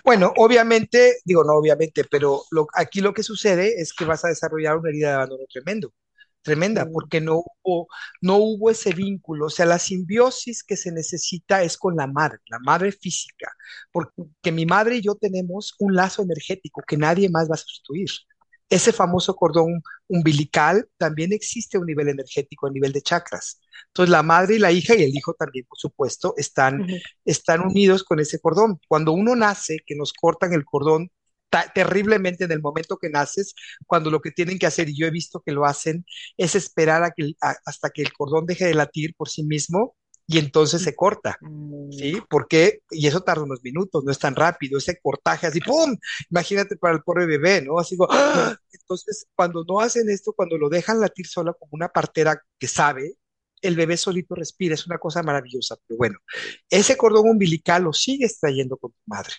Bueno, 0.04 0.32
obviamente, 0.36 1.18
digo 1.24 1.44
no 1.44 1.52
obviamente, 1.54 2.02
pero 2.10 2.42
aquí 2.74 3.00
lo 3.00 3.14
que 3.14 3.22
sucede 3.22 3.80
es 3.80 3.92
que 3.92 4.04
vas 4.04 4.24
a 4.24 4.28
desarrollar 4.28 4.78
una 4.78 4.88
herida 4.88 5.10
de 5.10 5.14
abandono 5.14 5.44
tremendo, 5.48 5.92
tremenda, 6.48 6.86
porque 6.92 7.20
no 7.20 7.42
hubo, 7.62 7.88
no 8.20 8.36
hubo 8.36 8.70
ese 8.70 8.92
vínculo, 8.92 9.46
o 9.46 9.50
sea, 9.50 9.66
la 9.66 9.78
simbiosis 9.78 10.64
que 10.64 10.76
se 10.76 10.92
necesita 10.92 11.62
es 11.62 11.76
con 11.76 11.96
la 11.96 12.06
madre, 12.06 12.38
la 12.48 12.58
madre 12.60 12.92
física, 12.92 13.52
porque 13.92 14.52
mi 14.52 14.66
madre 14.66 14.96
y 14.96 15.02
yo 15.02 15.14
tenemos 15.14 15.74
un 15.78 15.94
lazo 15.94 16.22
energético 16.22 16.82
que 16.86 16.96
nadie 16.96 17.28
más 17.28 17.50
va 17.50 17.54
a 17.54 17.58
sustituir 17.58 18.10
ese 18.70 18.92
famoso 18.92 19.34
cordón 19.34 19.82
umbilical 20.08 20.88
también 20.96 21.32
existe 21.32 21.76
a 21.76 21.80
un 21.80 21.86
nivel 21.86 22.08
energético, 22.08 22.66
a 22.66 22.70
nivel 22.70 22.92
de 22.92 23.02
chakras. 23.02 23.60
Entonces 23.88 24.10
la 24.10 24.22
madre 24.22 24.56
y 24.56 24.58
la 24.58 24.72
hija 24.72 24.94
y 24.94 25.02
el 25.02 25.16
hijo 25.16 25.34
también, 25.34 25.64
por 25.66 25.78
supuesto, 25.78 26.34
están, 26.36 26.86
están 27.24 27.66
unidos 27.66 28.04
con 28.04 28.20
ese 28.20 28.38
cordón. 28.40 28.78
Cuando 28.86 29.12
uno 29.12 29.34
nace, 29.36 29.78
que 29.86 29.94
nos 29.94 30.12
cortan 30.12 30.52
el 30.52 30.64
cordón 30.64 31.10
terriblemente 31.74 32.44
en 32.44 32.52
el 32.52 32.60
momento 32.60 32.98
que 32.98 33.10
naces, 33.10 33.54
cuando 33.86 34.10
lo 34.10 34.20
que 34.20 34.30
tienen 34.30 34.58
que 34.58 34.66
hacer, 34.66 34.88
y 34.88 34.98
yo 34.98 35.06
he 35.06 35.10
visto 35.10 35.40
que 35.44 35.52
lo 35.52 35.64
hacen, 35.64 36.04
es 36.36 36.54
esperar 36.54 37.02
a 37.04 37.10
que, 37.10 37.32
hasta 37.64 37.90
que 37.90 38.02
el 38.02 38.12
cordón 38.12 38.46
deje 38.46 38.66
de 38.66 38.74
latir 38.74 39.14
por 39.16 39.28
sí 39.28 39.44
mismo 39.44 39.96
y 40.30 40.38
entonces 40.38 40.82
se 40.82 40.94
corta, 40.94 41.38
¿sí? 41.90 42.16
Mm. 42.16 42.26
Porque, 42.28 42.82
y 42.90 43.06
eso 43.06 43.22
tarda 43.22 43.44
unos 43.44 43.62
minutos, 43.62 44.04
no 44.04 44.12
es 44.12 44.18
tan 44.18 44.36
rápido, 44.36 44.76
ese 44.76 45.00
cortaje 45.00 45.46
así, 45.46 45.58
¡pum! 45.60 45.96
Imagínate 46.30 46.76
para 46.76 46.94
el 46.94 47.02
pobre 47.02 47.24
bebé, 47.24 47.62
¿no? 47.62 47.78
Así 47.78 47.96
como, 47.96 48.10
¡ah! 48.12 48.54
Entonces, 48.70 49.26
cuando 49.34 49.64
no 49.66 49.80
hacen 49.80 50.10
esto, 50.10 50.34
cuando 50.34 50.58
lo 50.58 50.68
dejan 50.68 51.00
latir 51.00 51.26
sola 51.26 51.54
como 51.58 51.70
una 51.72 51.88
partera 51.88 52.42
que 52.58 52.68
sabe, 52.68 53.14
el 53.62 53.74
bebé 53.74 53.96
solito 53.96 54.34
respira, 54.34 54.74
es 54.74 54.86
una 54.86 54.98
cosa 54.98 55.22
maravillosa, 55.22 55.76
pero 55.86 55.96
bueno, 55.96 56.18
ese 56.68 56.96
cordón 56.98 57.30
umbilical 57.30 57.84
lo 57.84 57.94
sigues 57.94 58.38
trayendo 58.38 58.76
con 58.76 58.92
tu 58.92 59.00
madre. 59.06 59.32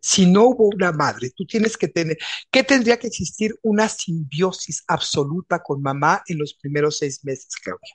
Si 0.00 0.26
no 0.26 0.44
hubo 0.44 0.68
una 0.68 0.92
madre, 0.92 1.30
tú 1.36 1.44
tienes 1.44 1.76
que 1.76 1.88
tener, 1.88 2.16
¿qué 2.50 2.64
tendría 2.64 2.98
que 2.98 3.06
existir? 3.06 3.54
Una 3.62 3.88
simbiosis 3.88 4.82
absoluta 4.88 5.62
con 5.62 5.82
mamá 5.82 6.22
en 6.26 6.38
los 6.38 6.54
primeros 6.54 6.98
seis 6.98 7.24
meses, 7.24 7.54
Claudia. 7.62 7.94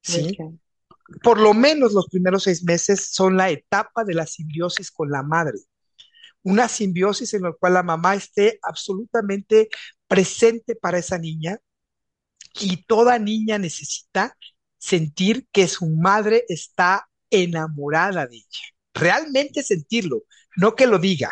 ¿Sí? 0.00 0.36
Por 1.22 1.40
lo 1.40 1.54
menos 1.54 1.92
los 1.92 2.06
primeros 2.08 2.44
seis 2.44 2.62
meses 2.62 3.08
son 3.10 3.36
la 3.36 3.50
etapa 3.50 4.04
de 4.04 4.14
la 4.14 4.26
simbiosis 4.26 4.90
con 4.90 5.10
la 5.10 5.22
madre. 5.22 5.58
Una 6.42 6.68
simbiosis 6.68 7.34
en 7.34 7.42
la 7.42 7.52
cual 7.52 7.74
la 7.74 7.82
mamá 7.82 8.14
esté 8.14 8.58
absolutamente 8.62 9.68
presente 10.06 10.76
para 10.76 10.98
esa 10.98 11.18
niña 11.18 11.58
y 12.60 12.84
toda 12.84 13.18
niña 13.18 13.58
necesita 13.58 14.36
sentir 14.78 15.48
que 15.50 15.66
su 15.66 15.86
madre 15.86 16.44
está 16.48 17.08
enamorada 17.30 18.26
de 18.26 18.36
ella. 18.36 18.77
Realmente 18.94 19.62
sentirlo, 19.62 20.24
no 20.56 20.74
que 20.74 20.86
lo 20.86 20.98
diga. 20.98 21.30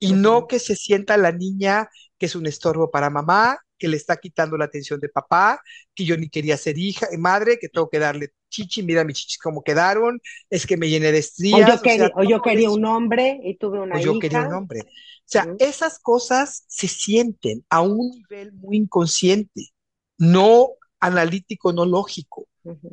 Y 0.00 0.12
no 0.12 0.46
que 0.46 0.60
se 0.60 0.76
sienta 0.76 1.16
la 1.16 1.32
niña 1.32 1.88
que 2.18 2.26
es 2.26 2.36
un 2.36 2.46
estorbo 2.46 2.90
para 2.90 3.10
mamá, 3.10 3.58
que 3.78 3.88
le 3.88 3.96
está 3.96 4.16
quitando 4.16 4.56
la 4.56 4.64
atención 4.64 4.98
de 5.00 5.08
papá, 5.08 5.62
que 5.94 6.04
yo 6.04 6.16
ni 6.16 6.28
quería 6.28 6.56
ser 6.56 6.76
hija, 6.78 7.06
eh, 7.12 7.18
madre, 7.18 7.58
que 7.58 7.68
tengo 7.68 7.88
que 7.88 7.98
darle 7.98 8.32
chichi, 8.50 8.82
mira 8.82 9.04
mis 9.04 9.18
chichis 9.18 9.38
cómo 9.38 9.62
quedaron, 9.62 10.20
es 10.50 10.66
que 10.66 10.76
me 10.76 10.88
llené 10.88 11.12
de 11.12 11.18
O 11.50 11.58
yo 11.58 11.66
estrías, 11.68 11.80
o 11.80 11.84
sea, 11.84 12.10
o 12.16 12.24
yo 12.24 12.40
todo 12.42 12.42
quería 12.42 12.70
un 12.70 12.84
hombre 12.84 13.40
y 13.42 13.56
tuve 13.56 13.78
o 13.78 13.82
una 13.84 14.00
yo 14.00 14.18
quería 14.18 14.40
hija. 14.40 14.48
un 14.48 14.54
hombre. 14.54 14.80
O 14.80 15.30
sea, 15.30 15.46
esas 15.58 15.98
cosas 16.00 16.64
se 16.66 16.88
sienten 16.88 17.64
a 17.70 17.82
un 17.82 18.10
nivel 18.10 18.52
muy 18.54 18.78
inconsciente, 18.78 19.68
no 20.16 20.70
analítico, 21.00 21.72
no 21.72 21.84
lógico. 21.84 22.48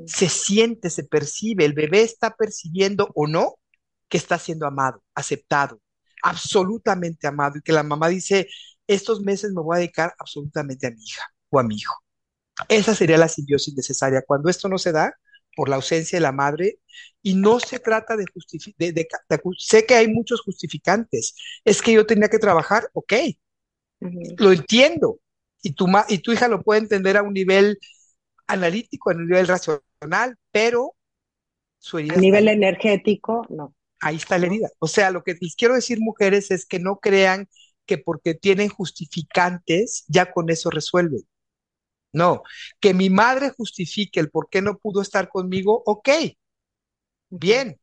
Se 0.06 0.30
siente, 0.30 0.90
se 0.90 1.04
percibe, 1.04 1.66
el 1.66 1.74
bebé 1.74 2.02
está 2.02 2.36
percibiendo 2.36 3.10
o 3.14 3.28
no 3.28 3.56
que 4.16 4.24
está 4.24 4.40
siendo 4.40 4.68
amado, 4.68 5.04
aceptado, 5.16 5.82
absolutamente 6.24 7.28
amado, 7.28 7.58
y 7.58 7.62
que 7.62 7.74
la 7.74 7.84
mamá 7.84 8.10
dice, 8.10 8.48
estos 8.88 9.22
meses 9.22 9.52
me 9.54 9.62
voy 9.62 9.78
a 9.78 9.80
dedicar 9.80 10.14
absolutamente 10.20 10.88
a 10.88 10.92
mi 10.92 11.04
hija 11.04 11.24
o 11.50 11.60
a 11.60 11.64
mi 11.64 11.76
hijo. 11.78 11.96
Esa 12.70 12.96
sería 12.96 13.18
la 13.18 13.28
simbiosis 13.30 13.76
necesaria. 13.76 14.24
Cuando 14.26 14.50
esto 14.50 14.70
no 14.70 14.78
se 14.78 14.92
da, 14.92 15.14
por 15.56 15.70
la 15.70 15.78
ausencia 15.78 16.18
de 16.18 16.22
la 16.24 16.32
madre, 16.32 16.80
y 17.22 17.36
no 17.36 17.60
se 17.60 17.80
trata 17.80 18.16
de 18.18 18.26
justificar, 18.34 18.78
de, 18.80 18.94
de- 18.94 19.08
de 19.30 19.38
acu- 19.38 19.56
sé 19.60 19.86
que 19.86 19.96
hay 19.96 20.08
muchos 20.08 20.42
justificantes, 20.42 21.36
es 21.66 21.82
que 21.82 21.94
yo 21.94 22.06
tenía 22.06 22.30
que 22.30 22.40
trabajar, 22.40 22.90
ok, 22.94 23.14
lo 24.38 24.52
entiendo, 24.52 25.20
y 25.62 25.74
tu, 25.74 25.88
ma- 25.88 26.06
y 26.10 26.20
tu 26.20 26.32
hija 26.32 26.48
lo 26.48 26.62
puede 26.64 26.82
entender 26.82 27.18
a 27.18 27.24
un 27.24 27.34
nivel 27.34 27.80
analítico, 28.48 29.12
a 29.12 29.16
un 29.16 29.28
nivel 29.28 29.48
racional, 29.48 30.38
pero 30.52 30.96
su 31.80 32.00
A 32.08 32.18
herida 32.18 32.18
nivel 32.18 32.48
energético, 32.48 33.46
no, 33.50 33.75
Ahí 34.02 34.18
está 34.18 34.38
la 34.38 34.48
herida. 34.48 34.70
O 34.80 34.88
sea, 34.88 35.12
lo 35.12 35.24
que 35.24 35.36
les 35.42 35.56
quiero 35.56 35.76
decir, 35.76 36.00
mujeres, 36.00 36.52
es 36.52 36.66
que 36.66 36.80
no 36.80 36.98
crean 37.00 37.50
que 37.86 37.98
porque 37.98 38.34
tienen 38.36 38.70
justificantes, 38.70 40.06
ya 40.08 40.32
con 40.32 40.50
eso 40.50 40.70
resuelven. 40.70 41.22
No, 42.14 42.44
que 42.80 42.94
mi 42.94 43.10
madre 43.10 43.52
justifique 43.52 44.20
el 44.20 44.32
por 44.32 44.50
qué 44.50 44.62
no 44.62 44.78
pudo 44.80 45.02
estar 45.02 45.30
conmigo, 45.30 45.84
ok, 45.86 46.10
bien, 47.30 47.80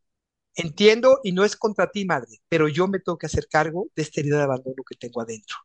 entiendo 0.57 1.21
y 1.25 1.33
no 1.33 1.45
es 1.45 1.57
contra 1.57 1.91
ti, 1.91 2.05
madre, 2.07 2.39
pero 2.51 2.69
yo 2.69 2.89
me 2.89 3.01
tengo 3.01 3.19
que 3.19 3.27
hacer 3.27 3.49
cargo 3.51 3.89
de 3.97 4.03
esta 4.03 4.21
herida 4.21 4.39
de 4.39 4.45
abandono 4.45 4.85
que 4.89 4.97
tengo 4.97 5.21
adentro, 5.23 5.57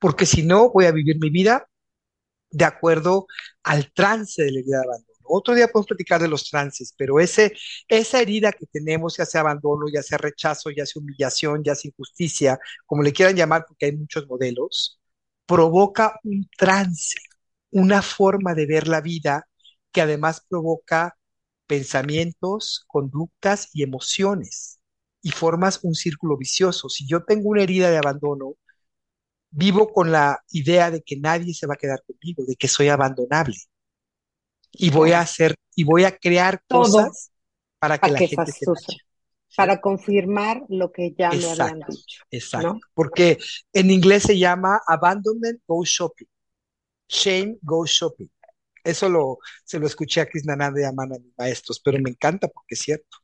porque 0.00 0.26
si 0.26 0.42
no, 0.44 0.70
voy 0.72 0.86
a 0.86 0.92
vivir 0.92 1.18
mi 1.20 1.30
vida 1.30 1.68
de 2.50 2.66
acuerdo 2.66 3.26
al 3.64 3.92
trance 3.92 4.42
de 4.44 4.52
la 4.52 4.60
herida 4.60 4.78
de 4.80 4.84
abandono. 4.86 5.11
Otro 5.34 5.54
día 5.54 5.68
podemos 5.68 5.86
platicar 5.88 6.20
de 6.20 6.28
los 6.28 6.48
trances, 6.50 6.94
pero 6.96 7.18
ese, 7.20 7.54
esa 7.88 8.20
herida 8.20 8.52
que 8.52 8.66
tenemos, 8.66 9.16
ya 9.16 9.24
sea 9.26 9.40
abandono, 9.42 9.86
ya 9.92 10.02
sea 10.02 10.18
rechazo, 10.18 10.70
ya 10.70 10.84
sea 10.86 11.00
humillación, 11.02 11.62
ya 11.64 11.74
sea 11.74 11.88
injusticia, 11.90 12.58
como 12.86 13.02
le 13.02 13.12
quieran 13.12 13.36
llamar, 13.36 13.64
porque 13.66 13.86
hay 13.86 13.96
muchos 13.96 14.26
modelos, 14.28 15.00
provoca 15.46 16.18
un 16.24 16.48
trance, 16.56 17.18
una 17.70 18.02
forma 18.02 18.54
de 18.54 18.66
ver 18.66 18.88
la 18.88 19.00
vida 19.00 19.48
que 19.92 20.02
además 20.02 20.44
provoca 20.48 21.16
pensamientos, 21.66 22.84
conductas 22.86 23.68
y 23.72 23.82
emociones 23.82 24.80
y 25.22 25.30
formas 25.30 25.80
un 25.82 25.94
círculo 25.94 26.36
vicioso. 26.36 26.88
Si 26.88 27.06
yo 27.06 27.24
tengo 27.24 27.48
una 27.50 27.62
herida 27.62 27.90
de 27.90 27.98
abandono, 27.98 28.54
vivo 29.50 29.92
con 29.92 30.12
la 30.12 30.42
idea 30.50 30.90
de 30.90 31.02
que 31.02 31.16
nadie 31.18 31.54
se 31.54 31.66
va 31.66 31.74
a 31.74 31.76
quedar 31.76 32.02
conmigo, 32.06 32.44
de 32.46 32.56
que 32.56 32.68
soy 32.68 32.88
abandonable 32.88 33.56
y 34.72 34.90
voy 34.90 35.12
a 35.12 35.20
hacer 35.20 35.54
y 35.74 35.84
voy 35.84 36.04
a 36.04 36.16
crear 36.16 36.62
Todo 36.68 36.92
cosas 36.92 37.32
para 37.78 37.98
que 37.98 38.10
para 38.10 38.12
la 38.12 38.22
que 38.22 38.28
gente 38.28 38.52
se 38.52 38.66
vaya. 38.66 38.98
para 39.54 39.80
confirmar 39.80 40.62
lo 40.68 40.92
que 40.92 41.14
ya 41.18 41.34
me 41.34 41.50
habían 41.50 41.84
dicho, 41.84 42.24
exacto. 42.30 42.74
¿no? 42.74 42.80
Porque 42.94 43.38
en 43.72 43.90
inglés 43.90 44.24
se 44.24 44.38
llama 44.38 44.80
abandonment 44.86 45.60
go 45.66 45.84
shopping, 45.84 46.26
shame 47.08 47.58
go 47.62 47.86
shopping. 47.86 48.28
Eso 48.84 49.08
lo, 49.08 49.38
se 49.64 49.78
lo 49.78 49.86
escuché 49.86 50.20
a 50.22 50.26
Chris 50.28 50.44
Nanande 50.46 50.82
llamar 50.82 51.08
a 51.14 51.18
mis 51.18 51.32
maestros, 51.38 51.80
pero 51.84 51.98
me 52.00 52.10
encanta 52.10 52.48
porque 52.48 52.74
es 52.74 52.80
cierto, 52.80 53.18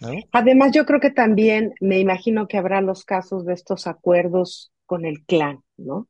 ¿no? 0.00 0.28
Además, 0.32 0.72
yo 0.74 0.84
creo 0.86 1.00
que 1.00 1.10
también 1.10 1.74
me 1.80 1.98
imagino 2.00 2.48
que 2.48 2.58
habrá 2.58 2.80
los 2.80 3.04
casos 3.04 3.44
de 3.46 3.54
estos 3.54 3.86
acuerdos 3.86 4.72
con 4.86 5.04
el 5.04 5.24
clan, 5.24 5.62
¿no? 5.76 6.08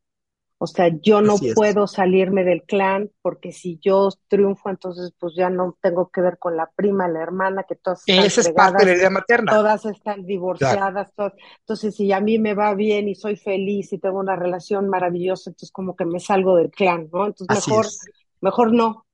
O 0.63 0.67
sea, 0.69 0.89
yo 1.03 1.21
no 1.23 1.49
puedo 1.55 1.87
salirme 1.89 2.45
del 2.45 2.63
clan 2.65 3.11
porque 3.23 3.53
si 3.53 3.79
yo 3.81 4.09
triunfo, 4.29 4.71
entonces 4.71 5.13
pues 5.19 5.35
ya 5.37 5.51
no 5.51 5.77
tengo 5.83 6.11
que 6.11 6.21
ver 6.23 6.39
con 6.39 6.57
la 6.57 6.71
prima, 6.77 7.09
la 7.09 7.23
hermana, 7.23 7.65
que 7.65 7.77
todas 7.77 8.03
están 8.05 8.29
Esa 8.29 8.41
es 8.43 8.51
parte 8.51 8.85
de 8.85 8.97
la 8.97 9.11
materna. 9.11 9.59
todas 9.59 9.85
están 9.87 10.25
Claro, 10.55 10.83
divorciadas, 10.87 11.13
todas. 11.15 11.35
Entonces, 11.61 11.95
si 11.97 12.13
a 12.13 12.21
mí 12.21 12.39
me 12.39 12.55
va 12.55 12.75
bien 12.75 13.09
y 13.09 13.15
soy 13.15 13.37
feliz 13.37 13.93
y 13.93 13.99
tengo 13.99 14.19
una 14.21 14.37
relación 14.37 14.89
maravillosa, 14.89 15.51
entonces 15.51 15.71
como 15.73 15.97
que 15.97 16.05
me 16.07 16.21
salgo 16.21 16.57
del 16.57 16.71
clan, 16.71 17.09
¿no? 17.13 17.27
Entonces 17.27 17.51
así 17.51 17.71
mejor, 17.71 17.95
es. 17.95 18.11
mejor 18.41 18.73
no. 18.73 19.07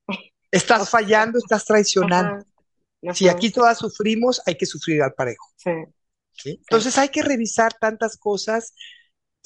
Estás 0.51 0.89
fallando, 0.89 1.37
estás 1.39 1.65
traicionando. 1.65 2.33
ajá, 3.01 3.09
Si 3.11 3.27
aquí 3.29 3.51
todas 3.51 3.79
sufrimos, 3.79 4.41
hay 4.45 4.57
que 4.57 4.65
sufrir 4.67 5.01
al 5.03 5.13
parejo. 5.13 5.47
sí, 5.55 5.71
¿sí? 6.33 6.57
sí. 6.61 6.61
Entonces 6.61 6.97
hay 6.97 7.09
que 7.09 7.23
revisar 7.23 7.73
tantas 7.75 8.17
cosas 8.17 8.73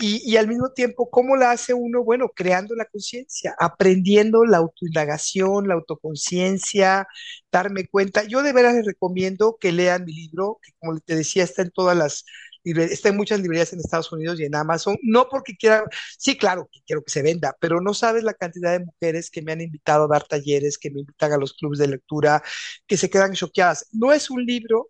y, 0.04 0.22
y 0.32 0.38
al 0.38 0.48
mismo 0.48 0.72
tiempo, 0.72 1.10
¿cómo 1.10 1.36
la 1.36 1.52
hace 1.52 1.74
uno? 1.74 2.04
Bueno, 2.04 2.30
creando 2.36 2.76
la 2.76 2.86
conciencia, 2.86 3.56
aprendiendo 3.60 4.44
la 4.46 4.58
autoindagación, 4.58 5.68
la 5.68 5.76
autoconciencia, 5.76 7.08
darme 7.52 7.88
cuenta. 7.88 8.24
Yo 8.24 8.44
de 8.44 8.54
veras 8.54 8.76
les 8.76 8.86
recomiendo 8.86 9.58
que 9.60 9.72
lean 9.72 10.06
mi 10.06 10.14
libro, 10.14 10.60
que 10.64 10.72
como 10.80 11.00
te 11.00 11.16
decía, 11.16 11.44
está 11.44 11.62
en 11.64 11.72
todas 11.72 11.98
las 11.98 12.26
está 12.66 13.10
en 13.10 13.18
muchas 13.18 13.40
librerías 13.42 13.74
en 13.74 13.80
Estados 13.80 14.12
Unidos 14.14 14.40
y 14.40 14.46
en 14.46 14.56
Amazon, 14.56 14.98
no 15.04 15.28
porque 15.30 15.56
quiera, 15.56 15.84
sí, 16.18 16.38
claro, 16.38 16.70
que 16.72 16.80
quiero 16.86 17.04
que 17.04 17.12
se 17.12 17.22
venda, 17.22 17.56
pero 17.60 17.82
no 17.82 17.94
sabes 17.94 18.24
la 18.24 18.34
cantidad 18.34 18.72
de 18.72 18.86
mujeres 18.86 19.30
que 19.30 19.42
me 19.42 19.52
han 19.52 19.62
invitado 19.62 20.06
a 20.06 20.08
dar 20.08 20.24
talleres, 20.24 20.78
que 20.78 20.90
me 20.90 21.02
invitan 21.02 21.34
a 21.34 21.38
los 21.38 21.54
clubes 21.54 21.80
de 21.80 21.88
lectura, 21.90 22.42
que 22.88 22.96
se 22.98 23.10
quedan 23.10 23.34
choqueadas. 23.34 23.88
No 23.92 24.14
es 24.14 24.30
un 24.30 24.46
libro 24.46 24.90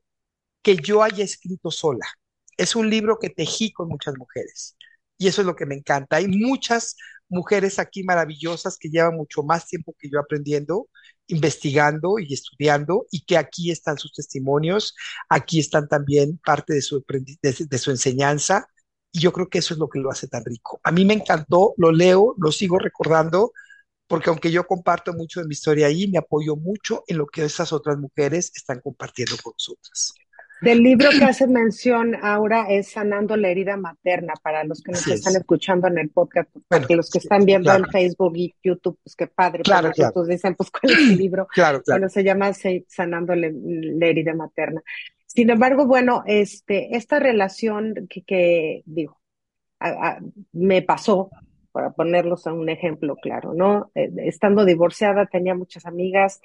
que 0.62 0.76
yo 0.78 1.04
haya 1.04 1.24
escrito 1.24 1.72
sola. 1.72 2.06
Es 2.58 2.76
un 2.76 2.90
libro 2.90 3.18
que 3.20 3.30
tejí 3.30 3.72
con 3.74 3.90
muchas 3.90 4.16
mujeres. 4.18 4.76
Y 5.24 5.28
eso 5.28 5.40
es 5.42 5.48
lo 5.48 5.56
que 5.56 5.66
me 5.66 5.76
encanta. 5.76 6.18
Hay 6.18 6.28
muchas 6.28 6.98
mujeres 7.30 7.80
aquí 7.80 8.04
maravillosas 8.04 8.78
que 8.78 8.90
llevan 8.90 9.16
mucho 9.16 9.42
más 9.42 9.68
tiempo 9.68 9.96
que 9.98 10.10
yo 10.10 10.20
aprendiendo, 10.20 10.90
investigando 11.28 12.20
y 12.20 12.34
estudiando, 12.34 13.06
y 13.10 13.24
que 13.24 13.38
aquí 13.38 13.72
están 13.72 13.98
sus 13.98 14.12
testimonios, 14.12 14.94
aquí 15.30 15.62
están 15.62 15.88
también 15.88 16.38
parte 16.44 16.74
de 16.74 16.82
su, 16.82 17.06
de, 17.08 17.56
de 17.70 17.78
su 17.78 17.92
enseñanza, 17.92 18.68
y 19.14 19.22
yo 19.22 19.32
creo 19.32 19.48
que 19.48 19.60
eso 19.60 19.74
es 19.74 19.80
lo 19.80 19.88
que 19.88 20.00
lo 20.00 20.12
hace 20.12 20.28
tan 20.28 20.44
rico. 20.44 20.82
A 20.84 20.92
mí 20.92 21.06
me 21.06 21.14
encantó, 21.14 21.74
lo 21.78 21.94
leo, 21.94 22.36
lo 22.38 22.52
sigo 22.52 22.78
recordando, 22.78 23.54
porque 24.08 24.30
aunque 24.30 24.52
yo 24.52 24.68
comparto 24.68 25.14
mucho 25.14 25.40
de 25.40 25.48
mi 25.48 25.54
historia 25.54 25.88
ahí, 25.88 26.10
me 26.10 26.18
apoyo 26.18 26.58
mucho 26.58 27.06
en 27.08 27.18
lo 27.18 27.28
que 27.28 27.46
esas 27.46 27.72
otras 27.72 27.98
mujeres 27.98 28.52
están 28.56 28.82
compartiendo 28.82 29.38
con 29.42 29.54
nosotras. 29.54 30.16
Del 30.64 30.82
libro 30.82 31.10
que 31.10 31.26
hace 31.26 31.46
mención 31.48 32.16
Aura 32.22 32.68
es 32.70 32.92
Sanando 32.92 33.36
la 33.36 33.50
herida 33.50 33.76
materna, 33.76 34.34
para 34.42 34.64
los 34.64 34.82
que 34.82 34.94
nos 34.94 35.06
están 35.08 35.34
es. 35.34 35.40
escuchando 35.40 35.88
en 35.88 35.98
el 35.98 36.10
podcast, 36.10 36.50
para 36.52 36.64
Bueno, 36.70 36.88
que 36.88 36.96
los 36.96 37.10
que 37.10 37.18
están 37.18 37.44
viendo 37.46 37.66
claro, 37.70 37.84
en 37.86 37.92
Facebook 37.92 38.34
y 38.38 38.54
YouTube, 38.64 38.98
pues 39.04 39.16
qué 39.16 39.28
padre, 39.28 39.64
claro, 39.64 39.84
para 39.84 39.94
claro, 39.94 40.08
nosotros 40.10 40.28
dicen, 40.30 40.56
pues 40.56 40.72
cuál 40.72 40.94
es 40.94 41.00
el 41.00 41.18
libro. 41.18 41.48
claro, 41.54 41.82
claro. 41.82 42.00
Bueno, 42.00 42.10
se 42.10 42.24
llama 42.24 42.52
Sanando 42.88 43.36
la, 43.36 43.50
la 43.54 44.06
herida 44.08 44.34
materna. 44.34 44.82
Sin 45.26 45.50
embargo, 45.50 45.86
bueno, 45.86 46.24
este, 46.28 46.96
esta 46.96 47.20
relación 47.20 48.08
que, 48.10 48.22
que 48.22 48.84
digo, 48.86 49.20
a- 49.80 49.90
a- 50.10 50.20
me 50.54 50.82
pasó, 50.82 51.30
para 51.74 51.92
ponerlos 51.92 52.48
a 52.48 52.54
un 52.54 52.70
ejemplo 52.70 53.18
claro, 53.18 53.54
¿no? 53.54 53.92
Eh, 53.96 54.10
estando 54.20 54.64
divorciada 54.64 55.26
tenía 55.26 55.56
muchas 55.56 55.86
amigas, 55.86 56.40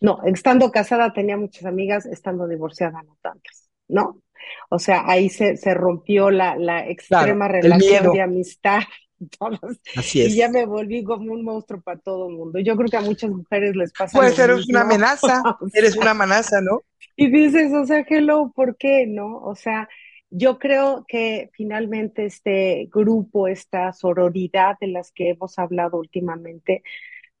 no, 0.00 0.20
estando 0.24 0.70
casada 0.70 1.12
tenía 1.12 1.36
muchas 1.36 1.66
amigas, 1.66 2.06
estando 2.06 2.48
divorciada 2.48 3.02
no 3.02 3.18
tantas, 3.20 3.68
¿no? 3.88 4.22
O 4.70 4.78
sea, 4.78 5.02
ahí 5.06 5.28
se, 5.28 5.56
se 5.56 5.74
rompió 5.74 6.30
la, 6.30 6.56
la 6.56 6.88
extrema 6.88 7.48
relación 7.48 8.12
de 8.12 8.22
amistad. 8.22 8.80
Así 9.96 10.22
es. 10.22 10.28
Y 10.28 10.36
ya 10.36 10.48
me 10.48 10.64
volví 10.64 11.02
como 11.02 11.32
un 11.32 11.44
monstruo 11.44 11.80
para 11.80 11.98
todo 11.98 12.28
el 12.28 12.36
mundo. 12.36 12.60
Yo 12.60 12.76
creo 12.76 12.88
que 12.88 12.96
a 12.96 13.00
muchas 13.00 13.30
mujeres 13.30 13.74
les 13.74 13.92
pasa. 13.92 14.16
Puede 14.16 14.30
ser 14.30 14.52
una 14.52 14.82
amenaza, 14.82 15.42
eres 15.74 15.96
una 15.96 16.12
amenaza, 16.12 16.60
¿no? 16.60 16.82
Y 17.16 17.28
dices, 17.30 17.72
o 17.72 17.84
sea, 17.84 18.06
hello, 18.08 18.52
¿por 18.54 18.76
qué? 18.76 19.06
¿No? 19.08 19.38
O 19.38 19.56
sea, 19.56 19.88
yo 20.30 20.58
creo 20.58 21.04
que 21.08 21.50
finalmente 21.52 22.26
este 22.26 22.88
grupo, 22.92 23.48
esta 23.48 23.92
sororidad 23.92 24.76
de 24.80 24.88
las 24.88 25.10
que 25.12 25.30
hemos 25.30 25.58
hablado 25.58 25.98
últimamente, 25.98 26.82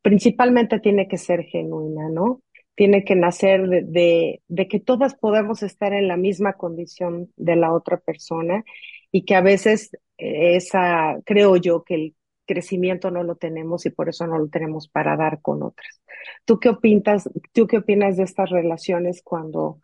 principalmente 0.02 0.80
tiene 0.80 1.08
que 1.08 1.18
ser 1.18 1.44
genuina, 1.44 2.08
¿no? 2.08 2.42
Tiene 2.74 3.04
que 3.04 3.16
nacer 3.16 3.68
de, 3.68 4.40
que 4.70 4.80
todas 4.80 5.14
podemos 5.14 5.62
estar 5.62 5.92
en 5.92 6.08
la 6.08 6.16
misma 6.16 6.54
condición 6.54 7.30
de 7.36 7.56
la 7.56 7.72
otra 7.72 7.98
persona 7.98 8.64
y 9.10 9.24
que 9.24 9.34
a 9.34 9.40
veces 9.40 9.90
eh, 10.16 10.56
esa, 10.56 11.18
creo 11.24 11.56
yo 11.56 11.82
que 11.84 11.94
el 11.94 12.14
crecimiento 12.46 13.10
no 13.10 13.22
lo 13.24 13.36
tenemos 13.36 13.84
y 13.84 13.90
por 13.90 14.08
eso 14.08 14.26
no 14.26 14.38
lo 14.38 14.48
tenemos 14.48 14.88
para 14.88 15.16
dar 15.16 15.42
con 15.42 15.62
otras. 15.62 16.00
¿Tú 16.44 16.58
qué 16.58 16.70
opinas, 16.70 17.28
tú 17.52 17.66
qué 17.66 17.78
opinas 17.78 18.16
de 18.16 18.22
estas 18.22 18.48
relaciones 18.50 19.22
cuando 19.22 19.80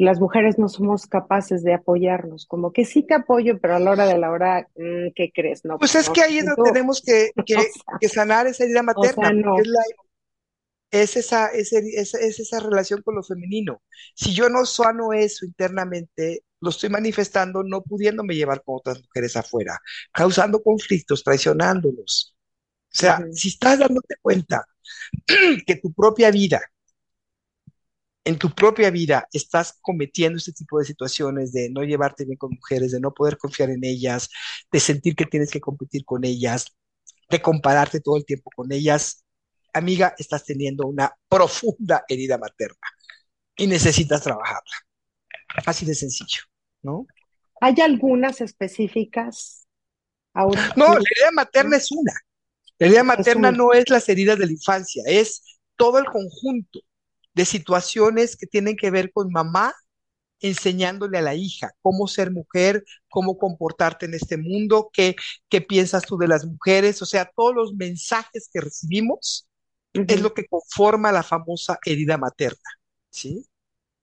las 0.00 0.20
mujeres 0.20 0.58
no 0.58 0.68
somos 0.68 1.06
capaces 1.06 1.62
de 1.62 1.74
apoyarnos, 1.74 2.46
como 2.46 2.72
que 2.72 2.84
sí 2.84 3.02
te 3.02 3.14
apoyo, 3.14 3.60
pero 3.60 3.76
a 3.76 3.78
la 3.78 3.90
hora 3.90 4.06
de 4.06 4.18
la 4.18 4.30
hora, 4.30 4.68
mm, 4.76 5.12
¿qué 5.14 5.30
crees? 5.34 5.64
No, 5.64 5.78
pues 5.78 5.94
es 5.94 6.10
que 6.10 6.22
ahí 6.22 6.38
es 6.38 6.46
donde 6.46 6.70
tenemos 6.70 7.02
que, 7.02 7.30
que, 8.00 8.08
sanar 8.08 8.46
esa 8.46 8.64
herida 8.64 8.82
materna, 8.82 9.30
es, 10.90 11.16
esa, 11.16 11.48
es, 11.48 11.72
esa 11.72 12.60
relación 12.60 13.02
con 13.02 13.14
lo 13.14 13.22
femenino. 13.22 13.82
Si 14.14 14.32
yo 14.32 14.48
no 14.48 14.66
sano 14.66 15.12
eso 15.12 15.44
internamente, 15.44 16.44
lo 16.60 16.70
estoy 16.70 16.90
manifestando 16.90 17.62
no 17.62 17.82
pudiéndome 17.82 18.34
llevar 18.34 18.62
con 18.64 18.76
otras 18.76 19.00
mujeres 19.00 19.36
afuera, 19.36 19.78
causando 20.12 20.62
conflictos, 20.62 21.22
traicionándolos. 21.22 22.34
O 22.92 22.96
sea, 22.96 23.24
si 23.32 23.48
estás 23.48 23.78
dándote 23.78 24.16
cuenta 24.20 24.64
que 25.66 25.76
tu 25.76 25.92
propia 25.92 26.30
vida 26.30 26.60
en 28.24 28.38
tu 28.38 28.50
propia 28.50 28.90
vida 28.90 29.26
estás 29.32 29.78
cometiendo 29.80 30.38
este 30.38 30.52
tipo 30.52 30.78
de 30.78 30.84
situaciones 30.84 31.52
de 31.52 31.70
no 31.70 31.82
llevarte 31.82 32.24
bien 32.24 32.36
con 32.36 32.50
mujeres, 32.52 32.92
de 32.92 33.00
no 33.00 33.12
poder 33.12 33.38
confiar 33.38 33.70
en 33.70 33.84
ellas, 33.84 34.28
de 34.70 34.80
sentir 34.80 35.16
que 35.16 35.26
tienes 35.26 35.50
que 35.50 35.60
competir 35.60 36.04
con 36.04 36.24
ellas, 36.24 36.76
de 37.30 37.40
compararte 37.40 38.00
todo 38.00 38.16
el 38.16 38.24
tiempo 38.24 38.50
con 38.54 38.72
ellas, 38.72 39.24
amiga, 39.72 40.14
estás 40.18 40.44
teniendo 40.44 40.86
una 40.86 41.14
profunda 41.28 42.04
herida 42.08 42.36
materna 42.38 42.86
y 43.56 43.66
necesitas 43.66 44.22
trabajarla. 44.22 44.74
Así 45.66 45.86
de 45.86 45.94
sencillo, 45.94 46.42
¿no? 46.82 47.06
¿Hay 47.60 47.74
algunas 47.80 48.40
específicas? 48.40 49.66
Ahora, 50.32 50.72
no, 50.76 50.94
la 50.94 51.00
herida 51.10 51.30
materna 51.32 51.76
es 51.76 51.90
una. 51.90 52.12
La 52.78 52.86
herida 52.86 53.04
materna 53.04 53.52
no 53.52 53.72
es 53.72 53.88
las 53.90 54.08
heridas 54.08 54.38
de 54.38 54.46
la 54.46 54.52
infancia, 54.52 55.02
es 55.06 55.58
todo 55.76 55.98
el 55.98 56.06
conjunto 56.06 56.80
de 57.40 57.46
situaciones 57.46 58.36
que 58.36 58.46
tienen 58.46 58.76
que 58.76 58.90
ver 58.90 59.12
con 59.12 59.32
mamá 59.32 59.74
enseñándole 60.40 61.16
a 61.18 61.22
la 61.22 61.34
hija 61.34 61.72
cómo 61.80 62.06
ser 62.06 62.30
mujer, 62.30 62.84
cómo 63.08 63.38
comportarte 63.38 64.04
en 64.04 64.12
este 64.12 64.36
mundo, 64.36 64.90
qué, 64.92 65.16
qué 65.48 65.62
piensas 65.62 66.04
tú 66.04 66.18
de 66.18 66.28
las 66.28 66.44
mujeres, 66.44 67.00
o 67.00 67.06
sea, 67.06 67.30
todos 67.34 67.54
los 67.54 67.74
mensajes 67.74 68.50
que 68.52 68.60
recibimos 68.60 69.48
es 69.94 70.20
lo 70.20 70.34
que 70.34 70.46
conforma 70.46 71.12
la 71.12 71.22
famosa 71.22 71.78
herida 71.84 72.18
materna, 72.18 72.70
¿sí? 73.08 73.46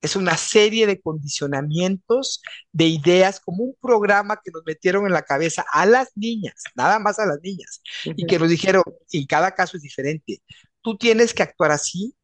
Es 0.01 0.15
una 0.15 0.35
serie 0.35 0.87
de 0.87 0.99
condicionamientos, 0.99 2.41
de 2.71 2.85
ideas, 2.85 3.39
como 3.39 3.63
un 3.63 3.75
programa 3.79 4.41
que 4.43 4.51
nos 4.51 4.63
metieron 4.65 5.05
en 5.05 5.13
la 5.13 5.23
cabeza 5.23 5.63
a 5.71 5.85
las 5.85 6.09
niñas, 6.15 6.55
nada 6.75 6.97
más 6.97 7.19
a 7.19 7.27
las 7.27 7.39
niñas, 7.43 7.81
y 8.03 8.25
que 8.25 8.39
nos 8.39 8.49
dijeron, 8.49 8.83
y 9.11 9.27
cada 9.27 9.53
caso 9.53 9.77
es 9.77 9.83
diferente, 9.83 10.41
tú 10.81 10.97
tienes 10.97 11.35
que 11.35 11.43
actuar 11.43 11.71
así, 11.71 12.16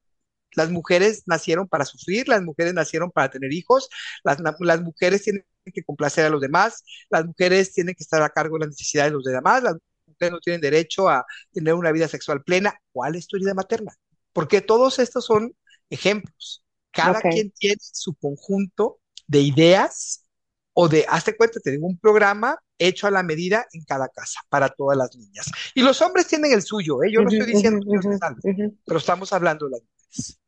las 0.56 0.72
mujeres 0.72 1.24
nacieron 1.26 1.68
para 1.68 1.86
sufrir, 1.86 2.28
las 2.28 2.42
mujeres 2.42 2.74
nacieron 2.74 3.12
para 3.12 3.30
tener 3.30 3.52
hijos, 3.54 3.90
las, 4.24 4.40
las, 4.60 4.82
mujeres 4.82 5.24
tienen 5.24 5.46
que 5.74 5.84
complacer 5.84 6.26
a 6.26 6.30
los 6.30 6.42
demás, 6.42 6.84
las 7.10 7.26
mujeres 7.26 7.74
tienen 7.74 7.96
que 7.96 8.04
estar 8.04 8.22
a 8.22 8.30
cargo 8.30 8.58
de 8.58 8.66
las 8.66 8.70
necesidades 8.70 9.12
de 9.12 9.16
los 9.16 9.24
demás, 9.24 9.64
las 9.64 9.76
mujeres 10.08 10.32
no 10.32 10.40
tienen 10.40 10.62
derecho 10.62 11.10
a 11.10 11.26
tener 11.52 11.74
una 11.74 11.92
vida 11.92 12.08
sexual 12.08 12.44
plena. 12.44 12.80
¿Cuál 12.92 13.16
es 13.16 13.28
tu 13.28 13.38
herida 13.38 13.54
materna? 13.54 13.94
Porque 14.32 14.62
todos 14.62 15.00
estos 15.00 15.26
son 15.26 15.56
ejemplos. 15.90 16.64
Cada 16.92 17.22
quien 17.22 17.52
tiene 17.52 17.78
su 17.80 18.14
conjunto 18.16 19.00
de 19.26 19.40
ideas 19.40 20.26
o 20.74 20.88
de, 20.88 21.06
hazte 21.08 21.36
cuenta, 21.36 21.60
tengo 21.60 21.88
un 21.88 21.98
programa 21.98 22.60
hecho 22.78 23.08
a 23.08 23.12
la 23.12 23.24
medida 23.24 23.66
en 23.74 23.84
cada 23.84 24.10
casa 24.10 24.42
para 24.50 24.70
todas 24.70 24.98
las 24.98 25.16
niñas. 25.16 25.50
Y 25.74 25.82
los 25.82 26.02
hombres 26.02 26.28
tienen 26.28 26.52
el 26.52 26.62
suyo, 26.62 27.04
¿eh? 27.04 27.12
yo 27.12 27.22
no 27.22 27.30
estoy 27.30 27.54
diciendo 27.54 27.86
que 27.90 28.72
pero 28.86 28.98
estamos 28.98 29.32
hablando 29.34 29.66
de 29.66 29.72
las 29.72 29.82
mujeres. 29.82 30.40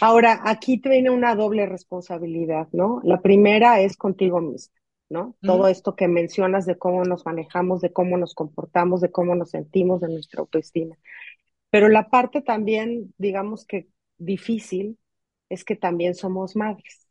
Ahora, 0.00 0.40
aquí 0.44 0.80
tiene 0.80 1.10
una 1.10 1.34
doble 1.34 1.66
responsabilidad, 1.66 2.68
¿no? 2.72 3.00
La 3.04 3.20
primera 3.20 3.80
es 3.80 3.96
contigo 3.96 4.40
mismo, 4.40 4.74
¿no? 5.08 5.36
Todo 5.40 5.68
esto 5.68 5.96
que 5.96 6.08
mencionas 6.08 6.66
de 6.66 6.78
cómo 6.78 7.04
nos 7.04 7.24
manejamos, 7.26 7.80
de 7.80 7.92
cómo 7.92 8.16
nos 8.16 8.34
comportamos, 8.34 9.00
de 9.00 9.10
cómo 9.10 9.34
nos 9.34 9.50
sentimos, 9.50 10.00
de 10.00 10.08
nuestra 10.08 10.40
autoestima. 10.40 10.96
Pero 11.70 11.88
la 11.88 12.08
parte 12.10 12.40
también, 12.40 13.14
digamos 13.18 13.66
que 13.66 13.88
difícil, 14.18 14.98
es 15.48 15.64
que 15.64 15.76
también 15.76 16.14
somos 16.14 16.56
madres. 16.56 17.07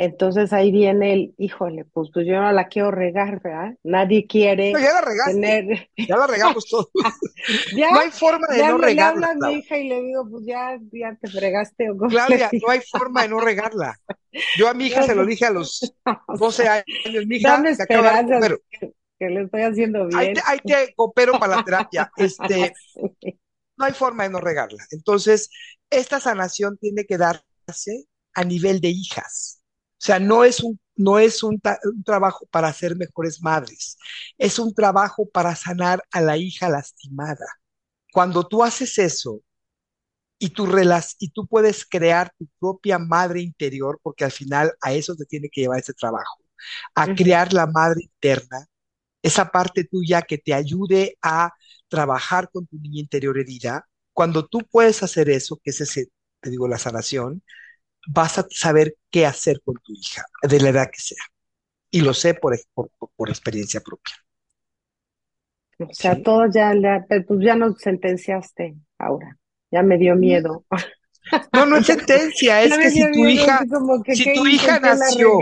Entonces 0.00 0.52
ahí 0.52 0.70
viene 0.70 1.12
el, 1.12 1.34
híjole, 1.38 1.84
pues, 1.84 2.10
pues 2.14 2.24
yo 2.24 2.40
no 2.40 2.52
la 2.52 2.68
quiero 2.68 2.92
regar, 2.92 3.42
¿verdad? 3.42 3.74
Nadie 3.82 4.28
quiere 4.28 4.70
ya 4.70 4.92
la 4.92 5.00
regaste, 5.00 5.32
tener... 5.32 5.90
Ya 5.96 6.16
la 6.16 6.28
regamos 6.28 6.64
todos. 6.70 6.88
no 6.94 7.98
hay 7.98 8.10
forma 8.12 8.46
de 8.46 8.62
no 8.62 8.78
regarla. 8.78 9.34
Le 9.34 9.46
a 9.46 9.48
mi 9.48 9.54
hija 9.58 9.76
y 9.76 9.88
le 9.88 10.00
digo, 10.02 10.24
pues 10.30 10.44
ya, 10.46 10.78
ya 10.92 11.18
te 11.20 11.28
fregaste. 11.28 11.90
¿o 11.90 11.96
Claudia, 11.96 12.48
no 12.52 12.70
hay 12.70 12.80
forma 12.80 13.22
de 13.22 13.28
no 13.28 13.40
regarla. 13.40 13.98
Yo 14.56 14.68
a 14.68 14.74
mi 14.74 14.86
hija 14.86 15.02
se 15.02 15.16
lo 15.16 15.26
dije 15.26 15.46
a 15.46 15.50
los 15.50 15.92
12 16.38 16.68
años. 16.68 16.86
Mi 17.26 17.38
hija 17.38 17.50
Dame 17.54 17.70
esperanza 17.70 18.38
que, 18.70 18.92
que, 19.18 19.28
le 19.30 19.42
estoy 19.42 19.62
haciendo 19.62 20.06
bien. 20.06 20.16
Ahí 20.16 20.32
te, 20.32 20.42
ahí 20.46 20.58
te 20.64 20.94
coopero 20.94 21.40
para 21.40 21.56
la 21.56 21.64
terapia. 21.64 22.08
Este, 22.16 22.72
no 23.76 23.84
hay 23.84 23.92
forma 23.94 24.22
de 24.22 24.30
no 24.30 24.40
regarla. 24.40 24.84
Entonces, 24.92 25.50
esta 25.90 26.20
sanación 26.20 26.78
tiene 26.78 27.04
que 27.04 27.18
darse 27.18 28.04
a 28.34 28.44
nivel 28.44 28.80
de 28.80 28.90
hijas 28.90 29.57
sea, 29.98 30.18
no 30.20 30.44
es 30.44 30.60
un, 30.60 30.78
no 30.96 31.18
es 31.18 31.42
un, 31.42 31.60
trabajo 32.04 32.46
para 32.50 32.72
ser 32.72 32.96
mejores 32.96 33.42
madres, 33.42 33.96
es 34.38 34.58
un 34.58 34.74
trabajo 34.74 35.28
para 35.28 35.54
sanar 35.56 36.02
a 36.10 36.20
la 36.20 36.36
hija 36.36 36.68
lastimada. 36.68 37.46
Cuando 38.12 38.46
tú 38.46 38.64
haces 38.64 38.98
eso 38.98 39.40
y 40.38 40.50
tú, 40.50 40.68
y 41.18 41.30
tú 41.30 41.46
puedes 41.46 41.84
crear 41.86 42.32
tu 42.38 42.46
propia 42.60 42.98
madre 42.98 43.40
interior, 43.42 43.98
porque 44.02 44.24
al 44.24 44.32
final 44.32 44.72
a 44.80 44.92
eso 44.92 45.16
te 45.16 45.24
tiene 45.24 45.48
que 45.50 45.62
llevar 45.62 45.80
ese 45.80 45.94
trabajo, 45.94 46.38
a 46.94 47.14
crear 47.14 47.52
la 47.52 47.66
madre 47.66 48.02
interna, 48.04 48.66
esa 49.22 49.50
parte 49.50 49.84
tuya 49.84 50.22
que 50.22 50.38
te 50.38 50.54
ayude 50.54 51.18
a 51.22 51.52
trabajar 51.88 52.50
con 52.52 52.66
tu 52.66 52.78
niña 52.78 53.00
interior 53.00 53.38
herida. 53.38 53.88
Cuando 54.12 54.46
tú 54.46 54.60
puedes 54.70 55.02
hacer 55.02 55.30
eso, 55.30 55.58
que 55.62 55.70
es 55.70 55.80
ese, 55.80 56.08
te 56.40 56.50
digo, 56.50 56.68
la 56.68 56.78
sanación, 56.78 57.42
vas 58.06 58.38
a 58.38 58.46
saber 58.50 58.94
qué 59.10 59.26
hacer 59.26 59.60
con 59.64 59.74
tu 59.76 59.92
hija, 59.92 60.24
de 60.42 60.60
la 60.60 60.70
edad 60.70 60.90
que 60.92 61.00
sea. 61.00 61.22
Y 61.90 62.00
lo 62.02 62.14
sé 62.14 62.34
por, 62.34 62.58
por, 62.74 63.28
experiencia 63.28 63.80
propia. 63.80 64.14
O 65.78 65.92
sea, 65.92 66.22
todo 66.22 66.46
ya, 66.52 66.74
pues 67.26 67.40
ya 67.40 67.54
nos 67.54 67.80
sentenciaste 67.80 68.74
ahora. 68.98 69.38
Ya 69.70 69.82
me 69.82 69.98
dio 69.98 70.14
miedo. 70.16 70.64
No, 71.52 71.66
no 71.66 71.76
es 71.76 71.84
sentencia, 71.84 72.62
es 72.62 72.78
que 72.78 72.90
si 72.90 73.02
tu 73.12 73.26
hija, 73.26 73.60
si 74.14 74.32
tu 74.32 74.46
hija 74.46 74.80
nació. 74.80 75.38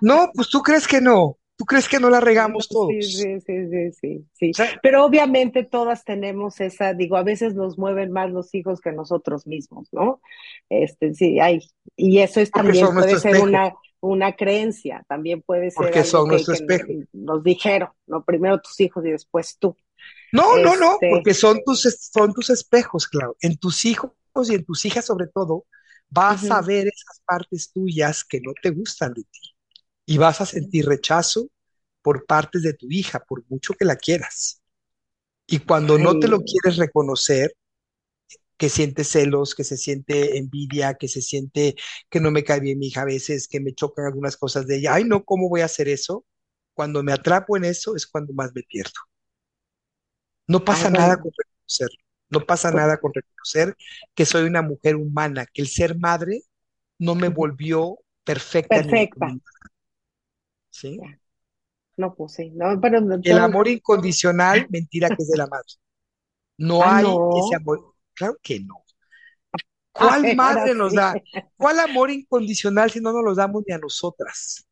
No, 0.00 0.30
pues 0.32 0.48
tú 0.48 0.62
crees 0.62 0.86
que 0.86 1.00
no. 1.00 1.36
¿Tú 1.56 1.64
crees 1.66 1.88
que 1.88 2.00
no 2.00 2.10
la 2.10 2.18
regamos 2.20 2.68
todos? 2.68 2.88
Sí, 2.88 3.02
sí, 3.02 3.40
sí, 3.40 3.92
sí, 3.92 4.26
sí. 4.32 4.52
Pero 4.82 5.04
obviamente 5.04 5.62
todas 5.62 6.04
tenemos 6.04 6.60
esa, 6.60 6.94
digo, 6.94 7.16
a 7.16 7.22
veces 7.22 7.54
nos 7.54 7.78
mueven 7.78 8.10
más 8.10 8.30
los 8.32 8.52
hijos 8.54 8.80
que 8.80 8.90
nosotros 8.90 9.46
mismos, 9.46 9.88
¿no? 9.92 10.20
Este, 10.68 11.14
sí, 11.14 11.38
hay, 11.38 11.60
y 11.96 12.18
eso 12.18 12.40
es 12.40 12.50
también 12.50 12.88
puede 12.92 13.20
ser 13.20 13.40
una, 13.40 13.72
una 14.00 14.34
creencia, 14.34 15.04
también 15.08 15.42
puede 15.42 15.70
ser 15.70 15.84
Porque 15.84 16.02
son 16.02 16.28
nuestro 16.28 16.54
espejo. 16.54 16.88
nos 17.12 17.44
dijeron, 17.44 17.90
¿no? 18.08 18.24
Primero 18.24 18.60
tus 18.60 18.80
hijos 18.80 19.06
y 19.06 19.12
después 19.12 19.56
tú. 19.56 19.76
No, 20.32 20.56
no, 20.56 20.74
no, 20.74 20.94
este, 20.94 21.10
porque 21.10 21.34
son 21.34 21.62
tus, 21.64 21.82
son 22.12 22.34
tus 22.34 22.50
espejos, 22.50 23.06
claro. 23.06 23.36
En 23.40 23.56
tus 23.58 23.84
hijos 23.84 24.10
y 24.50 24.54
en 24.54 24.64
tus 24.64 24.84
hijas 24.86 25.06
sobre 25.06 25.28
todo, 25.28 25.66
vas 26.10 26.50
a 26.50 26.60
ver 26.62 26.88
esas 26.88 27.22
partes 27.24 27.72
tuyas 27.72 28.24
que 28.24 28.40
no 28.40 28.52
te 28.60 28.70
gustan 28.70 29.14
de 29.14 29.22
ti 29.22 29.53
y 30.06 30.18
vas 30.18 30.40
a 30.40 30.46
sentir 30.46 30.86
rechazo 30.86 31.48
por 32.02 32.26
partes 32.26 32.62
de 32.62 32.74
tu 32.74 32.86
hija, 32.90 33.20
por 33.20 33.44
mucho 33.48 33.74
que 33.74 33.84
la 33.84 33.96
quieras. 33.96 34.62
Y 35.46 35.60
cuando 35.60 35.98
no 35.98 36.18
te 36.18 36.28
lo 36.28 36.40
quieres 36.40 36.76
reconocer, 36.78 37.54
que 38.56 38.68
siente 38.68 39.04
celos, 39.04 39.54
que 39.54 39.64
se 39.64 39.76
siente 39.76 40.38
envidia, 40.38 40.94
que 40.94 41.08
se 41.08 41.20
siente 41.20 41.74
que 42.08 42.20
no 42.20 42.30
me 42.30 42.44
cae 42.44 42.60
bien 42.60 42.78
mi 42.78 42.88
hija 42.88 43.02
a 43.02 43.04
veces, 43.06 43.48
que 43.48 43.60
me 43.60 43.74
chocan 43.74 44.06
algunas 44.06 44.36
cosas 44.36 44.66
de 44.66 44.78
ella. 44.78 44.94
Ay, 44.94 45.04
no, 45.04 45.24
¿cómo 45.24 45.48
voy 45.48 45.62
a 45.62 45.66
hacer 45.66 45.88
eso? 45.88 46.24
Cuando 46.74 47.02
me 47.02 47.12
atrapo 47.12 47.56
en 47.56 47.64
eso 47.64 47.96
es 47.96 48.06
cuando 48.06 48.32
más 48.32 48.52
me 48.54 48.62
pierdo. 48.62 48.92
No 50.46 50.58
ay, 50.58 50.64
pasa 50.64 50.90
nada 50.90 51.16
con 51.20 51.32
reconocerlo. 51.36 52.04
No 52.30 52.40
pasa 52.46 52.70
nada 52.70 52.98
con 52.98 53.12
reconocer 53.14 53.76
que 54.14 54.26
soy 54.26 54.44
una 54.44 54.62
mujer 54.62 54.96
humana, 54.96 55.46
que 55.52 55.62
el 55.62 55.68
ser 55.68 55.98
madre 55.98 56.42
no 56.98 57.14
me 57.14 57.28
volvió 57.28 57.98
perfecta 58.24 58.80
perfecta. 58.80 59.26
¿Sí? 60.74 60.98
Ya, 61.00 61.18
no, 61.96 62.16
no, 62.16 62.80
pero 62.80 62.98
El 63.22 63.38
amor 63.38 63.68
incondicional, 63.68 64.66
mentira 64.70 65.08
que 65.08 65.22
es 65.22 65.28
de 65.28 65.38
la 65.38 65.46
madre. 65.46 65.68
No 66.58 66.82
ah, 66.82 66.98
hay 66.98 67.04
ese 67.04 67.54
no, 67.54 67.56
amor. 67.56 67.94
Claro 68.14 68.36
que 68.42 68.60
no. 68.60 68.84
¿Cuál 69.92 70.34
madre 70.34 70.74
nos 70.74 70.92
da? 70.94 71.14
¿Cuál 71.56 71.78
amor 71.78 72.10
incondicional 72.10 72.90
si 72.90 73.00
no 73.00 73.12
nos 73.12 73.24
los 73.24 73.36
damos 73.36 73.62
ni 73.66 73.72
a 73.74 73.78
nosotras? 73.78 74.66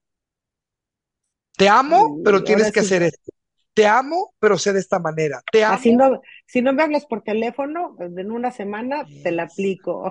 Te 1.57 1.69
amo, 1.69 2.21
pero 2.25 2.43
tienes 2.43 2.73
que 2.73 2.81
sí. 2.81 2.87
hacer 2.87 3.03
esto. 3.05 3.31
Te 3.75 3.87
amo, 3.87 4.35
pero 4.41 4.59
sé 4.59 4.73
de 4.73 4.81
esta 4.81 4.99
manera. 4.99 5.41
Te 5.51 5.65
Así 5.65 5.93
amo. 5.93 6.11
no, 6.11 6.23
si 6.47 6.61
no 6.61 6.73
me 6.73 6.83
hablas 6.83 7.07
por 7.07 7.23
teléfono, 7.23 7.97
en 8.01 8.31
una 8.33 8.51
semana 8.51 9.07
te 9.23 9.31
la 9.31 9.45
aplico. 9.45 10.11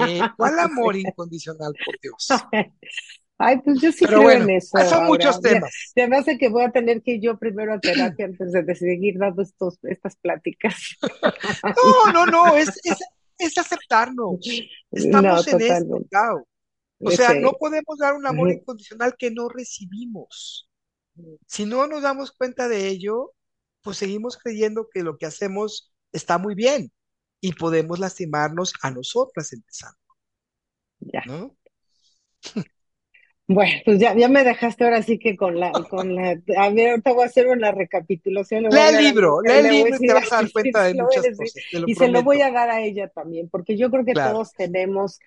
eh, 0.00 0.20
¿cuál 0.36 0.58
amor 0.60 0.96
incondicional, 0.96 1.74
por 1.84 2.00
Dios? 2.00 2.28
Ay, 3.38 3.60
pues 3.60 3.80
yo 3.80 3.92
sí 3.92 4.04
Pero 4.04 4.18
creo 4.18 4.22
bueno, 4.22 4.44
en 4.44 4.50
ah, 4.50 4.56
eso 4.56 4.78
son 4.78 4.92
ahora. 4.94 5.06
muchos 5.06 5.40
temas. 5.40 5.70
ya 5.94 6.08
me 6.08 6.16
hace 6.16 6.36
que 6.36 6.48
voy 6.48 6.64
a 6.64 6.72
tener 6.72 7.02
que 7.02 7.12
ir 7.12 7.20
yo 7.20 7.38
primero 7.38 7.72
a 7.72 7.78
terapia 7.78 8.26
antes 8.26 8.52
de, 8.52 8.74
seguir 8.74 9.16
dando 9.16 9.42
estos, 9.42 9.78
estas 9.84 10.16
pláticas. 10.16 10.74
No, 11.62 12.12
no, 12.12 12.26
no, 12.26 12.56
es, 12.56 12.68
es, 12.84 12.98
es 13.38 13.58
aceptarnos. 13.58 14.40
No, 14.40 14.40
Estamos 14.90 15.46
en 15.48 15.60
esto, 15.60 15.74
totalmente. 15.74 16.08
Clau. 16.10 16.46
O 17.00 17.10
sea, 17.12 17.34
no 17.34 17.52
podemos 17.52 17.98
dar 17.98 18.14
un 18.14 18.26
amor 18.26 18.50
incondicional 18.50 19.14
que 19.16 19.30
no 19.30 19.48
recibimos. 19.48 20.68
Si 21.46 21.64
no 21.64 21.86
nos 21.86 22.02
damos 22.02 22.32
cuenta 22.32 22.68
de 22.68 22.88
ello, 22.88 23.34
pues 23.82 23.98
seguimos 23.98 24.36
creyendo 24.36 24.88
que 24.92 25.02
lo 25.02 25.16
que 25.16 25.26
hacemos 25.26 25.92
está 26.12 26.38
muy 26.38 26.54
bien 26.54 26.92
y 27.40 27.52
podemos 27.52 28.00
lastimarnos 28.00 28.72
a 28.82 28.90
nosotras 28.90 29.52
empezando, 29.52 29.98
ya. 31.00 31.22
¿no? 31.26 31.56
Bueno, 33.48 33.72
pues 33.86 33.98
ya, 33.98 34.14
ya 34.14 34.28
me 34.28 34.44
dejaste 34.44 34.84
ahora 34.84 35.02
sí 35.02 35.18
que 35.18 35.34
con 35.36 35.58
la, 35.58 35.72
con 35.88 36.14
la, 36.14 36.38
a 36.58 36.68
ver, 36.70 36.90
ahorita 36.90 37.12
voy 37.14 37.22
a 37.22 37.26
hacer 37.26 37.46
una 37.48 37.72
recapitulación, 37.72 38.64
Lee 38.70 38.78
el 38.90 38.96
libro, 38.98 39.40
lee 39.42 39.52
el 39.60 39.68
libro 39.68 39.96
y 39.96 40.00
te 40.04 40.12
vas 40.12 40.30
a 40.32 40.36
dar 40.36 40.50
cuenta 40.52 40.84
de 40.84 40.90
se 40.90 40.98
lo 40.98 41.04
voy 41.06 41.16
a 41.16 41.20
muchas 41.20 41.22
decir, 41.22 41.36
cosas, 41.36 41.66
te 41.70 41.78
lo 41.80 41.86
y 41.86 41.94
se 41.94 42.08
lo 42.08 42.22
voy 42.22 42.42
a 42.42 42.50
dar 42.50 42.68
a 42.70 42.82
ella 42.82 43.08
también, 43.08 43.48
porque 43.48 43.76
yo 43.78 43.90
creo 43.90 44.04
que 44.04 44.12
Claro. 44.12 44.32
todos 44.34 44.52
tenemos, 44.52 45.18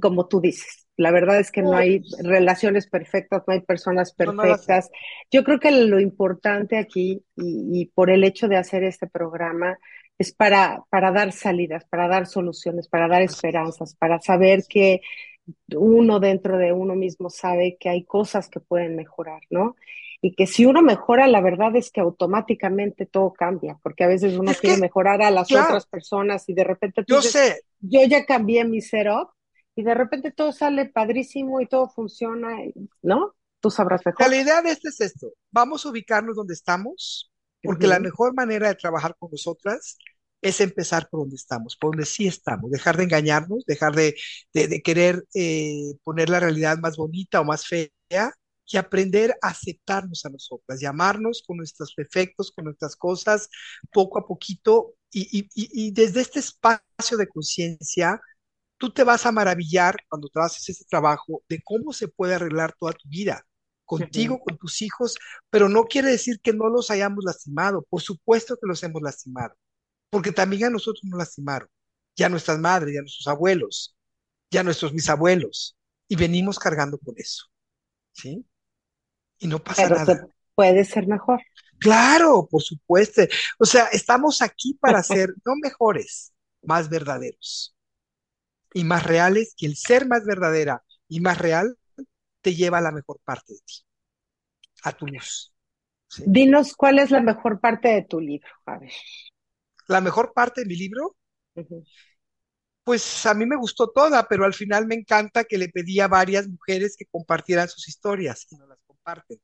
como 0.00 0.26
tú 0.28 0.40
dices, 0.40 0.86
la 0.96 1.10
verdad 1.12 1.38
es 1.38 1.50
que 1.52 1.62
no 1.62 1.76
hay 1.76 2.04
relaciones 2.18 2.88
perfectas, 2.88 3.42
no 3.46 3.54
hay 3.54 3.60
personas 3.60 4.12
no, 4.18 4.32
no 4.32 4.42
perfectas. 4.42 4.90
Yo 5.30 5.44
creo 5.44 5.58
que 5.60 5.70
lo 5.70 6.00
importante 6.00 6.76
aquí, 6.78 7.24
y, 7.36 7.80
y 7.82 7.86
por 7.86 8.10
el 8.10 8.24
hecho 8.24 8.48
de 8.48 8.56
hacer 8.56 8.84
este 8.84 9.06
programa, 9.06 9.78
es 10.18 10.32
para, 10.32 10.82
para 10.90 11.10
dar 11.10 11.32
salidas, 11.32 11.84
para 11.86 12.06
dar 12.08 12.26
soluciones, 12.26 12.88
para 12.88 13.08
dar 13.08 13.22
esperanzas, 13.22 13.94
para 13.96 14.20
saber 14.20 14.64
que 14.68 15.00
uno 15.74 16.20
dentro 16.20 16.58
de 16.58 16.72
uno 16.72 16.94
mismo 16.94 17.30
sabe 17.30 17.76
que 17.78 17.88
hay 17.88 18.04
cosas 18.04 18.48
que 18.48 18.60
pueden 18.60 18.96
mejorar, 18.96 19.42
¿no? 19.50 19.76
Y 20.20 20.34
que 20.34 20.46
si 20.46 20.66
uno 20.66 20.82
mejora, 20.82 21.26
la 21.26 21.40
verdad 21.40 21.74
es 21.74 21.90
que 21.90 22.00
automáticamente 22.00 23.06
todo 23.06 23.32
cambia, 23.32 23.78
porque 23.82 24.04
a 24.04 24.08
veces 24.08 24.38
uno 24.38 24.52
Es 24.52 24.60
quiere 24.60 24.76
que, 24.76 24.82
mejorar 24.82 25.20
a 25.20 25.30
las 25.30 25.48
claro, 25.48 25.66
otras 25.66 25.86
personas 25.86 26.48
y 26.48 26.54
de 26.54 26.64
repente 26.64 27.02
tú 27.04 27.14
yo 27.14 27.20
dices, 27.20 27.32
sé, 27.32 27.60
yo 27.80 28.04
ya 28.04 28.24
cambié 28.24 28.64
mi 28.64 28.80
setup 28.80 29.30
y 29.74 29.82
de 29.82 29.94
repente 29.94 30.30
todo 30.30 30.52
sale 30.52 30.86
padrísimo 30.86 31.60
y 31.60 31.66
todo 31.66 31.88
funciona, 31.88 32.56
¿no? 33.02 33.34
Tú 33.58 33.70
sabrás 33.70 34.02
mejor. 34.06 34.28
la 34.28 34.36
idea 34.36 34.62
de 34.62 34.70
este 34.70 34.90
es 34.90 35.00
esto, 35.00 35.32
vamos 35.50 35.84
a 35.84 35.88
ubicarnos 35.88 36.36
donde 36.36 36.54
estamos, 36.54 37.32
porque 37.62 37.86
la 37.86 37.98
mejor 38.00 38.34
manera 38.34 38.68
de 38.68 38.74
trabajar 38.74 39.16
con 39.18 39.30
nosotras 39.30 39.96
es 40.42 40.60
empezar 40.60 41.08
por 41.10 41.20
donde 41.20 41.36
estamos, 41.36 41.76
por 41.76 41.92
donde 41.92 42.06
sí 42.06 42.26
estamos, 42.26 42.70
dejar 42.70 42.96
de 42.96 43.04
engañarnos, 43.04 43.64
dejar 43.66 43.94
de, 43.94 44.16
de, 44.52 44.68
de 44.68 44.82
querer 44.82 45.24
eh, 45.34 45.94
poner 46.04 46.28
la 46.30 46.40
realidad 46.40 46.78
más 46.78 46.96
bonita 46.96 47.40
o 47.40 47.44
más 47.44 47.66
fea 47.66 47.88
y 48.66 48.76
aprender 48.76 49.36
a 49.42 49.48
aceptarnos 49.48 50.24
a 50.24 50.30
nosotras, 50.30 50.80
llamarnos 50.80 51.42
con 51.46 51.58
nuestros 51.58 51.94
defectos, 51.96 52.52
con 52.52 52.64
nuestras 52.66 52.96
cosas, 52.96 53.48
poco 53.92 54.18
a 54.18 54.26
poquito, 54.26 54.94
y, 55.10 55.22
y, 55.40 55.48
y, 55.54 55.88
y 55.88 55.90
desde 55.92 56.22
este 56.22 56.38
espacio 56.40 57.16
de 57.18 57.28
conciencia, 57.28 58.20
tú 58.78 58.92
te 58.92 59.04
vas 59.04 59.26
a 59.26 59.32
maravillar 59.32 59.96
cuando 60.08 60.28
te 60.28 60.40
haces 60.40 60.68
ese 60.70 60.84
trabajo 60.86 61.42
de 61.48 61.60
cómo 61.62 61.92
se 61.92 62.08
puede 62.08 62.34
arreglar 62.34 62.74
toda 62.78 62.92
tu 62.92 63.08
vida, 63.08 63.46
contigo, 63.84 64.40
con 64.40 64.56
tus 64.58 64.82
hijos, 64.82 65.16
pero 65.50 65.68
no 65.68 65.84
quiere 65.84 66.10
decir 66.10 66.40
que 66.40 66.52
no 66.54 66.68
los 66.68 66.90
hayamos 66.90 67.24
lastimado, 67.24 67.86
por 67.90 68.00
supuesto 68.02 68.56
que 68.56 68.66
los 68.66 68.82
hemos 68.82 69.02
lastimado 69.02 69.54
porque 70.12 70.32
también 70.32 70.66
a 70.66 70.70
nosotros 70.70 71.02
nos 71.06 71.18
lastimaron, 71.18 71.68
ya 72.14 72.28
nuestras 72.28 72.58
madres, 72.58 72.94
ya 72.94 73.00
nuestros 73.00 73.26
abuelos, 73.26 73.96
ya 74.50 74.62
nuestros 74.62 74.92
bisabuelos, 74.92 75.78
y 76.08 76.16
venimos 76.16 76.58
cargando 76.58 76.98
con 76.98 77.14
eso, 77.16 77.46
¿sí? 78.12 78.46
Y 79.38 79.48
no 79.48 79.64
pasa 79.64 79.88
Pero 79.88 79.96
nada. 79.96 80.28
puede 80.54 80.84
ser 80.84 81.06
mejor. 81.06 81.40
Claro, 81.78 82.46
por 82.50 82.62
supuesto. 82.62 83.22
O 83.58 83.64
sea, 83.64 83.86
estamos 83.86 84.42
aquí 84.42 84.74
para 84.74 85.02
ser 85.02 85.30
no 85.44 85.54
mejores, 85.62 86.32
más 86.62 86.90
verdaderos 86.90 87.74
y 88.74 88.84
más 88.84 89.04
reales, 89.04 89.54
y 89.56 89.66
el 89.66 89.76
ser 89.76 90.06
más 90.06 90.24
verdadera 90.26 90.82
y 91.08 91.20
más 91.20 91.38
real 91.38 91.78
te 92.42 92.54
lleva 92.54 92.78
a 92.78 92.82
la 92.82 92.92
mejor 92.92 93.20
parte 93.24 93.54
de 93.54 93.60
ti, 93.60 93.84
a 94.84 94.92
tu 94.92 95.06
luz, 95.06 95.52
¿sí? 96.08 96.24
Dinos 96.24 96.74
cuál 96.74 96.98
es 96.98 97.12
la 97.12 97.20
mejor 97.20 97.60
parte 97.60 97.88
de 97.88 98.02
tu 98.02 98.18
libro. 98.20 98.50
A 98.66 98.78
ver. 98.78 98.90
La 99.88 100.00
mejor 100.00 100.32
parte 100.34 100.62
de 100.62 100.66
mi 100.66 100.76
libro. 100.76 101.16
Pues 102.84 103.26
a 103.26 103.34
mí 103.34 103.46
me 103.46 103.56
gustó 103.56 103.90
toda, 103.90 104.26
pero 104.28 104.44
al 104.44 104.54
final 104.54 104.86
me 104.86 104.96
encanta 104.96 105.44
que 105.44 105.56
le 105.56 105.68
pedí 105.68 106.00
a 106.00 106.08
varias 106.08 106.48
mujeres 106.48 106.96
que 106.98 107.06
compartieran 107.06 107.68
sus 107.68 107.88
historias 107.88 108.46
y 108.50 108.56
no 108.56 108.66
las 108.66 108.78
comparten. 108.86 109.38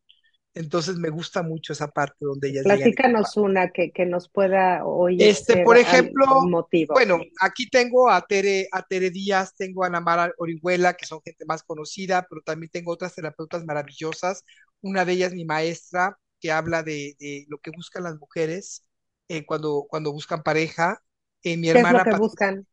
Entonces 0.54 0.96
me 0.96 1.10
gusta 1.10 1.42
mucho 1.44 1.72
esa 1.72 1.88
parte 1.88 2.16
donde 2.20 2.48
ellas 2.48 2.64
Platícanos 2.64 3.36
una 3.36 3.70
que, 3.70 3.92
que 3.92 4.06
nos 4.06 4.28
pueda 4.28 4.84
hoy 4.84 5.22
Este, 5.22 5.62
por 5.62 5.76
ejemplo, 5.76 6.26
motivo. 6.48 6.94
bueno, 6.94 7.20
aquí 7.40 7.68
tengo 7.70 8.10
a 8.10 8.22
Tere, 8.22 8.66
a 8.72 8.82
Tere 8.82 9.10
Díaz, 9.10 9.54
tengo 9.56 9.84
a 9.84 9.86
Ana 9.86 10.00
Mara 10.00 10.32
Orihuela, 10.38 10.94
que 10.94 11.06
son 11.06 11.20
gente 11.24 11.44
más 11.46 11.62
conocida, 11.62 12.26
pero 12.28 12.42
también 12.42 12.70
tengo 12.70 12.90
otras 12.92 13.14
terapeutas 13.14 13.64
maravillosas. 13.64 14.42
Una 14.80 15.04
de 15.04 15.12
ellas, 15.12 15.32
mi 15.32 15.44
maestra, 15.44 16.18
que 16.40 16.50
habla 16.50 16.82
de, 16.82 17.14
de 17.20 17.46
lo 17.48 17.58
que 17.58 17.70
buscan 17.70 18.02
las 18.02 18.18
mujeres 18.18 18.84
eh, 19.28 19.44
cuando, 19.46 19.86
cuando 19.88 20.12
buscan 20.12 20.42
pareja. 20.42 21.02
Eh, 21.42 21.56
mi 21.56 21.68
¿Qué 21.68 21.78
es 21.80 21.90
lo 21.90 21.98
hermana 21.98 22.04
que 22.04 22.16
buscan? 22.16 22.66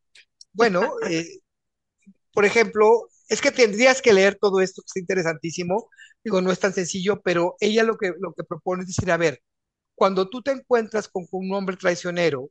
bueno, 0.54 0.82
eh, 1.10 1.26
por 2.34 2.46
ejemplo, 2.46 3.10
es 3.30 3.42
que 3.42 3.52
tendrías 3.52 4.02
que 4.02 4.14
leer 4.14 4.38
todo 4.40 4.62
esto, 4.62 4.82
que 4.82 5.00
es 5.00 5.02
interesantísimo. 5.02 5.90
Digo, 6.24 6.42
no 6.42 6.52
es 6.52 6.60
tan 6.60 6.74
sencillo, 6.74 7.22
pero 7.22 7.56
ella 7.60 7.84
lo 7.84 7.98
que, 7.98 8.14
lo 8.20 8.34
que 8.34 8.44
propone 8.44 8.84
es 8.84 8.88
decir, 8.90 9.12
a 9.12 9.18
ver, 9.18 9.42
cuando 9.96 10.30
tú 10.30 10.42
te 10.42 10.52
encuentras 10.52 11.08
con, 11.10 11.28
un 11.32 11.54
hombre 11.54 11.78
traicionero, 11.78 12.50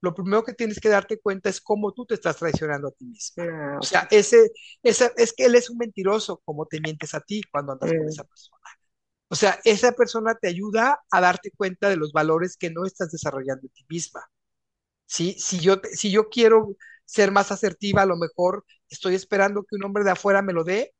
lo 0.00 0.14
primero 0.14 0.44
que 0.44 0.54
tienes 0.54 0.80
que 0.80 0.88
darte 0.90 1.20
cuenta 1.20 1.50
es 1.50 1.60
cómo 1.60 1.92
tú 1.92 2.06
te 2.06 2.14
estás 2.14 2.36
traicionando 2.36 2.88
a 2.88 2.92
ti 2.92 3.06
misma. 3.06 3.38
Ah, 3.38 3.78
O 3.80 3.84
sea, 3.84 4.08
ese, 4.10 4.52
ese, 4.82 5.12
es 5.16 5.32
que 5.32 5.46
él 5.46 5.54
es 5.54 5.70
un 5.70 5.78
mentiroso, 5.78 6.42
como 6.44 6.66
te 6.66 6.80
mientes 6.80 7.14
a 7.14 7.20
ti 7.20 7.42
cuando 7.50 7.72
andas 7.72 7.94
con 7.94 8.06
Mm, 8.06 8.08
esa 8.08 8.24
persona. 8.24 8.60
O 9.34 9.36
sea, 9.36 9.58
esa 9.64 9.90
persona 9.90 10.36
te 10.36 10.46
ayuda 10.46 11.00
a 11.10 11.20
darte 11.20 11.50
cuenta 11.56 11.88
de 11.88 11.96
los 11.96 12.12
valores 12.12 12.56
que 12.56 12.70
no 12.70 12.86
estás 12.86 13.10
desarrollando 13.10 13.62
en 13.66 13.70
ti 13.70 13.84
misma. 13.88 14.20
¿sí? 15.06 15.34
Si 15.40 15.58
yo, 15.58 15.80
si 15.92 16.12
yo 16.12 16.28
quiero 16.28 16.76
ser 17.04 17.32
más 17.32 17.50
asertiva, 17.50 18.02
a 18.02 18.06
lo 18.06 18.16
mejor 18.16 18.64
estoy 18.88 19.16
esperando 19.16 19.64
que 19.64 19.74
un 19.74 19.84
hombre 19.86 20.04
de 20.04 20.12
afuera 20.12 20.40
me 20.40 20.52
lo 20.52 20.62
dé 20.62 20.94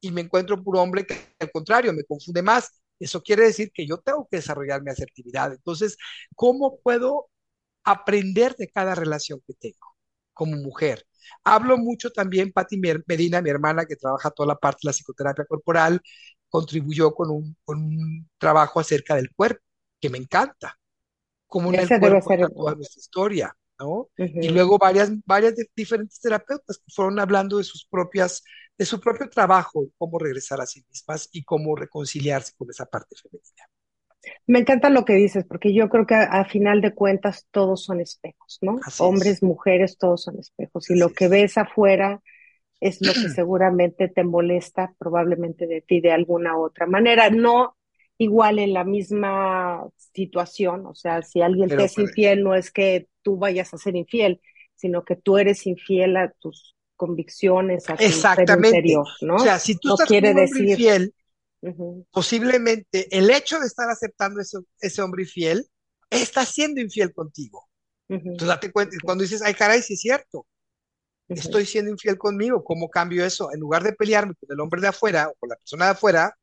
y 0.00 0.10
me 0.12 0.22
encuentro 0.22 0.56
un 0.56 0.64
puro 0.64 0.82
hombre 0.82 1.06
que 1.06 1.16
al 1.38 1.52
contrario 1.52 1.92
me 1.92 2.02
confunde 2.04 2.42
más. 2.42 2.82
Eso 2.98 3.22
quiere 3.22 3.44
decir 3.44 3.70
que 3.72 3.86
yo 3.86 3.98
tengo 3.98 4.26
que 4.30 4.38
desarrollar 4.38 4.82
mi 4.82 4.90
asertividad. 4.90 5.52
Entonces, 5.52 5.96
¿cómo 6.34 6.80
puedo 6.80 7.30
aprender 7.84 8.56
de 8.56 8.68
cada 8.70 8.96
relación 8.96 9.40
que 9.46 9.54
tengo 9.54 9.96
como 10.34 10.56
mujer? 10.56 11.06
Hablo 11.44 11.78
mucho 11.78 12.10
también, 12.10 12.52
Patti 12.52 12.78
Medina, 13.06 13.42
mi 13.42 13.50
hermana, 13.50 13.86
que 13.86 13.96
trabaja 13.96 14.30
toda 14.30 14.48
la 14.48 14.56
parte 14.56 14.80
de 14.82 14.88
la 14.88 14.92
psicoterapia 14.92 15.44
corporal, 15.46 16.02
contribuyó 16.48 17.14
con 17.14 17.30
un, 17.30 17.56
con 17.64 17.78
un 17.82 18.30
trabajo 18.38 18.80
acerca 18.80 19.16
del 19.16 19.32
cuerpo, 19.34 19.62
que 20.00 20.10
me 20.10 20.18
encanta 20.18 20.78
cómo 21.46 21.70
en 21.70 21.80
el 21.80 21.94
cuerpo 21.94 22.34
ser. 22.38 22.48
toda 22.56 22.74
nuestra 22.74 23.00
historia, 23.00 23.56
¿no? 23.78 24.10
Y 24.40 24.48
ujú. 24.48 24.50
luego 24.50 24.78
varias, 24.78 25.10
varias 25.26 25.56
de- 25.56 25.70
diferentes 25.76 26.20
terapeutas 26.20 26.82
fueron 26.88 27.18
hablando 27.20 27.58
de 27.58 27.64
sus 27.64 27.84
propias, 27.86 28.42
de 28.78 28.84
su 28.86 29.00
propio 29.00 29.28
trabajo, 29.30 29.84
y 29.84 29.92
cómo 29.98 30.18
regresar 30.18 30.60
a 30.60 30.66
sí 30.66 30.84
mismas 30.88 31.28
y 31.32 31.44
cómo 31.44 31.74
reconciliarse 31.76 32.54
con 32.56 32.70
esa 32.70 32.86
parte 32.86 33.16
femenina. 33.16 33.64
Me 34.46 34.58
encanta 34.60 34.90
lo 34.90 35.04
que 35.04 35.14
dices, 35.14 35.44
porque 35.44 35.72
yo 35.74 35.88
creo 35.88 36.06
que 36.06 36.14
a, 36.14 36.22
a 36.24 36.44
final 36.44 36.80
de 36.80 36.94
cuentas 36.94 37.46
todos 37.50 37.84
son 37.84 38.00
espejos, 38.00 38.58
¿no? 38.62 38.86
Así 38.86 39.06
Hombres, 39.06 39.42
es, 39.44 39.44
mujeres, 39.44 39.98
todos 39.98 40.22
son 40.24 40.38
espejos. 40.38 40.90
Y 40.90 40.94
así 40.94 40.96
lo 40.96 41.14
que 41.14 41.28
es. 41.28 41.28
ves 41.28 41.56
afuera 41.58 42.20
es 42.80 43.00
lo 43.00 43.12
que 43.12 43.28
seguramente 43.34 44.08
te 44.08 44.24
molesta 44.24 44.94
probablemente 44.98 45.66
de 45.66 45.80
ti 45.82 46.00
de 46.00 46.12
alguna 46.12 46.58
otra 46.58 46.86
manera. 46.86 47.30
No 47.30 47.76
igual 48.18 48.58
en 48.58 48.72
la 48.72 48.84
misma 48.84 49.88
situación, 49.96 50.86
o 50.86 50.94
sea, 50.94 51.22
si 51.22 51.40
alguien 51.40 51.68
te 51.68 51.84
es 51.84 51.96
infiel, 51.98 52.42
no 52.42 52.54
es 52.54 52.70
que 52.72 53.08
tú 53.22 53.36
vayas 53.38 53.72
a 53.74 53.78
ser 53.78 53.94
infiel, 53.96 54.40
sino 54.74 55.04
que 55.04 55.16
tú 55.16 55.38
eres 55.38 55.66
infiel 55.66 56.16
a 56.16 56.30
tus 56.40 56.74
convicciones, 56.96 57.88
a 57.88 57.96
tu 57.96 58.02
interior, 58.04 59.06
O 59.20 59.26
¿no? 59.26 59.38
sea, 59.38 59.58
si 59.60 59.76
tú 59.76 59.88
No 59.88 59.94
estás 59.94 60.08
quiere 60.08 60.30
un 60.32 60.38
hombre 60.38 60.46
decir, 60.46 60.70
infiel, 60.70 61.14
posiblemente 62.10 63.06
el 63.16 63.30
hecho 63.30 63.58
de 63.60 63.66
estar 63.66 63.88
aceptando 63.88 64.40
ese, 64.40 64.58
ese 64.80 65.02
hombre 65.02 65.22
infiel, 65.22 65.66
está 66.10 66.44
siendo 66.44 66.80
infiel 66.80 67.12
contigo. 67.12 67.68
Entonces, 68.08 68.48
date 68.48 68.72
cuenta, 68.72 68.96
cuando 69.04 69.22
dices, 69.22 69.42
ay, 69.42 69.54
caray, 69.54 69.82
sí 69.82 69.94
es 69.94 70.00
cierto, 70.00 70.46
estoy 71.34 71.66
siendo 71.66 71.90
infiel 71.90 72.18
conmigo, 72.18 72.64
¿cómo 72.64 72.88
cambio 72.90 73.24
eso? 73.24 73.50
En 73.52 73.60
lugar 73.60 73.82
de 73.84 73.92
pelearme 73.94 74.34
con 74.34 74.48
el 74.52 74.60
hombre 74.60 74.80
de 74.80 74.88
afuera 74.88 75.28
o 75.28 75.34
con 75.38 75.50
la 75.50 75.56
persona 75.56 75.86
de 75.86 75.90
afuera, 75.92 76.34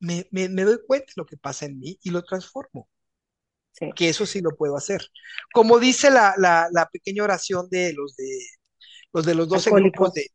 me, 0.00 0.26
me, 0.32 0.48
me 0.48 0.64
doy 0.64 0.78
cuenta 0.86 1.06
de 1.08 1.12
lo 1.16 1.26
que 1.26 1.36
pasa 1.36 1.66
en 1.66 1.78
mí 1.78 1.98
y 2.02 2.10
lo 2.10 2.24
transformo, 2.24 2.88
sí, 3.72 3.94
que 3.94 4.08
eso 4.08 4.26
sí 4.26 4.40
lo 4.40 4.50
puedo 4.56 4.76
hacer. 4.76 5.02
Como 5.52 5.78
dice 5.78 6.10
la, 6.10 6.34
la, 6.38 6.68
la 6.72 6.88
pequeña 6.88 7.24
oración 7.24 7.68
de 7.70 7.92
los 7.94 8.16
de 8.16 8.28
los 9.12 9.26
de 9.26 9.34
los 9.34 9.48
12 9.48 9.72
grupos 9.72 10.12
de, 10.14 10.26
alcohólicos. 10.26 10.34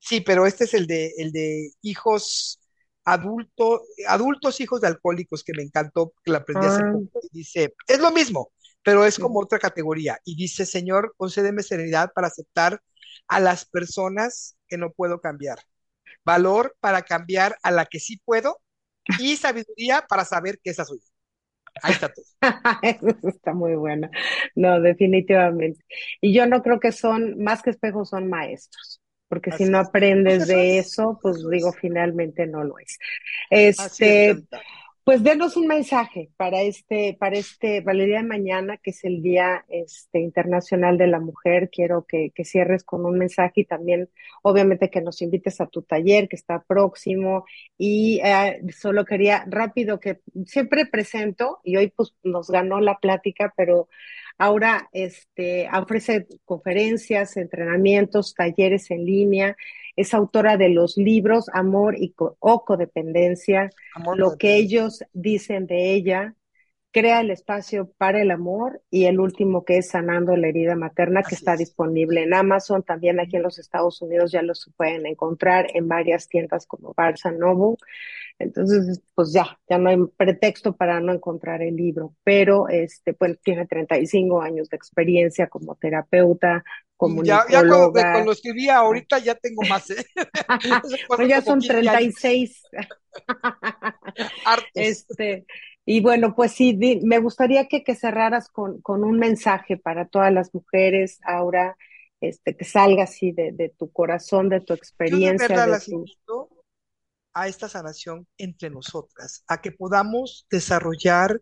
sí, 0.00 0.20
pero 0.22 0.46
este 0.46 0.64
es 0.64 0.74
el 0.74 0.86
de, 0.86 1.12
el 1.18 1.32
de 1.32 1.70
hijos 1.82 2.60
adultos, 3.04 3.82
adultos 4.08 4.60
hijos 4.60 4.80
de 4.82 4.88
alcohólicos, 4.88 5.44
que 5.44 5.54
me 5.54 5.62
encantó, 5.64 6.14
que 6.24 6.32
la 6.32 6.38
aprendí 6.40 6.66
hace 6.66 6.84
Ah, 6.84 6.90
poco, 6.90 7.20
y 7.32 7.38
dice, 7.40 7.74
es 7.88 8.00
lo 8.00 8.12
mismo, 8.12 8.52
pero 8.82 9.04
es 9.06 9.18
como 9.18 9.40
otra 9.40 9.58
categoría, 9.58 10.18
y 10.24 10.36
dice, 10.36 10.66
Señor, 10.66 11.14
concédeme 11.16 11.62
serenidad 11.62 12.12
para 12.14 12.28
aceptar 12.28 12.80
a 13.28 13.40
las 13.40 13.64
personas 13.66 14.56
que 14.68 14.78
no 14.78 14.92
puedo 14.92 15.20
cambiar, 15.20 15.58
valor 16.24 16.76
para 16.80 17.02
cambiar 17.02 17.58
a 17.62 17.70
la 17.70 17.86
que 17.86 18.00
sí 18.00 18.20
puedo, 18.24 18.60
y 19.18 19.36
sabiduría 19.36 20.06
para 20.08 20.24
saber 20.24 20.58
que 20.62 20.70
esa 20.70 20.84
soy 20.84 20.98
yo. 21.00 21.06
Ahí 21.82 21.92
está 21.92 22.08
todo. 22.12 22.24
Eso 22.82 23.28
está 23.28 23.52
muy 23.54 23.74
buena. 23.74 24.10
No, 24.54 24.80
definitivamente. 24.80 25.84
Y 26.20 26.34
yo 26.34 26.46
no 26.46 26.62
creo 26.62 26.80
que 26.80 26.92
son, 26.92 27.42
más 27.42 27.62
que 27.62 27.70
espejos, 27.70 28.10
son 28.10 28.28
maestros, 28.28 29.00
porque 29.28 29.52
si 29.52 29.64
Así 29.64 29.64
no 29.64 29.80
es. 29.80 29.88
Pues 29.88 29.88
aprendes 29.88 30.44
eso 30.44 30.46
de 30.46 30.78
es, 30.78 30.86
eso, 30.88 31.18
pues 31.22 31.38
digo, 31.50 31.70
es. 31.70 31.76
finalmente 31.80 32.46
no 32.46 32.64
lo 32.64 32.78
es. 32.78 32.98
Es, 33.50 33.78
Este. 33.80 34.44
Pues 35.10 35.24
denos 35.24 35.56
un 35.56 35.66
mensaje 35.66 36.30
para 36.36 36.62
este, 36.62 37.16
para 37.18 37.36
este, 37.36 37.80
día 37.80 38.18
de 38.18 38.22
mañana, 38.22 38.76
que 38.76 38.90
es 38.90 39.02
el 39.02 39.22
Día 39.22 39.64
este, 39.68 40.20
Internacional 40.20 40.98
de 40.98 41.08
la 41.08 41.18
Mujer. 41.18 41.68
Quiero 41.68 42.06
que, 42.06 42.30
que 42.32 42.44
cierres 42.44 42.84
con 42.84 43.04
un 43.04 43.18
mensaje 43.18 43.62
y 43.62 43.64
también, 43.64 44.08
obviamente, 44.42 44.88
que 44.88 45.00
nos 45.00 45.20
invites 45.20 45.60
a 45.60 45.66
tu 45.66 45.82
taller 45.82 46.28
que 46.28 46.36
está 46.36 46.62
próximo. 46.62 47.44
Y 47.76 48.20
eh, 48.22 48.62
solo 48.70 49.04
quería 49.04 49.44
rápido 49.48 49.98
que 49.98 50.20
siempre 50.46 50.86
presento, 50.86 51.58
y 51.64 51.76
hoy 51.76 51.88
pues 51.88 52.14
nos 52.22 52.48
ganó 52.48 52.78
la 52.78 52.98
plática, 52.98 53.52
pero 53.56 53.88
ahora 54.40 54.88
este, 54.92 55.68
ofrece 55.72 56.26
conferencias, 56.44 57.36
entrenamientos, 57.36 58.34
talleres 58.34 58.90
en 58.90 59.04
línea. 59.04 59.56
Es 59.96 60.14
autora 60.14 60.56
de 60.56 60.70
los 60.70 60.96
libros 60.96 61.48
Amor 61.52 61.96
y 61.98 62.12
Co- 62.12 62.36
o 62.40 62.64
Codependencia 62.64 63.70
Amor 63.94 64.18
lo 64.18 64.36
que 64.38 64.56
ellos 64.56 65.04
dicen 65.12 65.66
de 65.66 65.92
ella, 65.94 66.34
crea 66.92 67.20
el 67.20 67.30
espacio 67.30 67.92
para 67.98 68.20
el 68.20 68.30
amor 68.32 68.82
y 68.90 69.04
el 69.06 69.20
último 69.20 69.64
que 69.64 69.78
es 69.78 69.90
Sanando 69.90 70.36
la 70.36 70.48
herida 70.48 70.74
materna, 70.76 71.22
que 71.26 71.34
está 71.36 71.52
es. 71.52 71.58
disponible 71.58 72.22
en 72.24 72.34
Amazon, 72.34 72.82
también 72.82 73.20
aquí 73.20 73.36
en 73.36 73.44
los 73.44 73.58
Estados 73.60 74.02
Unidos 74.02 74.32
ya 74.32 74.42
los 74.42 74.70
pueden 74.76 75.06
encontrar 75.06 75.68
en 75.74 75.88
varias 75.88 76.28
tiendas 76.28 76.66
como 76.66 76.92
Barnes 76.94 77.22
Noble. 77.38 77.76
Entonces, 78.40 79.02
pues 79.14 79.32
ya, 79.32 79.58
ya 79.68 79.78
no 79.78 79.90
hay 79.90 79.98
pretexto 80.16 80.76
para 80.76 81.00
no 81.00 81.12
encontrar 81.12 81.62
el 81.62 81.76
libro, 81.76 82.14
pero 82.24 82.68
este, 82.68 83.14
pues 83.14 83.40
tiene 83.42 83.66
35 83.66 84.42
años 84.42 84.68
de 84.70 84.76
experiencia 84.78 85.48
como 85.48 85.76
terapeuta, 85.76 86.64
Ya, 87.24 87.46
ya 87.50 87.66
cuando, 87.66 87.92
cuando 88.10 88.32
escribí 88.32 88.68
ahorita 88.68 89.18
ya 89.18 89.34
tengo 89.34 89.64
más, 89.64 89.88
¿eh? 89.90 90.04
Pues 91.16 91.28
ya 91.28 91.42
como 91.44 91.56
son 91.56 91.58
15 91.58 91.88
años, 91.88 92.14
36. 92.16 92.62
hartos. 94.44 94.72
Este, 94.74 95.46
y 95.84 96.00
bueno, 96.00 96.34
pues 96.34 96.52
sí, 96.52 96.74
di- 96.74 97.00
me 97.02 97.18
gustaría 97.18 97.66
que, 97.68 97.84
que 97.84 97.94
cerraras 97.94 98.48
con, 98.48 98.80
con 98.82 99.04
un 99.04 99.18
mensaje 99.18 99.76
para 99.76 100.06
todas 100.08 100.32
las 100.32 100.54
mujeres, 100.54 101.20
Aura, 101.24 101.76
este, 102.20 102.56
que 102.56 102.64
salga 102.64 103.04
así 103.04 103.32
de, 103.32 103.52
de 103.52 103.70
tu 103.70 103.90
corazón, 103.92 104.48
de 104.48 104.60
tu 104.60 104.74
Yo 105.04 105.20
de 105.20 105.32
experiencia, 105.32 105.34
verdad 105.34 105.68
de 105.68 105.68
las 105.68 105.88
tu... 105.88 105.92
invito 105.92 106.48
a 107.34 107.48
esta 107.48 107.68
sanación 107.68 108.26
entre 108.38 108.70
nosotras, 108.70 109.44
a 109.46 109.60
que 109.60 109.72
podamos 109.72 110.46
desarrollar 110.50 111.40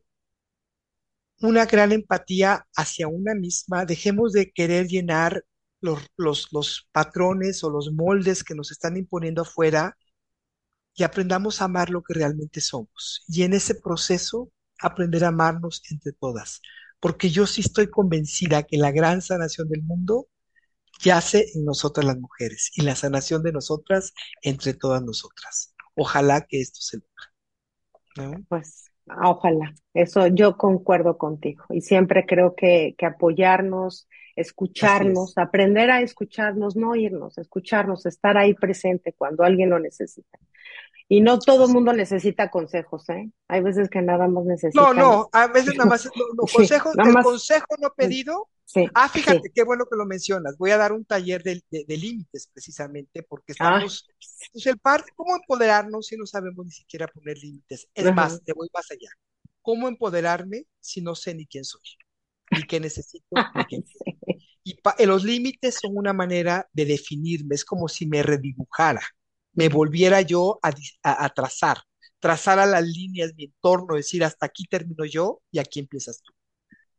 una 1.40 1.66
gran 1.66 1.92
empatía 1.92 2.66
hacia 2.74 3.08
una 3.08 3.34
misma, 3.34 3.84
dejemos 3.84 4.32
de 4.32 4.50
querer 4.50 4.88
llenar 4.88 5.44
los, 5.80 6.00
los, 6.16 6.48
los 6.52 6.88
patrones 6.92 7.62
o 7.62 7.70
los 7.70 7.92
moldes 7.92 8.42
que 8.42 8.54
nos 8.54 8.72
están 8.72 8.96
imponiendo 8.96 9.42
afuera 9.42 9.96
y 10.94 11.04
aprendamos 11.04 11.62
a 11.62 11.66
amar 11.66 11.90
lo 11.90 12.02
que 12.02 12.14
realmente 12.14 12.60
somos. 12.60 13.22
Y 13.28 13.44
en 13.44 13.52
ese 13.54 13.76
proceso, 13.76 14.50
aprender 14.80 15.24
a 15.24 15.28
amarnos 15.28 15.82
entre 15.90 16.12
todas. 16.12 16.60
Porque 17.00 17.30
yo 17.30 17.46
sí 17.46 17.60
estoy 17.60 17.88
convencida 17.88 18.64
que 18.64 18.78
la 18.78 18.90
gran 18.90 19.22
sanación 19.22 19.68
del 19.68 19.82
mundo 19.82 20.28
yace 21.00 21.46
en 21.54 21.64
nosotras 21.64 22.04
las 22.04 22.18
mujeres 22.18 22.72
y 22.74 22.82
la 22.82 22.96
sanación 22.96 23.42
de 23.44 23.52
nosotras 23.52 24.12
entre 24.42 24.74
todas 24.74 25.02
nosotras. 25.02 25.74
Ojalá 25.98 26.40
que 26.42 26.60
esto 26.60 26.80
se 26.80 26.98
logre, 26.98 27.28
¿no? 28.16 28.46
Pues 28.48 28.90
ojalá, 29.22 29.74
eso 29.94 30.26
yo 30.28 30.56
concuerdo 30.56 31.18
contigo 31.18 31.64
y 31.70 31.80
siempre 31.80 32.26
creo 32.26 32.54
que, 32.54 32.94
que 32.98 33.06
apoyarnos, 33.06 34.08
es. 34.74 34.82
escucharnos, 34.82 35.36
aprender 35.38 35.90
a 35.90 36.00
escucharnos, 36.02 36.76
no 36.76 36.94
irnos, 36.94 37.38
escucharnos, 37.38 38.06
estar 38.06 38.36
ahí 38.38 38.54
presente 38.54 39.14
cuando 39.16 39.44
alguien 39.44 39.70
lo 39.70 39.78
necesita. 39.78 40.38
Y 41.08 41.20
no 41.22 41.38
todo 41.44 41.66
el 41.66 41.72
mundo 41.72 41.92
es. 41.92 41.98
necesita 41.98 42.50
consejos, 42.50 43.08
¿eh? 43.10 43.30
Hay 43.48 43.62
veces 43.62 43.90
que 43.90 44.02
nada 44.02 44.28
más 44.28 44.44
No, 44.72 44.92
necesitan, 44.92 44.94
no, 44.94 45.28
a 45.32 45.46
veces 45.48 45.74
nada 45.76 45.90
más, 45.90 46.04
no, 46.06 46.24
no, 46.36 46.44
sí, 46.46 46.54
consejo, 46.56 46.90
nada 46.94 47.10
el 47.10 47.12
más, 47.12 47.24
consejo 47.24 47.66
no 47.80 47.92
pedido. 47.94 48.48
Sí, 48.68 48.86
Ah, 48.94 49.08
sí. 49.10 49.10
fíjate, 49.10 49.50
qué 49.54 49.62
bueno 49.64 49.86
que 49.90 49.96
lo 49.96 50.06
mencionas. 50.06 50.56
Voy 50.58 50.70
a 50.72 50.76
dar 50.78 50.92
un 50.92 51.04
taller 51.04 51.42
de, 51.42 51.62
de- 51.70 51.84
de 51.86 51.96
límites 51.96 52.48
precisamente 52.52 53.22
porque 53.22 53.52
Ah, 53.60 53.82
estamos, 53.82 54.10
pues 54.52 54.66
el 54.66 54.78
parte, 54.78 55.12
¿cómo 55.14 55.36
empoderarnos 55.36 56.06
si 56.06 56.16
no 56.16 56.26
sabemos 56.26 56.66
ni 56.66 56.72
siquiera 56.72 57.06
poner 57.08 57.38
límites? 57.38 57.88
Es 57.94 58.12
más, 58.12 58.42
te 58.44 58.52
voy 58.54 58.68
más 58.74 58.90
allá. 58.90 59.10
¿Cómo 59.62 59.88
empoderarme 59.88 60.66
si 60.80 61.00
no 61.02 61.14
sé 61.14 61.34
ni 61.34 61.46
quién 61.46 61.64
soy, 61.64 61.82
ni 62.50 62.64
qué 62.64 62.80
necesito, 62.80 63.26
ni 63.54 63.66
qué 63.66 63.80
quiero? 63.80 64.04
Sí. 64.04 64.18
Y 64.64 64.74
pa- 64.82 64.96
eh, 64.98 65.06
los 65.06 65.24
límites 65.24 65.78
son 65.80 65.96
una 65.96 66.12
manera 66.12 66.68
de 66.72 66.84
definirme, 66.86 67.54
es 67.56 67.64
como 67.64 67.88
si 67.88 68.06
me 68.06 68.22
redibujara, 68.22 69.02
me 69.54 69.68
volviera 69.68 70.20
yo 70.22 70.58
a- 70.62 71.24
a 71.24 71.28
trazar, 71.30 71.78
trazar 72.20 72.58
a 72.58 72.66
las 72.66 72.84
líneas 72.86 73.34
mi 73.36 73.44
entorno, 73.46 73.96
decir 73.96 74.24
hasta 74.24 74.46
aquí 74.46 74.64
termino 74.66 75.04
yo 75.06 75.42
y 75.50 75.58
aquí 75.58 75.80
empiezas 75.80 76.22
tú. 76.22 76.32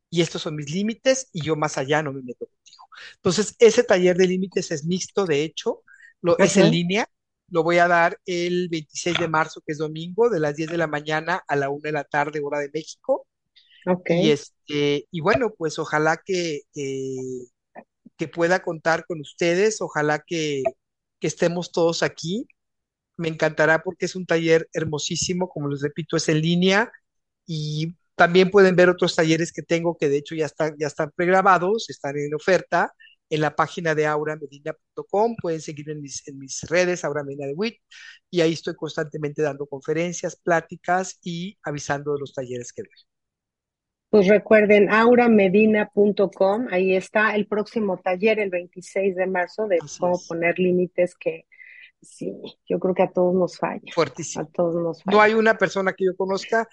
Y 0.10 0.22
estos 0.22 0.42
son 0.42 0.56
mis 0.56 0.72
límites 0.72 1.30
y 1.34 1.44
yo 1.44 1.56
más 1.56 1.78
allá 1.78 2.02
no 2.02 2.14
me 2.14 2.22
meto 2.22 2.46
contigo. 2.48 2.84
Entonces, 3.16 3.56
ese 3.60 3.84
taller 3.84 4.18
de 4.18 4.28
límites 4.28 4.72
es 4.72 4.86
mixto, 4.86 5.26
de 5.26 5.44
hecho, 5.44 5.84
lo, 6.22 6.38
es 6.40 6.58
en 6.58 6.72
línea, 6.72 7.08
lo 7.50 7.64
voy 7.64 7.78
a 7.78 7.88
dar 7.88 8.20
el 8.26 8.70
26 8.70 9.18
de 9.20 9.28
marzo, 9.28 9.62
que 9.66 9.74
es 9.74 9.78
domingo, 9.78 10.30
de 10.30 10.40
las 10.40 10.56
10 10.56 10.70
de 10.72 10.78
la 10.78 10.88
mañana 10.88 11.44
a 11.48 11.56
la 11.56 11.70
1 11.70 11.82
de 11.82 11.92
la 11.92 12.04
tarde, 12.04 12.42
hora 12.44 12.60
de 12.60 12.72
México. 12.74 13.28
Ok. 13.88 14.10
Y, 14.10 14.32
este, 14.32 15.08
y 15.12 15.22
bueno, 15.22 15.54
pues 15.58 15.80
ojalá 15.80 16.22
que, 16.24 16.62
que, 16.74 17.16
que 18.18 18.28
pueda 18.28 18.62
contar 18.62 19.06
con 19.06 19.22
ustedes, 19.22 19.82
ojalá 19.82 20.20
que, 20.26 20.64
que 21.20 21.28
estemos 21.28 21.72
todos 21.72 22.04
aquí. 22.04 22.48
Me 23.18 23.30
encantará 23.30 23.84
porque 23.84 24.06
es 24.06 24.16
un 24.16 24.26
taller 24.26 24.70
hermosísimo, 24.74 25.50
como 25.50 25.70
les 25.70 25.82
repito, 25.82 26.18
es 26.18 26.30
en 26.30 26.42
línea 26.42 26.92
y 27.46 27.96
también 28.20 28.52
pueden 28.52 28.76
ver 28.76 28.90
otros 28.90 29.16
talleres 29.16 29.54
que 29.54 29.62
tengo 29.62 29.96
que 29.96 30.10
de 30.10 30.18
hecho 30.18 30.36
ya 30.36 30.46
están, 30.46 30.76
ya 30.78 30.88
están 30.88 31.10
pregrabados, 31.16 31.90
están 31.90 32.18
en 32.18 32.36
oferta 32.36 32.94
en 33.30 33.40
la 33.40 33.56
página 33.56 33.96
de 33.96 34.08
auramedina.com, 34.08 35.38
pueden 35.42 35.62
seguirme 35.62 35.94
en 35.94 36.02
mis, 36.02 36.28
en 36.28 36.38
mis 36.38 36.64
redes, 36.64 37.06
Aura 37.06 37.24
Medina 37.24 37.48
de 37.48 37.54
WIT, 37.54 37.78
y 38.30 38.42
ahí 38.42 38.52
estoy 38.52 38.76
constantemente 38.76 39.42
dando 39.42 39.68
conferencias, 39.68 40.36
pláticas 40.36 41.18
y 41.24 41.58
avisando 41.64 42.14
de 42.14 42.20
los 42.20 42.34
talleres 42.34 42.74
que 42.74 42.82
doy. 42.82 42.92
Pues 44.10 44.28
recuerden, 44.28 44.92
auramedina.com, 44.92 46.68
ahí 46.72 46.96
está 46.96 47.36
el 47.36 47.48
próximo 47.48 48.02
taller, 48.04 48.40
el 48.40 48.50
26 48.50 49.16
de 49.16 49.28
marzo, 49.28 49.68
de 49.68 49.78
Así 49.82 49.98
cómo 49.98 50.16
es. 50.16 50.28
poner 50.28 50.60
límites 50.60 51.16
que 51.16 51.46
Sí, 52.02 52.34
yo 52.68 52.80
creo 52.80 52.96
que 52.96 53.04
a 53.04 53.12
todos 53.12 53.36
nos 53.36 53.58
falla. 53.58 53.92
Fuertísimo. 53.94 54.46
A 54.46 54.48
todos 54.48 54.82
nos 54.82 55.04
falla. 55.04 55.18
No 55.18 55.22
hay 55.22 55.34
una 55.34 55.58
persona 55.58 55.94
que 55.94 56.06
yo 56.06 56.16
conozca 56.16 56.68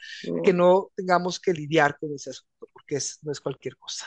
que 0.44 0.52
no 0.52 0.90
tengamos 0.94 1.40
que 1.40 1.52
lidiar 1.52 1.98
con 1.98 2.14
ese 2.14 2.30
asunto, 2.30 2.68
porque 2.72 2.96
es, 2.96 3.18
no 3.22 3.32
es 3.32 3.40
cualquier 3.40 3.76
cosa. 3.76 4.06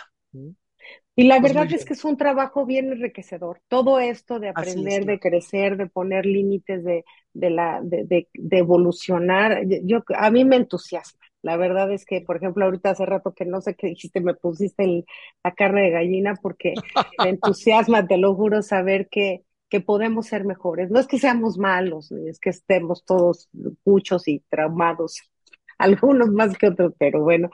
Y 1.15 1.23
la 1.23 1.41
pues 1.41 1.53
verdad 1.53 1.73
es 1.73 1.83
que 1.83 1.93
es 1.93 2.05
un 2.05 2.15
trabajo 2.15 2.65
bien 2.65 2.91
enriquecedor. 2.91 3.61
Todo 3.67 3.99
esto 3.99 4.39
de 4.39 4.49
aprender, 4.49 5.05
de 5.05 5.19
crecer, 5.19 5.75
de 5.75 5.87
poner 5.87 6.25
límites, 6.25 6.83
de, 6.83 7.03
de, 7.33 7.49
la, 7.49 7.81
de, 7.83 8.05
de, 8.33 8.57
evolucionar, 8.57 9.63
yo, 9.83 10.03
a 10.15 10.31
mí 10.31 10.45
me 10.45 10.55
entusiasma. 10.55 11.19
La 11.41 11.57
verdad 11.57 11.91
es 11.91 12.05
que, 12.05 12.21
por 12.21 12.37
ejemplo, 12.37 12.65
ahorita 12.65 12.91
hace 12.91 13.05
rato 13.05 13.33
que 13.33 13.45
no 13.45 13.61
sé 13.61 13.75
qué 13.75 13.87
dijiste, 13.87 14.21
me 14.21 14.33
pusiste 14.33 15.05
la 15.43 15.53
carne 15.53 15.83
de 15.83 15.91
gallina 15.91 16.35
porque 16.41 16.73
me 17.23 17.29
entusiasma, 17.29 18.07
te 18.07 18.17
lo 18.17 18.35
juro, 18.35 18.61
saber 18.61 19.09
que, 19.09 19.43
que 19.69 19.81
podemos 19.81 20.27
ser 20.27 20.45
mejores. 20.45 20.89
No 20.89 20.99
es 20.99 21.07
que 21.07 21.19
seamos 21.19 21.57
malos, 21.57 22.11
es 22.11 22.39
que 22.39 22.49
estemos 22.49 23.05
todos 23.05 23.49
muchos 23.85 24.27
y 24.27 24.43
traumados, 24.49 25.21
algunos 25.77 26.29
más 26.29 26.57
que 26.57 26.67
otros, 26.67 26.93
pero 26.97 27.21
bueno, 27.21 27.49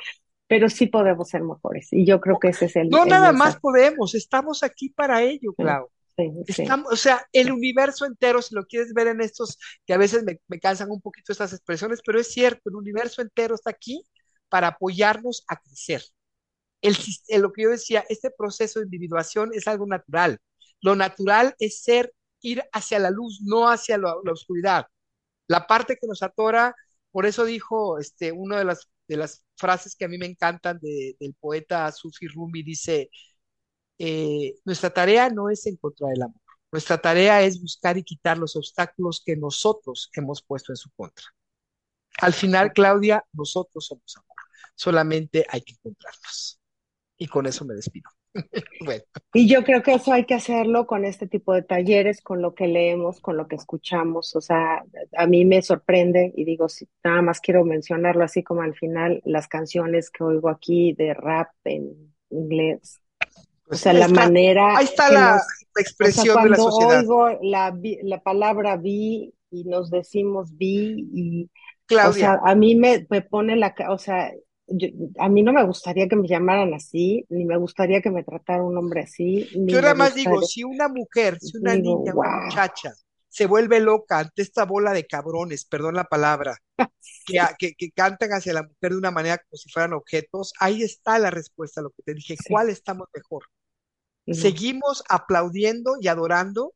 pero 0.48 0.70
sí 0.70 0.88
podemos 0.88 1.30
ser 1.30 1.44
mejores. 1.44 1.90
Y 1.92 2.06
yo 2.06 2.20
creo 2.22 2.40
que 2.40 2.50
ese 2.50 2.66
es 2.66 2.76
el. 2.76 2.90
No, 2.90 3.06
nada 3.06 3.32
más 3.32 3.60
podemos, 3.60 4.16
estamos 4.16 4.64
aquí 4.64 4.90
para 4.90 5.22
ello, 5.24 5.54
Clau. 5.54 5.90
Estamos, 6.48 6.94
o 6.94 6.96
sea, 6.96 7.28
el 7.34 7.52
universo 7.52 8.06
entero, 8.06 8.42
si 8.42 8.56
lo 8.56 8.66
quieres 8.66 8.94
ver 8.94 9.08
en 9.08 9.20
estos, 9.20 9.58
que 9.86 9.94
a 9.94 9.98
veces 9.98 10.24
me, 10.24 10.40
me 10.48 10.60
cansan 10.60 10.90
un 10.90 11.02
poquito 11.02 11.34
estas 11.34 11.52
expresiones, 11.52 12.00
pero 12.06 12.22
es 12.22 12.32
cierto, 12.32 12.70
el 12.70 12.76
universo 12.76 13.22
entero 13.22 13.56
está 13.56 13.72
aquí 13.72 14.02
para 14.48 14.68
apoyarnos 14.68 15.44
a 15.50 15.58
crecer. 15.58 16.04
El, 16.82 16.96
lo 17.42 17.52
que 17.52 17.64
yo 17.64 17.70
decía, 17.70 18.06
este 18.08 18.32
proceso 18.32 18.80
de 18.80 18.86
individuación 18.86 19.50
es 19.54 19.68
algo 19.68 19.86
natural. 19.88 20.40
Lo 20.86 20.96
natural 20.96 21.56
es 21.58 21.82
ser, 21.82 22.14
ir 22.42 22.64
hacia 22.72 23.00
la 23.00 23.10
luz, 23.10 23.40
no 23.42 23.70
hacia 23.70 23.98
la, 23.98 24.14
oscuridad. 24.32 24.86
La 25.48 25.66
parte 25.66 25.98
que 26.00 26.06
nos 26.06 26.22
atora, 26.22 26.76
por 27.10 27.26
eso 27.26 27.44
dijo 27.44 27.98
este, 27.98 28.32
una 28.32 28.60
de 28.60 28.66
las, 28.66 28.88
de 29.08 29.18
las 29.18 29.44
frases 29.56 29.96
que 29.96 30.06
a 30.06 30.08
mí 30.08 30.20
me 30.20 30.28
encantan 30.28 30.80
del 30.80 31.36
poeta 31.40 31.92
Sufi 31.92 32.28
Rumi, 32.28 32.62
dice, 32.62 33.10
eh, 33.98 34.54
nuestra 34.64 34.92
tarea 34.92 35.32
no 35.32 35.50
es 35.50 35.66
encontrar 35.66 36.12
el 36.14 36.22
amor, 36.22 36.42
nuestra 36.72 37.02
tarea 37.02 37.42
es 37.42 37.60
buscar 37.60 37.98
y 37.98 38.04
quitar 38.04 38.38
los 38.38 38.56
obstáculos 38.56 39.24
que 39.26 39.36
nosotros 39.36 40.12
hemos 40.14 40.44
puesto 40.44 40.72
en 40.72 40.78
su 40.78 40.92
contra. 40.92 41.26
Al 42.20 42.34
final, 42.34 42.74
Claudia, 42.74 43.26
nosotros 43.34 43.88
somos 43.88 44.18
amor, 44.18 44.38
solamente 44.76 45.48
hay 45.50 45.62
que 45.62 45.74
encontrarlos. 45.74 46.60
Y 47.18 47.28
con 47.28 47.48
eso 47.48 47.66
me 47.66 47.74
despido. 47.74 48.12
bueno. 48.86 49.04
Y 49.34 49.48
yo 49.48 49.64
creo 49.64 49.82
que 49.82 49.94
eso 49.94 50.14
hay 50.14 50.26
que 50.26 50.34
hacerlo 50.34 50.86
con 50.86 51.06
este 51.06 51.28
tipo 51.28 51.54
de 51.54 51.62
talleres, 51.62 52.22
con 52.22 52.42
lo 52.42 52.54
que 52.54 52.68
leemos, 52.68 53.20
con 53.20 53.38
lo 53.38 53.48
que 53.48 53.56
escuchamos. 53.56 54.36
O 54.36 54.42
sea, 54.42 54.84
a 55.18 55.28
mí 55.28 55.46
me 55.46 55.62
sorprende 55.62 56.34
y 56.36 56.44
digo, 56.46 56.70
si, 56.70 56.88
nada 57.04 57.22
más 57.22 57.40
quiero 57.40 57.64
mencionarlo 57.64 58.24
así 58.24 58.44
como 58.44 58.62
al 58.62 58.76
final, 58.76 59.22
las 59.26 59.48
canciones 59.48 60.10
que 60.10 60.24
oigo 60.24 60.50
aquí 60.50 60.94
de 60.94 61.14
rap 61.14 61.50
en 61.64 62.14
inglés, 62.30 63.02
pues 63.68 63.80
o 63.80 63.84
sea, 63.84 63.94
la 63.94 64.08
manera. 64.08 64.78
Ahí 64.78 64.86
está 64.86 65.12
la, 65.12 65.42
expresión 65.78 66.44
de 66.44 66.50
la 66.50 66.58
sociedad. 66.58 67.00
Oigo 67.00 67.40
la, 67.42 67.76
la 68.04 68.22
palabra 68.22 68.78
vi 68.78 69.34
y 69.50 69.64
nos 69.64 69.90
decimos 69.90 70.56
vi 70.56 71.08
y. 71.14 71.50
Claudia. 71.88 72.10
O 72.10 72.14
sea, 72.14 72.40
a 72.44 72.56
mí 72.56 72.76
me, 72.76 73.06
me 73.10 73.22
pone 73.22 73.56
la. 73.56 73.76
O 73.90 73.98
sea, 73.98 74.32
a 75.20 75.30
mí 75.30 75.44
no 75.44 75.54
me 75.54 75.64
gustaría 75.64 76.08
que 76.08 76.16
me 76.16 76.28
llamaran 76.28 76.74
así, 76.74 77.26
ni 77.30 77.46
me 77.46 77.58
gustaría 77.58 78.02
que 78.02 78.10
me 78.10 78.24
tratara 78.24 78.64
un 78.64 78.78
hombre 78.78 79.02
así. 79.02 79.48
Yo 79.54 79.82
nada 79.82 79.94
más 79.94 80.16
digo, 80.16 80.42
si 80.42 80.64
una 80.64 80.88
mujer, 80.88 81.38
si 81.40 81.58
una 81.58 81.76
niña, 81.76 82.14
una 82.14 82.46
muchacha 82.46 82.94
se 83.36 83.48
vuelve 83.48 83.82
loca 83.82 84.20
ante 84.20 84.42
esta 84.42 84.64
bola 84.64 84.94
de 84.94 85.06
cabrones, 85.06 85.66
perdón 85.66 85.96
la 85.96 86.06
palabra, 86.06 86.58
que, 87.60 87.74
que, 87.78 87.92
cantan 87.92 88.30
hacia 88.30 88.54
la 88.54 88.64
mujer 88.64 88.92
de 88.92 88.98
una 88.98 89.12
manera 89.12 89.38
como 89.38 89.58
si 89.58 89.70
fueran 89.70 89.92
objetos, 89.92 90.54
ahí 90.58 90.82
está 90.84 91.20
la 91.20 91.32
respuesta 91.32 91.82
a 91.82 91.84
lo 91.84 91.90
que 91.90 92.04
te 92.04 92.14
dije, 92.14 92.38
¿cuál 92.48 92.70
estamos 92.70 93.10
mejor? 93.14 93.44
Seguimos 94.28 95.04
aplaudiendo 95.10 95.98
y 96.00 96.08
adorando 96.08 96.74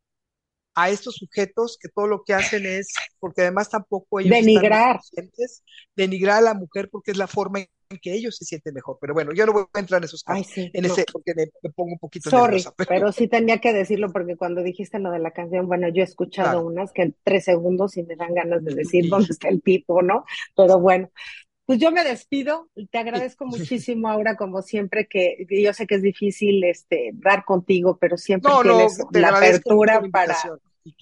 a 0.76 0.90
estos 0.90 1.16
sujetos 1.16 1.78
que 1.82 1.88
todo 1.88 2.08
lo 2.08 2.24
que 2.24 2.34
hacen 2.34 2.66
es, 2.66 2.94
porque 3.20 3.42
además 3.42 3.70
tampoco 3.70 4.20
ellos 4.20 4.32
denigrar, 4.32 5.00
denigrar 5.96 6.40
a 6.40 6.42
la 6.42 6.54
mujer 6.54 6.90
porque 6.92 7.12
es 7.12 7.18
la 7.18 7.28
forma 7.28 7.60
en 7.60 7.68
que 7.98 8.14
ellos 8.14 8.36
se 8.36 8.46
sienten 8.46 8.74
mejor. 8.74 8.98
Pero 9.02 9.14
bueno, 9.14 9.34
yo 9.34 9.46
no 9.46 9.54
voy 9.54 9.66
a 9.74 9.80
entrar 9.80 10.00
en 10.00 10.06
esos 10.06 10.24
casos, 10.24 10.48
en 10.56 10.86
ese, 10.86 11.06
porque 11.12 11.34
me, 11.36 11.48
pongo 11.72 11.94
un 11.94 12.00
poquito 12.00 12.30
Sorry, 12.30 12.64
pero... 12.88 13.12
sí 13.12 13.28
tenía 13.28 13.60
que 13.60 13.74
decirlo 13.74 14.12
porque 14.12 14.36
cuando 14.36 14.62
dijiste 14.62 15.00
lo 15.00 15.12
de 15.12 15.20
la 15.20 15.32
canción, 15.32 15.68
bueno, 15.68 15.88
yo 15.90 16.02
he 16.02 16.06
escuchado 16.06 16.66
unas 16.66 16.92
que 16.92 17.02
en 17.02 17.16
tres 17.24 17.46
segundos 17.46 17.98
y 17.98 18.04
me 18.04 18.16
dan 18.16 18.34
ganas 18.36 18.64
de 18.64 18.76
decir 18.76 19.10
dónde 19.10 19.30
está 19.32 19.50
el 19.50 19.62
pipo, 19.62 20.02
¿no? 20.04 20.24
Pero 20.56 20.80
bueno, 20.80 21.10
pues 21.66 21.80
yo 21.80 21.92
me 21.92 22.04
despido 22.04 22.70
te 22.92 22.98
agradezco 23.00 23.46
muchísimo 23.48 24.08
ahora, 24.08 24.36
como 24.36 24.62
siempre, 24.62 25.08
que 25.08 25.48
yo 25.50 25.74
sé 25.74 25.88
que 25.88 25.96
es 25.96 26.04
difícil 26.04 26.64
este, 26.64 27.12
dar 27.14 27.44
contigo, 27.44 27.98
pero 28.00 28.18
siempre 28.18 28.52
tienes 28.62 29.00
la 29.12 29.30
apertura 29.30 30.02
para, 30.12 30.36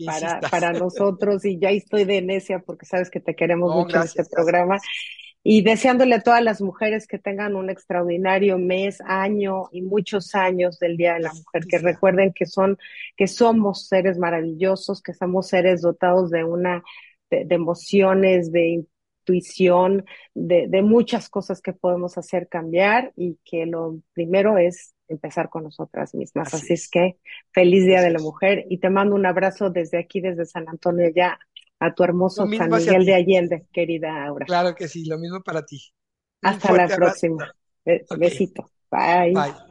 para, 0.05 0.39
para 0.39 0.73
nosotros 0.73 1.43
y 1.43 1.59
ya 1.59 1.69
estoy 1.69 2.05
de 2.05 2.21
necia 2.21 2.59
porque 2.59 2.85
sabes 2.85 3.09
que 3.09 3.19
te 3.19 3.35
queremos 3.35 3.75
mucho 3.75 3.97
en 3.97 4.03
este 4.03 4.23
programa. 4.23 4.79
Y 5.43 5.61
deseándole 5.61 6.15
a 6.15 6.21
todas 6.21 6.43
las 6.43 6.61
mujeres 6.61 7.07
que 7.07 7.19
tengan 7.19 7.55
un 7.55 7.69
extraordinario 7.69 8.57
mes, 8.57 8.99
año 9.05 9.69
y 9.71 9.81
muchos 9.81 10.35
años 10.35 10.77
del 10.79 10.97
Día 10.97 11.13
de 11.13 11.21
la 11.21 11.33
Mujer, 11.33 11.65
que 11.67 11.77
recuerden 11.77 12.33
que 12.33 12.45
son, 12.45 12.77
que 13.15 13.27
somos 13.27 13.87
seres 13.87 14.17
maravillosos, 14.17 15.01
que 15.01 15.13
somos 15.13 15.47
seres 15.47 15.81
dotados 15.81 16.31
de 16.31 16.43
una, 16.43 16.83
de 17.29 17.47
emociones, 17.49 18.51
de 18.51 18.85
intuición, 19.27 20.05
de, 20.33 20.67
de 20.67 20.81
muchas 20.81 21.29
cosas 21.29 21.61
que 21.61 21.73
podemos 21.73 22.17
hacer 22.17 22.47
cambiar 22.47 23.13
y 23.15 23.37
que 23.45 23.65
lo 23.65 23.99
primero 24.13 24.57
es 24.57 24.95
empezar 25.07 25.49
con 25.49 25.63
nosotras 25.63 26.13
mismas. 26.13 26.53
Así, 26.53 26.73
es. 26.73 26.89
que 26.89 27.17
feliz 27.51 27.85
Día 27.85 28.01
de 28.01 28.11
la 28.11 28.19
Mujer 28.19 28.65
y 28.69 28.79
te 28.79 28.89
mando 28.89 29.15
un 29.15 29.25
abrazo 29.25 29.69
desde 29.69 29.99
aquí, 29.99 30.21
desde 30.21 30.45
San 30.45 30.67
Antonio, 30.69 31.09
ya 31.13 31.39
a 31.79 31.93
tu 31.93 32.03
hermoso 32.03 32.47
San 32.47 32.69
Miguel 32.69 33.05
de 33.05 33.13
Allende, 33.13 33.67
querida 33.71 34.25
Aura. 34.25 34.45
Claro 34.45 34.75
que 34.75 34.87
sí, 34.87 35.05
lo 35.05 35.17
mismo 35.17 35.41
para 35.41 35.65
ti. 35.65 35.81
Hasta 36.41 36.71
la 36.73 36.87
próxima. 36.87 37.53
Besito. 38.17 38.69
Bye. 38.91 39.33
Bye. 39.33 39.66